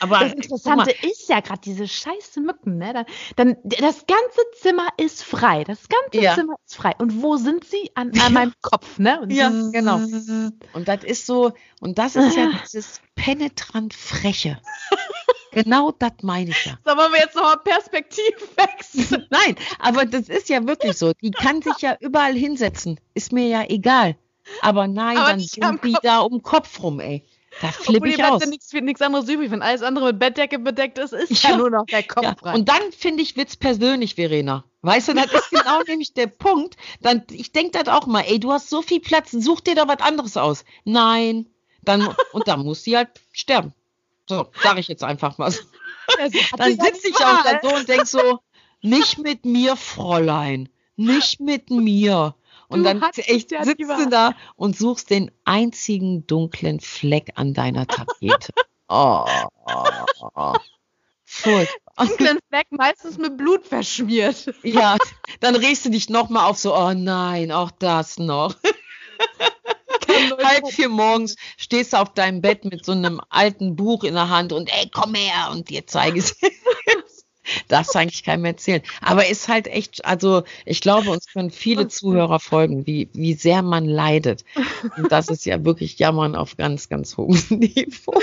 Aber 0.00 0.20
das 0.20 0.32
Interessante 0.32 0.94
ist 1.02 1.28
ja 1.28 1.40
gerade 1.40 1.60
diese 1.60 1.86
scheiße 1.86 2.40
Mücken, 2.40 2.78
ne? 2.78 2.92
Dann, 2.92 3.04
dann, 3.36 3.56
das 3.62 4.06
ganze 4.06 4.40
Zimmer 4.60 4.88
ist 4.96 5.22
frei. 5.22 5.64
Das 5.64 5.88
ganze 5.88 6.24
ja. 6.24 6.34
Zimmer 6.34 6.56
ist 6.64 6.76
frei. 6.76 6.94
Und 6.98 7.22
wo 7.22 7.36
sind 7.36 7.64
sie? 7.64 7.90
An, 7.94 8.12
an 8.18 8.32
meinem 8.32 8.52
Kopf, 8.62 8.98
ne? 8.98 9.20
Und 9.20 9.30
ja, 9.30 9.50
genau. 9.72 9.96
Und 10.72 10.88
das 10.88 11.04
ist 11.04 11.26
so, 11.26 11.52
und 11.80 11.98
das 11.98 12.16
ist 12.16 12.36
ja 12.36 12.50
dieses 12.64 13.00
penetrant 13.14 13.94
Freche. 13.94 14.60
Genau 15.52 15.90
das 15.90 16.12
meine 16.22 16.50
ich 16.50 16.66
ja. 16.66 16.78
Sollen 16.84 17.12
wir 17.12 17.18
jetzt 17.18 17.34
nochmal 17.34 17.58
Perspektivwechsel? 17.64 19.26
Nein, 19.30 19.56
aber 19.78 20.04
das 20.04 20.28
ist 20.28 20.48
ja 20.48 20.66
wirklich 20.66 20.96
so. 20.96 21.12
Die 21.22 21.30
kann 21.30 21.62
sich 21.62 21.78
ja 21.80 21.96
überall 22.00 22.34
hinsetzen. 22.34 23.00
Ist 23.14 23.32
mir 23.32 23.48
ja 23.48 23.64
egal. 23.68 24.16
Aber 24.60 24.86
nein, 24.86 25.16
aber 25.16 25.30
dann 25.30 25.40
sind 25.40 25.84
die 25.84 25.96
da 26.02 26.20
um 26.20 26.34
den 26.34 26.42
Kopf 26.42 26.80
rum, 26.80 27.00
ey. 27.00 27.24
Da 27.60 27.68
flippe 27.68 28.08
ich 28.08 28.22
aus. 28.22 28.44
nichts 28.46 28.72
nichts 28.72 29.00
anderes 29.00 29.28
übrig. 29.28 29.50
Wenn 29.50 29.62
alles 29.62 29.82
andere 29.82 30.06
mit 30.06 30.18
Bettdecke 30.18 30.58
bedeckt 30.58 30.98
ist, 30.98 31.12
ist 31.12 31.42
ja, 31.42 31.50
ja 31.50 31.56
nur 31.56 31.70
noch 31.70 31.86
der 31.86 32.02
Kopf 32.02 32.24
ja. 32.24 32.34
frei. 32.34 32.54
Und 32.54 32.68
dann 32.68 32.92
finde 32.96 33.22
ich 33.22 33.36
Witz 33.36 33.56
persönlich, 33.56 34.16
Verena. 34.16 34.64
Weißt 34.82 35.08
du, 35.08 35.14
das 35.14 35.32
ist 35.32 35.50
genau 35.50 35.80
nämlich 35.86 36.12
der 36.12 36.26
Punkt. 36.26 36.76
Dann, 37.00 37.22
ich 37.30 37.52
denke 37.52 37.82
das 37.82 37.92
auch 37.92 38.06
mal, 38.06 38.24
ey, 38.26 38.38
du 38.38 38.52
hast 38.52 38.68
so 38.68 38.82
viel 38.82 39.00
Platz, 39.00 39.30
such 39.30 39.60
dir 39.60 39.74
doch 39.74 39.88
was 39.88 40.00
anderes 40.00 40.36
aus. 40.36 40.64
Nein. 40.84 41.46
Dann, 41.82 42.14
und 42.32 42.48
dann 42.48 42.60
muss 42.60 42.84
sie 42.84 42.96
halt 42.96 43.08
sterben. 43.32 43.72
So, 44.28 44.48
sage 44.62 44.80
ich 44.80 44.88
jetzt 44.88 45.04
einfach 45.04 45.38
mal. 45.38 45.52
dann 46.56 46.72
sitze 46.72 47.08
ich 47.08 47.16
auch 47.16 47.42
da 47.42 47.60
so 47.62 47.74
und 47.74 47.88
denk 47.88 48.06
so, 48.06 48.40
nicht 48.82 49.18
mit 49.18 49.44
mir, 49.44 49.76
Fräulein. 49.76 50.68
Nicht 50.96 51.40
mit 51.40 51.70
mir. 51.70 52.34
Und 52.68 52.80
du 52.80 52.84
dann 52.84 53.02
echt 53.02 53.52
ja 53.52 53.64
sitzt 53.64 53.80
du 53.80 54.08
da 54.08 54.34
und 54.56 54.76
suchst 54.76 55.10
den 55.10 55.30
einzigen 55.44 56.26
dunklen 56.26 56.80
Fleck 56.80 57.32
an 57.34 57.54
deiner 57.54 57.86
Tapete. 57.86 58.52
Oh. 58.88 59.24
Furchtbar. 61.24 62.06
Dunklen 62.06 62.38
Fleck 62.48 62.68
meistens 62.70 63.18
mit 63.18 63.36
Blut 63.36 63.66
verschmiert. 63.66 64.54
Ja, 64.62 64.96
dann 65.40 65.56
regst 65.56 65.84
du 65.84 65.90
dich 65.90 66.08
nochmal 66.08 66.48
auf 66.48 66.56
so, 66.56 66.72
oh 66.72 66.94
nein, 66.94 67.50
auch 67.50 67.72
das 67.72 68.16
noch. 68.18 68.54
Halb 70.08 70.68
vier 70.68 70.88
morgens 70.88 71.36
stehst 71.56 71.92
du 71.92 71.96
auf 71.96 72.14
deinem 72.14 72.40
Bett 72.40 72.64
mit 72.64 72.84
so 72.84 72.92
einem 72.92 73.20
alten 73.28 73.74
Buch 73.76 74.04
in 74.04 74.14
der 74.14 74.28
Hand 74.28 74.52
und 74.52 74.68
ey, 74.72 74.88
komm 74.92 75.14
her 75.14 75.50
und 75.50 75.68
dir 75.68 75.86
zeige 75.86 76.18
ich 76.18 76.26
es. 76.26 76.36
Darfst 77.68 77.96
eigentlich 77.96 78.24
keinem 78.24 78.44
erzählen. 78.44 78.82
Aber 79.00 79.26
ist 79.26 79.48
halt 79.48 79.66
echt, 79.66 80.04
also 80.04 80.42
ich 80.64 80.80
glaube, 80.80 81.10
uns 81.10 81.26
können 81.26 81.50
viele 81.50 81.88
Zuhörer 81.88 82.40
folgen, 82.40 82.86
wie, 82.86 83.08
wie 83.12 83.34
sehr 83.34 83.62
man 83.62 83.84
leidet. 83.84 84.44
Und 84.96 85.10
das 85.12 85.28
ist 85.28 85.46
ja 85.46 85.64
wirklich 85.64 85.98
Jammern 85.98 86.34
auf 86.34 86.56
ganz, 86.56 86.88
ganz 86.88 87.16
hohem 87.16 87.40
Niveau. 87.50 88.20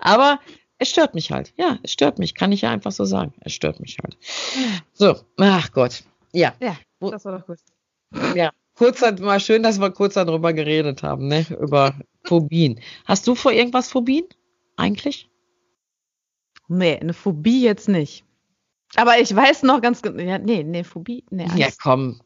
Aber 0.00 0.40
es 0.78 0.90
stört 0.90 1.14
mich 1.14 1.30
halt. 1.30 1.52
Ja, 1.56 1.78
es 1.82 1.92
stört 1.92 2.18
mich. 2.18 2.34
Kann 2.34 2.52
ich 2.52 2.62
ja 2.62 2.70
einfach 2.70 2.92
so 2.92 3.04
sagen. 3.04 3.32
Es 3.40 3.52
stört 3.52 3.80
mich 3.80 3.98
halt. 4.02 4.16
So, 4.92 5.16
ach 5.38 5.72
Gott. 5.72 6.04
Ja. 6.32 6.54
Ja, 6.60 6.76
das 7.00 7.24
war 7.24 7.38
doch 7.38 7.46
gut. 7.46 7.58
Ja, 8.34 8.50
kurz 8.74 9.00
mal 9.20 9.40
schön, 9.40 9.62
dass 9.62 9.80
wir 9.80 9.90
kurz 9.90 10.14
darüber 10.14 10.52
geredet 10.52 11.02
haben, 11.02 11.28
ne? 11.28 11.46
Über 11.60 11.94
Phobien. 12.24 12.80
Hast 13.04 13.26
du 13.26 13.34
vor 13.34 13.52
irgendwas 13.52 13.88
Phobien? 13.88 14.24
Eigentlich? 14.76 15.28
Nee, 16.72 16.98
eine 16.98 17.12
Phobie 17.12 17.62
jetzt 17.62 17.88
nicht. 17.88 18.24
Aber 18.96 19.18
ich 19.18 19.34
weiß 19.34 19.62
noch 19.62 19.80
ganz 19.80 20.02
genau. 20.02 20.22
Ja, 20.22 20.38
nee, 20.38 20.62
nee, 20.62 20.84
Phobie. 20.84 21.24
Nee, 21.30 21.48
ja, 21.56 21.68
komm. 21.82 22.20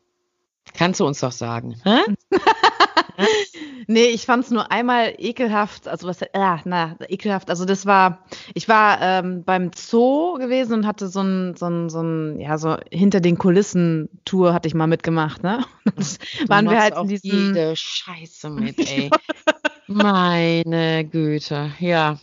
Kannst 0.74 1.00
du 1.00 1.06
uns 1.06 1.20
doch 1.20 1.32
sagen. 1.32 1.80
Hä? 1.84 2.00
nee, 3.86 4.06
ich 4.06 4.26
fand 4.26 4.44
es 4.44 4.50
nur 4.50 4.70
einmal 4.70 5.14
ekelhaft. 5.18 5.88
Also 5.88 6.08
was, 6.08 6.22
äh, 6.22 6.28
na, 6.64 6.96
ekelhaft. 7.08 7.50
Also 7.50 7.64
das 7.64 7.86
war, 7.86 8.24
ich 8.54 8.68
war 8.68 9.00
ähm, 9.00 9.44
beim 9.44 9.70
Zoo 9.74 10.34
gewesen 10.38 10.74
und 10.74 10.86
hatte 10.86 11.08
so 11.08 11.22
ein, 11.22 11.56
so 11.56 11.66
ein, 11.66 11.88
so 11.88 12.02
ein, 12.02 12.40
ja, 12.40 12.58
so 12.58 12.76
hinter 12.90 13.20
den 13.20 13.38
Kulissen 13.38 14.08
Tour 14.24 14.52
hatte 14.52 14.68
ich 14.68 14.74
mal 14.74 14.86
mitgemacht, 14.86 15.42
ne? 15.42 15.64
Das 15.96 16.18
waren 16.48 16.68
wir 16.68 16.80
halt 16.80 16.96
in 16.96 17.08
diesem. 17.08 17.54
Jede 17.54 17.74
Scheiße 17.74 18.50
mit, 18.50 18.78
ey. 18.78 19.10
Meine 19.86 21.04
Güte, 21.04 21.70
ja. 21.78 22.18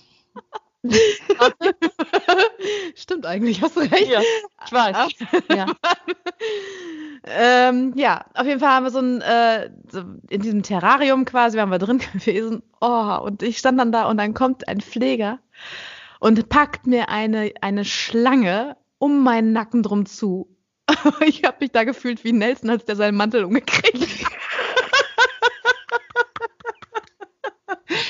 Stimmt 2.95 3.25
eigentlich, 3.25 3.61
hast 3.61 3.77
du 3.77 3.81
recht. 3.81 4.09
Ja, 4.09 4.21
ich 4.65 4.71
weiß. 4.71 5.09
ja. 5.55 5.65
ähm, 7.25 7.93
ja, 7.95 8.25
auf 8.33 8.45
jeden 8.45 8.59
Fall 8.59 8.69
haben 8.69 8.85
wir 8.85 8.91
so 8.91 8.99
ein, 8.99 9.21
äh, 9.21 9.69
so 9.89 10.03
in 10.29 10.41
diesem 10.41 10.63
Terrarium 10.63 11.25
quasi, 11.25 11.57
waren 11.57 11.71
wir 11.71 11.79
drin 11.79 12.01
gewesen. 12.13 12.63
Oh, 12.81 13.19
und 13.23 13.43
ich 13.43 13.57
stand 13.57 13.79
dann 13.79 13.91
da 13.91 14.09
und 14.09 14.17
dann 14.17 14.33
kommt 14.33 14.67
ein 14.67 14.81
Pfleger 14.81 15.39
und 16.19 16.49
packt 16.49 16.85
mir 16.85 17.09
eine, 17.09 17.51
eine 17.61 17.85
Schlange 17.85 18.77
um 18.97 19.23
meinen 19.23 19.53
Nacken 19.53 19.83
drum 19.83 20.05
zu. 20.05 20.49
ich 21.25 21.43
habe 21.43 21.57
mich 21.61 21.71
da 21.71 21.83
gefühlt 21.83 22.23
wie 22.23 22.33
Nelson, 22.33 22.69
als 22.69 22.85
der 22.85 22.95
seinen 22.95 23.15
Mantel 23.15 23.45
umgekriegt 23.45 24.25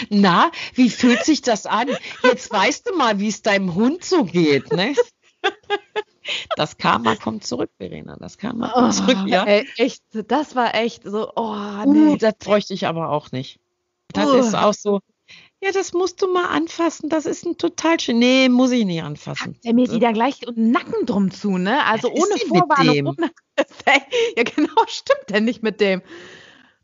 Na, 0.09 0.51
wie 0.73 0.89
fühlt 0.89 1.23
sich 1.23 1.41
das 1.41 1.65
an? 1.65 1.89
Jetzt 2.23 2.51
weißt 2.51 2.87
du 2.87 2.95
mal, 2.95 3.19
wie 3.19 3.29
es 3.29 3.41
deinem 3.41 3.75
Hund 3.75 4.03
so 4.03 4.23
geht, 4.23 4.71
ne? 4.71 4.95
Das 6.55 6.77
Karma 6.77 7.15
kommt 7.15 7.45
zurück, 7.45 7.71
Verena. 7.77 8.15
Das 8.17 8.37
Karma 8.37 8.69
kommt 8.69 8.87
oh, 8.87 8.91
zurück, 8.91 9.27
ja. 9.27 9.43
Ey, 9.43 9.67
echt, 9.77 10.03
das 10.11 10.55
war 10.55 10.73
echt 10.73 11.03
so, 11.03 11.31
oh, 11.35 11.83
nee. 11.85 12.13
Uh, 12.13 12.17
das 12.17 12.35
bräuchte 12.39 12.73
ich 12.73 12.87
aber 12.87 13.09
auch 13.09 13.31
nicht. 13.31 13.59
Das 14.13 14.29
uh. 14.29 14.35
ist 14.35 14.55
auch 14.55 14.73
so, 14.73 15.01
ja, 15.63 15.71
das 15.71 15.93
musst 15.93 16.21
du 16.21 16.27
mal 16.27 16.47
anfassen. 16.47 17.07
Das 17.07 17.25
ist 17.25 17.45
ein 17.45 17.57
total 17.57 17.97
schön. 17.97 18.19
Nee, 18.19 18.49
muss 18.49 18.71
ich 18.71 18.83
nicht 18.83 19.01
anfassen. 19.01 19.57
Der 19.63 19.73
mir 19.73 19.87
die 19.87 19.99
da 19.99 20.11
gleich 20.11 20.41
Nacken 20.55 21.05
drum 21.05 21.31
zu, 21.31 21.57
ne? 21.57 21.85
Also 21.85 22.09
ohne 22.09 22.37
Vorwarnung. 22.37 23.15
Ohne, 23.17 23.31
ja, 24.37 24.43
genau, 24.43 24.81
stimmt 24.87 25.29
denn 25.29 25.45
nicht 25.45 25.63
mit 25.63 25.79
dem. 25.79 26.01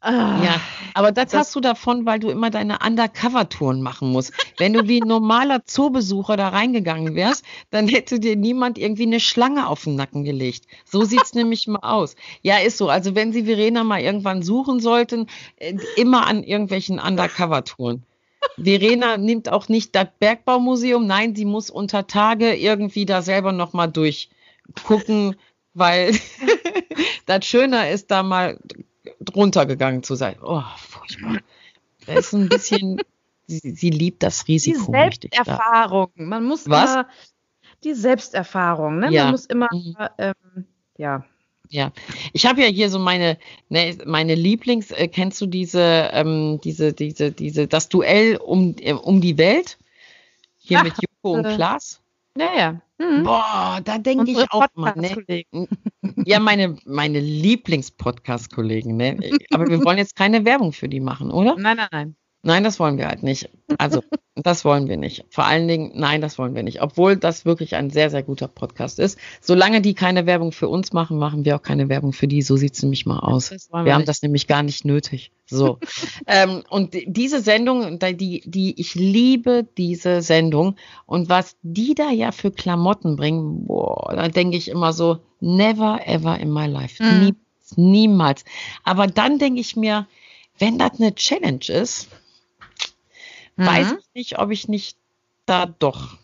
Ah, 0.02 0.42
ja, 0.44 0.62
aber 0.94 1.12
das, 1.12 1.32
das, 1.32 1.40
hast 1.40 1.56
du 1.56 1.60
davon, 1.60 2.06
weil 2.06 2.20
du 2.20 2.30
immer 2.30 2.50
deine 2.50 2.80
Undercover-Touren 2.86 3.82
machen 3.82 4.12
musst. 4.12 4.32
Wenn 4.58 4.72
du 4.72 4.88
wie 4.88 5.02
ein 5.02 5.08
normaler 5.08 5.66
Zoobesucher 5.66 6.38
da 6.38 6.50
reingegangen 6.50 7.16
wärst, 7.16 7.44
dann 7.70 7.90
hätte 7.90 8.20
dir 8.22 8.38
niemand 8.38 8.78
irgendwie 8.78 9.04
eine 9.04 9.20
Schlange 9.20 9.68
auf 9.68 9.84
den 9.84 9.96
Nacken 9.96 10.24
gelegt. 10.24 10.66
So 10.86 11.04
sieht's 11.04 11.34
nämlich 11.36 11.68
mal 11.68 11.80
aus. 11.80 12.16
Ja, 12.42 12.60
ist 12.60 12.78
so. 12.78 12.88
Also 12.88 13.14
wenn 13.14 13.34
Sie 13.34 13.44
Verena 13.44 13.84
mal 13.84 14.00
irgendwann 14.00 14.42
suchen 14.42 14.80
sollten, 14.80 15.28
äh, 15.58 15.76
immer 15.98 16.28
an 16.28 16.44
irgendwelchen 16.44 17.00
Undercover-Touren. 17.00 18.04
Verena 18.58 19.18
nimmt 19.18 19.50
auch 19.50 19.68
nicht 19.68 19.96
das 19.96 20.08
Bergbaumuseum. 20.20 21.06
Nein, 21.06 21.36
sie 21.36 21.44
muss 21.44 21.70
unter 21.70 22.08
Tage 22.08 22.56
irgendwie 22.56 23.06
da 23.06 23.22
selber 23.22 23.52
nochmal 23.52 23.92
durchgucken, 23.92 25.36
weil 25.74 26.18
das 27.26 27.46
Schöner 27.46 27.90
ist, 27.90 28.12
da 28.12 28.24
mal 28.24 28.58
drunter 29.20 29.66
gegangen 29.66 30.04
zu 30.04 30.16
sein. 30.16 30.38
Oh, 30.42 30.64
furchtbar. 30.78 31.40
Da 32.06 32.14
ist 32.14 32.34
ein 32.34 32.50
bisschen, 32.50 33.02
sie, 33.48 33.72
sie, 33.72 33.90
liebt 33.90 34.24
das 34.24 34.48
Risiko. 34.48 34.92
Die 34.92 34.98
Selbsterfahrung. 34.98 36.12
Man 36.16 36.44
muss 36.44 36.70
Was? 36.70 36.92
Immer, 36.92 37.10
die 37.84 37.94
Selbsterfahrung, 37.94 39.00
ne? 39.00 39.12
Ja. 39.12 39.24
Man 39.24 39.32
muss 39.32 39.46
immer, 39.46 39.68
mhm. 39.72 39.96
ähm, 40.18 40.66
ja. 40.98 41.26
Ja, 41.72 41.92
ich 42.34 42.48
habe 42.48 42.62
ja 42.62 42.68
hier 42.68 42.90
so 42.90 42.98
meine, 42.98 43.38
ne, 43.70 43.96
meine 44.06 44.34
Lieblings, 44.34 44.90
äh, 44.90 45.08
kennst 45.08 45.40
du 45.40 45.46
diese, 45.46 46.10
ähm, 46.14 46.60
diese, 46.64 46.94
diese, 46.94 47.32
diese, 47.32 47.68
das 47.68 47.90
Duell 47.90 48.38
um, 48.38 48.76
äh, 48.80 48.94
um 48.94 49.22
die 49.22 49.38
Welt? 49.38 49.78
Hier 50.58 50.80
Ach, 50.80 50.84
mit 50.84 50.94
Joko 50.96 51.38
und 51.38 51.46
äh, 51.46 51.58
Klaas? 52.40 52.52
Naja. 52.52 52.82
Mhm. 52.98 53.24
Boah, 53.24 53.80
da 53.84 53.98
denke 53.98 54.32
ich 54.32 54.52
auch 54.52 54.68
mal. 54.76 54.94
Ne? 54.96 55.46
Ja, 56.26 56.40
meine, 56.40 56.78
meine 56.86 57.20
Lieblings-Podcast-Kollegen. 57.20 58.96
Ne? 58.98 59.18
Aber 59.52 59.68
wir 59.68 59.84
wollen 59.84 59.98
jetzt 59.98 60.16
keine 60.16 60.46
Werbung 60.46 60.74
für 60.74 60.90
die 60.90 61.00
machen, 61.00 61.32
oder? 61.32 61.56
Nein, 61.58 61.78
nein, 61.78 61.88
nein. 61.92 62.16
Nein, 62.42 62.64
das 62.64 62.80
wollen 62.80 62.98
wir 62.98 63.08
halt 63.08 63.22
nicht. 63.22 63.50
Also, 63.78 64.02
das 64.36 64.64
wollen 64.64 64.88
wir 64.88 64.96
nicht. 64.96 65.26
Vor 65.30 65.46
allen 65.46 65.68
Dingen, 65.68 65.92
nein, 65.96 66.22
das 66.22 66.38
wollen 66.38 66.56
wir 66.56 66.64
nicht. 66.64 66.82
Obwohl 66.82 67.18
das 67.18 67.44
wirklich 67.44 67.76
ein 67.76 67.90
sehr, 67.90 68.10
sehr 68.10 68.24
guter 68.24 68.48
Podcast 68.48 68.98
ist. 69.00 69.20
Solange 69.42 69.82
die 69.82 69.94
keine 69.94 70.26
Werbung 70.26 70.54
für 70.54 70.70
uns 70.70 70.94
machen, 70.94 71.18
machen 71.18 71.44
wir 71.44 71.58
auch 71.58 71.62
keine 71.62 71.90
Werbung 71.90 72.14
für 72.14 72.30
die. 72.30 72.42
So 72.42 72.56
sieht 72.56 72.76
es 72.76 72.82
nämlich 72.82 73.06
mal 73.06 73.20
aus. 73.20 73.52
Wir, 73.52 73.86
wir 73.86 73.94
haben 73.94 74.06
das 74.06 74.22
nämlich 74.22 74.48
gar 74.48 74.64
nicht 74.64 74.86
nötig. 74.86 75.32
So. 75.46 75.80
ähm, 76.28 76.64
und 76.70 76.96
diese 77.06 77.42
Sendung, 77.42 78.00
die, 78.00 78.42
die, 78.46 78.80
ich 78.80 78.96
liebe 78.96 79.68
diese 79.78 80.22
Sendung. 80.22 80.78
Und 81.06 81.28
was 81.28 81.58
die 81.62 81.94
da 81.94 82.10
ja 82.10 82.32
für 82.32 82.52
Klamotten 82.52 83.18
bringen, 83.18 83.66
boah, 83.66 84.14
da 84.16 84.30
denke 84.30 84.56
ich 84.56 84.70
immer 84.70 84.94
so, 84.94 85.20
never 85.42 86.00
ever 86.06 86.40
in 86.40 86.54
my 86.54 86.68
life. 86.68 87.04
Mhm. 87.04 87.20
Nie, 87.20 87.34
niemals. 87.76 88.46
Aber 88.86 89.08
dann 89.08 89.40
denke 89.40 89.60
ich 89.60 89.76
mir, 89.76 90.08
wenn 90.58 90.78
das 90.78 91.00
eine 91.00 91.16
Challenge 91.16 91.68
ist, 91.68 92.10
mhm. 93.60 93.66
weiß 93.66 93.92
ich 94.00 94.06
nicht, 94.14 94.40
ob 94.40 94.52
ich 94.52 94.68
nicht 94.68 94.98
da 95.46 95.66
doch 95.66 96.18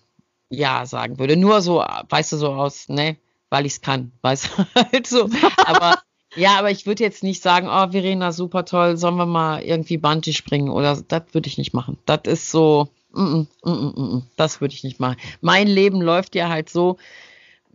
ja 0.50 0.86
sagen 0.86 1.20
würde. 1.20 1.36
Nur 1.38 1.62
so, 1.62 1.84
weißt 2.10 2.34
du, 2.34 2.38
so 2.38 2.54
aus, 2.54 2.90
ne, 2.90 3.18
weil 3.50 3.66
ich 3.66 3.74
es 3.74 3.82
kann, 3.82 4.12
weißt 4.22 4.50
du, 4.58 4.66
halt 4.76 5.08
so. 5.08 5.30
Aber 5.66 6.00
ja, 6.36 6.58
aber 6.58 6.72
ich 6.72 6.86
würde 6.86 7.04
jetzt 7.04 7.24
nicht 7.24 7.42
sagen, 7.42 7.68
oh, 7.70 7.92
Verena, 7.92 8.32
super 8.32 8.66
toll, 8.66 8.98
sollen 8.98 9.18
wir 9.18 9.26
mal 9.26 9.62
irgendwie 9.62 9.98
Bungee 9.98 10.34
springen 10.34 10.70
oder 10.70 11.02
das 11.08 11.24
würde 11.32 11.48
ich 11.48 11.58
nicht 11.58 11.74
machen. 11.74 11.98
Das 12.06 12.22
ist 12.26 12.52
so, 12.52 12.90
mm, 13.14 13.44
mm, 13.64 13.70
mm, 13.72 14.24
das 14.36 14.62
würde 14.62 14.74
ich 14.74 14.84
nicht 14.84 15.00
machen. 15.00 15.18
Mein 15.42 15.68
Leben 15.68 16.02
läuft 16.02 16.36
ja 16.36 16.50
halt 16.50 16.70
so, 16.70 16.98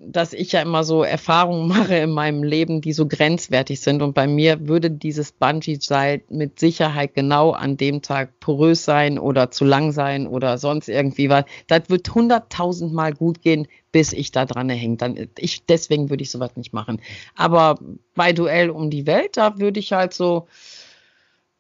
dass 0.03 0.33
ich 0.33 0.53
ja 0.53 0.63
immer 0.63 0.83
so 0.83 1.03
Erfahrungen 1.03 1.69
mache 1.69 1.97
in 1.97 2.11
meinem 2.11 2.43
Leben, 2.43 2.81
die 2.81 2.93
so 2.93 3.07
grenzwertig 3.07 3.81
sind. 3.81 4.03
Und 4.03 4.15
bei 4.15 4.27
mir 4.27 4.67
würde 4.67 4.91
dieses 4.91 5.33
Bungee-Seil 5.33 6.23
mit 6.29 6.59
Sicherheit 6.59 7.15
genau 7.15 7.51
an 7.51 7.77
dem 7.77 8.03
Tag 8.03 8.41
porös 8.41 8.85
sein 8.85 9.19
oder 9.19 9.51
zu 9.51 9.65
lang 9.65 9.93
sein 9.93 10.27
oder 10.27 10.59
sonst 10.59 10.89
irgendwie 10.89 11.29
was. 11.29 11.45
Das 11.67 11.83
wird 11.89 12.15
hunderttausendmal 12.15 13.13
gut 13.13 13.43
gehen, 13.43 13.69
bis 13.93 14.13
ich 14.13 14.33
da 14.33 14.47
dran 14.47 14.71
hänge. 14.71 14.97
Dann, 14.97 15.29
ich, 15.39 15.65
deswegen 15.67 16.11
würde 16.11 16.23
ich 16.23 16.31
sowas 16.31 16.57
nicht 16.57 16.73
machen. 16.73 17.01
Aber 17.35 17.79
bei 18.15 18.33
Duell 18.33 18.71
um 18.71 18.91
die 18.91 19.07
Welt, 19.07 19.37
da 19.37 19.59
würde 19.59 19.81
ich 19.81 19.93
halt 19.93 20.15
so, 20.15 20.47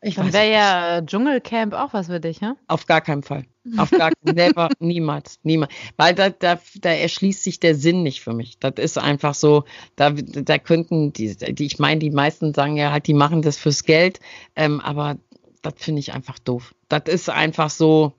Ich 0.02 0.14
Dann 0.14 0.32
wäre 0.32 0.50
ja 0.50 0.98
äh, 0.98 1.04
Dschungelcamp 1.04 1.74
auch 1.74 1.92
was 1.92 2.06
für 2.06 2.20
dich, 2.20 2.40
ne? 2.40 2.56
Auf 2.68 2.86
gar 2.86 3.02
keinen 3.02 3.22
Fall. 3.22 3.44
Auf 3.76 3.90
gar 3.90 4.10
keinen 4.10 4.34
never, 4.34 4.70
niemals, 4.78 5.38
niemals. 5.42 5.72
Weil 5.98 6.14
da, 6.14 6.30
da, 6.30 6.58
da 6.80 6.90
erschließt 6.90 7.44
sich 7.44 7.60
der 7.60 7.74
Sinn 7.74 8.02
nicht 8.02 8.22
für 8.22 8.32
mich. 8.32 8.58
Das 8.58 8.74
ist 8.78 8.96
einfach 8.96 9.34
so, 9.34 9.64
da, 9.96 10.10
da 10.10 10.56
könnten 10.56 11.12
die, 11.12 11.36
die 11.36 11.66
ich 11.66 11.78
meine, 11.78 12.00
die 12.00 12.10
meisten 12.10 12.54
sagen 12.54 12.76
ja 12.76 12.92
halt, 12.92 13.08
die 13.08 13.14
machen 13.14 13.42
das 13.42 13.58
fürs 13.58 13.84
Geld, 13.84 14.20
ähm, 14.56 14.80
aber 14.80 15.18
das 15.60 15.74
finde 15.76 16.00
ich 16.00 16.14
einfach 16.14 16.38
doof. 16.38 16.74
Das 16.88 17.02
ist 17.06 17.28
einfach 17.28 17.68
so 17.68 18.14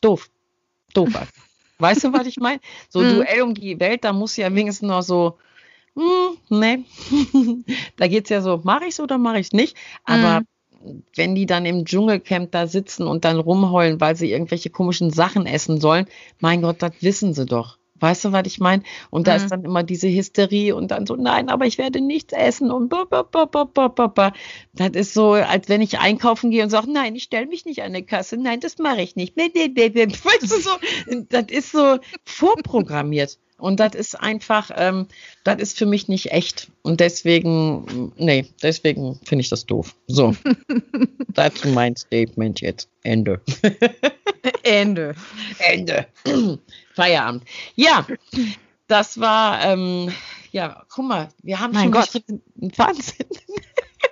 doof. 0.00 0.30
Doof. 0.94 1.10
Weißt 1.78 2.04
du, 2.04 2.14
was 2.14 2.26
ich 2.26 2.38
meine? 2.38 2.60
So 2.88 3.00
mhm. 3.00 3.16
Duell 3.16 3.42
um 3.42 3.52
die 3.52 3.78
Welt, 3.78 4.04
da 4.04 4.14
muss 4.14 4.38
ja 4.38 4.54
wenigstens 4.54 4.88
noch 4.88 5.02
so, 5.02 5.36
hm, 5.94 6.38
nee. 6.48 6.84
da 7.98 8.08
geht's 8.08 8.30
ja 8.30 8.40
so, 8.40 8.62
mache 8.64 8.86
ich's 8.86 9.00
oder 9.00 9.18
mache 9.18 9.40
ich's 9.40 9.52
nicht? 9.52 9.76
Aber 10.04 10.40
mhm 10.40 10.46
wenn 11.14 11.34
die 11.34 11.46
dann 11.46 11.66
im 11.66 11.84
Dschungelcamp 11.84 12.52
da 12.52 12.66
sitzen 12.66 13.06
und 13.06 13.24
dann 13.24 13.38
rumheulen, 13.38 14.00
weil 14.00 14.16
sie 14.16 14.30
irgendwelche 14.30 14.70
komischen 14.70 15.10
Sachen 15.10 15.46
essen 15.46 15.80
sollen, 15.80 16.06
mein 16.40 16.62
Gott, 16.62 16.82
das 16.82 16.92
wissen 17.00 17.34
sie 17.34 17.46
doch. 17.46 17.78
Weißt 17.98 18.26
du, 18.26 18.32
was 18.32 18.46
ich 18.46 18.58
meine? 18.58 18.82
Und 19.10 19.26
da 19.26 19.32
mhm. 19.32 19.36
ist 19.44 19.50
dann 19.50 19.64
immer 19.64 19.82
diese 19.82 20.08
Hysterie 20.08 20.74
und 20.74 20.90
dann 20.90 21.06
so, 21.06 21.16
nein, 21.16 21.48
aber 21.48 21.66
ich 21.66 21.78
werde 21.78 22.00
nichts 22.00 22.32
essen 22.32 22.70
und 22.70 22.88
ba, 22.88 23.04
ba, 23.04 23.22
ba, 23.22 23.46
ba, 23.46 23.64
ba, 23.64 23.88
ba, 23.88 24.06
ba. 24.06 24.32
Das 24.74 24.90
ist 24.90 25.14
so, 25.14 25.32
als 25.32 25.68
wenn 25.68 25.80
ich 25.80 25.98
einkaufen 25.98 26.50
gehe 26.50 26.62
und 26.62 26.70
sage, 26.70 26.92
nein, 26.92 27.14
ich 27.14 27.24
stelle 27.24 27.46
mich 27.46 27.64
nicht 27.64 27.82
an 27.82 27.94
die 27.94 28.02
Kasse, 28.02 28.36
nein, 28.36 28.60
das 28.60 28.78
mache 28.78 29.00
ich 29.00 29.16
nicht. 29.16 29.36
Weißt 29.36 30.42
du 30.42 30.60
so, 30.60 30.70
das 31.30 31.46
ist 31.48 31.72
so 31.72 31.98
vorprogrammiert. 32.24 33.38
Und 33.58 33.80
das 33.80 33.94
ist 33.94 34.20
einfach, 34.20 34.70
ähm, 34.74 35.06
das 35.44 35.60
ist 35.60 35.78
für 35.78 35.86
mich 35.86 36.08
nicht 36.08 36.32
echt. 36.32 36.68
Und 36.82 37.00
deswegen, 37.00 38.12
nee, 38.16 38.46
deswegen 38.62 39.18
finde 39.24 39.42
ich 39.42 39.48
das 39.48 39.64
doof. 39.64 39.94
So, 40.06 40.36
ist 41.34 41.64
mein 41.64 41.96
Statement 41.96 42.60
jetzt. 42.60 42.88
Ende. 43.02 43.40
Ende. 44.62 45.14
Ende. 45.58 46.06
Feierabend. 46.94 47.44
Ja, 47.74 48.06
das 48.88 49.20
war, 49.20 49.64
ähm, 49.64 50.12
ja, 50.52 50.84
guck 50.88 51.06
mal, 51.06 51.28
wir 51.42 51.58
haben 51.58 51.72
mein 51.72 51.84
schon 51.84 51.92
Gott. 51.92 52.78
Wahnsinn. 52.78 53.26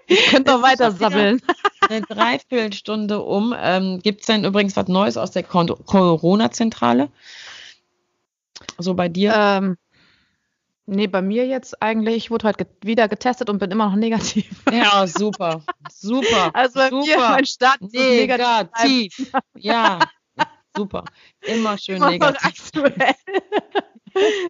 Ihr 0.07 0.23
könnt 0.31 0.49
doch 0.49 0.63
weiter 0.63 0.93
sammeln. 0.93 1.41
Eine 1.81 2.03
Dreiviertelstunde 2.03 3.21
um. 3.21 3.55
Ähm, 3.59 4.01
Gibt 4.03 4.21
es 4.21 4.27
denn 4.27 4.45
übrigens 4.45 4.77
was 4.77 4.89
Neues 4.89 5.17
aus 5.17 5.31
der 5.31 5.43
Corona-Zentrale? 5.43 7.09
So 8.79 8.95
bei 8.95 9.09
dir? 9.09 9.33
Ähm, 9.37 9.77
nee, 10.87 11.07
bei 11.07 11.23
mir 11.23 11.47
jetzt 11.47 11.83
eigentlich. 11.83 12.17
Ich 12.17 12.31
wurde 12.31 12.49
heute 12.49 12.67
wieder 12.83 13.09
getestet 13.09 13.51
und 13.51 13.59
bin 13.59 13.71
immer 13.71 13.89
noch 13.89 13.97
negativ. 13.97 14.63
Ja, 14.73 15.07
super. 15.07 15.63
Super. 15.91 16.51
Also 16.55 16.81
bei 16.81 16.91
super. 16.91 17.05
mir 17.05 17.19
mein 17.19 17.47
Start 17.47 17.81
negativ. 17.93 19.33
Ja, 19.57 20.01
super. 20.77 21.05
Immer 21.43 21.79
schön 21.79 21.97
immer 21.97 22.11
negativ. 22.11 22.73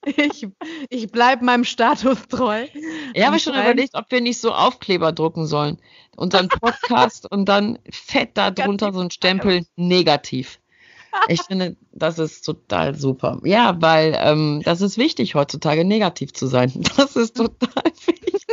Ich, 0.05 0.47
ich 0.91 1.11
bleibe 1.11 1.43
meinem 1.45 1.65
Status 1.65 2.29
treu. 2.29 2.67
Ich 3.15 3.25
habe 3.25 3.39
schon 3.39 3.55
überlegt, 3.55 3.95
ob 3.95 4.11
wir 4.11 4.21
nicht 4.21 4.39
so 4.39 4.53
Aufkleber 4.53 5.13
drucken 5.13 5.47
sollen. 5.47 5.79
Unseren 6.17 6.49
Podcast 6.49 7.31
und 7.31 7.49
dann 7.49 7.79
fett 7.91 8.33
da 8.35 8.51
drunter 8.51 8.93
so 8.93 9.01
ein 9.01 9.11
Stempel 9.11 9.65
negativ. 9.77 10.61
Ich 11.29 11.43
finde, 11.43 11.77
das 11.93 12.19
ist 12.19 12.45
total 12.45 12.95
super. 12.95 13.41
Ja, 13.45 13.77
weil 13.81 14.17
ähm, 14.19 14.63
das 14.65 14.81
ist 14.81 14.99
wichtig, 14.99 15.35
heutzutage 15.35 15.85
negativ 15.85 16.33
zu 16.33 16.47
sein. 16.47 16.73
Das 16.97 17.17
ist 17.17 17.37
total 17.37 17.93
wichtig. 18.07 18.47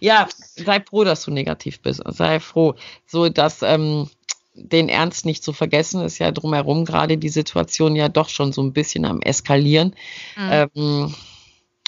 ja, 0.00 0.28
sei 0.56 0.80
froh, 0.80 1.04
dass 1.04 1.24
du 1.24 1.30
negativ 1.30 1.80
bist. 1.80 2.02
Sei 2.06 2.40
froh. 2.40 2.74
So, 3.06 3.28
dass 3.28 3.62
ähm, 3.62 4.08
den 4.54 4.88
Ernst 4.88 5.24
nicht 5.24 5.42
zu 5.42 5.52
vergessen, 5.52 6.02
ist 6.02 6.18
ja 6.18 6.32
drumherum 6.32 6.84
gerade 6.84 7.18
die 7.18 7.28
Situation 7.28 7.96
ja 7.96 8.08
doch 8.08 8.28
schon 8.28 8.52
so 8.52 8.62
ein 8.62 8.72
bisschen 8.72 9.04
am 9.04 9.20
Eskalieren. 9.20 9.94
Mhm. 10.36 10.50
Ähm, 10.74 11.14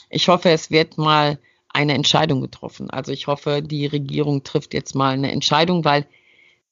ich 0.08 0.28
hoffe, 0.28 0.50
es 0.50 0.70
wird 0.70 0.98
mal 0.98 1.38
eine 1.68 1.94
Entscheidung 1.94 2.40
getroffen. 2.40 2.90
Also 2.90 3.12
ich 3.12 3.26
hoffe, 3.26 3.62
die 3.62 3.86
Regierung 3.86 4.42
trifft 4.42 4.74
jetzt 4.74 4.94
mal 4.94 5.14
eine 5.14 5.32
Entscheidung, 5.32 5.84
weil 5.84 6.06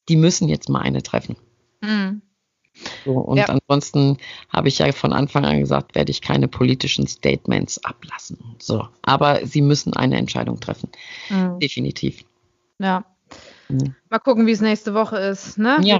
die 0.09 0.15
müssen 0.15 0.47
jetzt 0.47 0.69
mal 0.69 0.81
eine 0.81 1.01
treffen. 1.01 1.35
Mhm. 1.81 2.21
So, 3.05 3.11
und 3.11 3.37
ja. 3.37 3.45
ansonsten 3.45 4.17
habe 4.49 4.67
ich 4.67 4.79
ja 4.79 4.91
von 4.91 5.13
Anfang 5.13 5.45
an 5.45 5.59
gesagt, 5.59 5.95
werde 5.95 6.11
ich 6.11 6.21
keine 6.21 6.47
politischen 6.47 7.07
Statements 7.07 7.83
ablassen. 7.83 8.55
So, 8.59 8.87
aber 9.01 9.45
sie 9.45 9.61
müssen 9.61 9.93
eine 9.93 10.17
Entscheidung 10.17 10.59
treffen. 10.59 10.89
Mhm. 11.29 11.59
Definitiv. 11.59 12.23
Ja. 12.79 13.05
Mhm. 13.69 13.95
Mal 14.09 14.19
gucken, 14.19 14.47
wie 14.47 14.51
es 14.51 14.61
nächste 14.61 14.93
Woche 14.93 15.17
ist. 15.17 15.57
Ne? 15.57 15.77
Ja, 15.81 15.99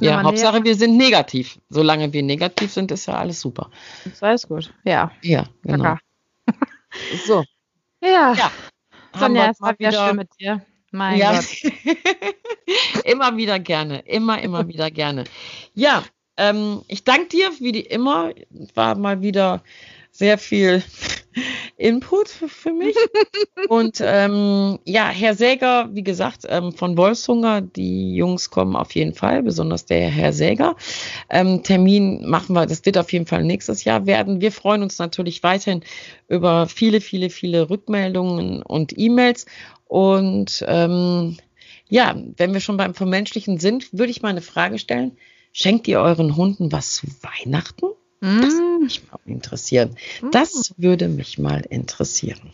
ja 0.00 0.22
Hauptsache 0.22 0.56
näher. 0.56 0.64
wir 0.64 0.74
sind 0.76 0.96
negativ. 0.96 1.58
Solange 1.68 2.12
wir 2.12 2.22
negativ 2.22 2.72
sind, 2.72 2.90
ist 2.90 3.06
ja 3.06 3.14
alles 3.14 3.40
super. 3.40 3.70
Das 4.04 4.14
ist 4.14 4.22
alles 4.22 4.48
gut. 4.48 4.72
Ja. 4.84 5.10
Ja, 5.22 5.46
genau. 5.62 5.96
so. 7.26 7.44
Ja. 8.02 8.34
ja. 8.34 8.50
Sonja, 9.18 9.50
es 9.50 9.60
war 9.62 9.78
wieder 9.78 9.92
schön 9.92 10.16
mit 10.16 10.28
dir. 10.38 10.60
Mein 10.94 11.18
ja. 11.18 11.32
Gott. 11.32 11.72
immer 13.04 13.36
wieder 13.36 13.58
gerne. 13.58 13.98
Immer, 14.06 14.40
immer 14.40 14.68
wieder 14.68 14.92
gerne. 14.92 15.24
Ja, 15.74 16.04
ähm, 16.36 16.82
ich 16.86 17.02
danke 17.02 17.30
dir, 17.30 17.50
wie 17.58 17.72
die 17.72 17.80
immer. 17.80 18.30
War 18.74 18.96
mal 18.96 19.20
wieder 19.20 19.64
sehr 20.12 20.38
viel 20.38 20.84
Input 21.76 22.28
für 22.28 22.72
mich. 22.72 22.94
Und 23.68 24.00
ähm, 24.00 24.78
ja, 24.84 25.08
Herr 25.08 25.34
Säger, 25.34 25.88
wie 25.92 26.04
gesagt, 26.04 26.42
ähm, 26.48 26.72
von 26.72 26.96
Wolfshunger, 26.96 27.60
die 27.60 28.14
Jungs 28.14 28.50
kommen 28.50 28.76
auf 28.76 28.94
jeden 28.94 29.14
Fall, 29.14 29.42
besonders 29.42 29.86
der 29.86 30.08
Herr 30.08 30.32
Säger. 30.32 30.76
Ähm, 31.30 31.64
Termin 31.64 32.28
machen 32.28 32.54
wir, 32.54 32.66
das 32.66 32.86
wird 32.86 32.96
auf 32.98 33.12
jeden 33.12 33.26
Fall 33.26 33.42
nächstes 33.42 33.82
Jahr 33.82 34.06
werden. 34.06 34.40
Wir 34.40 34.52
freuen 34.52 34.84
uns 34.84 34.98
natürlich 34.98 35.42
weiterhin 35.42 35.82
über 36.28 36.68
viele, 36.68 37.00
viele, 37.00 37.28
viele 37.28 37.68
Rückmeldungen 37.68 38.62
und 38.62 38.96
E-Mails 38.96 39.46
und 39.86 40.64
ähm, 40.66 41.36
ja, 41.88 42.16
wenn 42.36 42.52
wir 42.52 42.60
schon 42.60 42.76
beim 42.76 42.94
Vermenschlichen 42.94 43.58
sind, 43.58 43.92
würde 43.92 44.10
ich 44.10 44.22
mal 44.22 44.30
eine 44.30 44.42
Frage 44.42 44.78
stellen. 44.78 45.16
Schenkt 45.52 45.86
ihr 45.86 46.00
euren 46.00 46.36
Hunden 46.36 46.72
was 46.72 46.94
zu 46.94 47.06
Weihnachten? 47.22 47.86
Mm. 48.20 48.40
Das 48.40 48.54
würde 48.54 48.84
mich 48.84 49.02
mal 49.10 49.20
interessieren. 49.26 49.96
Mm. 50.22 50.30
Das 50.32 50.74
würde 50.76 51.08
mich 51.08 51.38
mal 51.38 51.60
interessieren. 51.60 52.52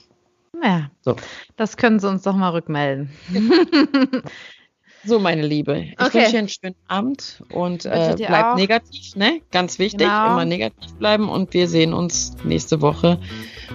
Ja, 0.63 0.91
so. 1.01 1.17
das 1.57 1.77
können 1.77 2.01
Sie 2.01 2.09
uns 2.09 2.23
doch 2.23 2.37
mal 2.37 2.51
rückmelden. 2.51 3.11
so, 5.05 5.19
meine 5.19 5.47
Liebe, 5.47 5.79
ich 5.79 6.01
okay. 6.01 6.19
wünsche 6.19 6.31
dir 6.31 6.39
einen 6.39 6.49
schönen 6.49 6.77
Abend 6.89 7.43
und 7.53 7.87
äh, 7.87 8.15
bleib 8.17 8.57
negativ, 8.57 9.17
ne? 9.17 9.41
Ganz 9.51 9.79
wichtig, 9.79 10.01
genau. 10.01 10.33
immer 10.33 10.45
negativ 10.45 10.93
bleiben 10.95 11.29
und 11.29 11.55
wir 11.55 11.69
sehen 11.69 11.95
uns 11.95 12.37
nächste 12.45 12.81
Woche 12.81 13.19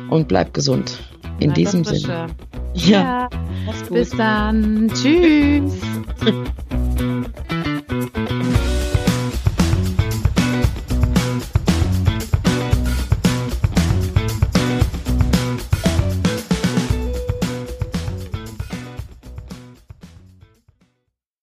und 0.09 0.27
bleib 0.27 0.53
gesund. 0.53 0.99
In 1.39 1.49
Na, 1.49 1.53
diesem 1.53 1.83
Sinne. 1.83 2.27
Ja. 2.73 3.29
ja. 3.29 3.29
Bis 3.89 4.11
dann. 4.11 4.89
Tschüss. 4.93 5.73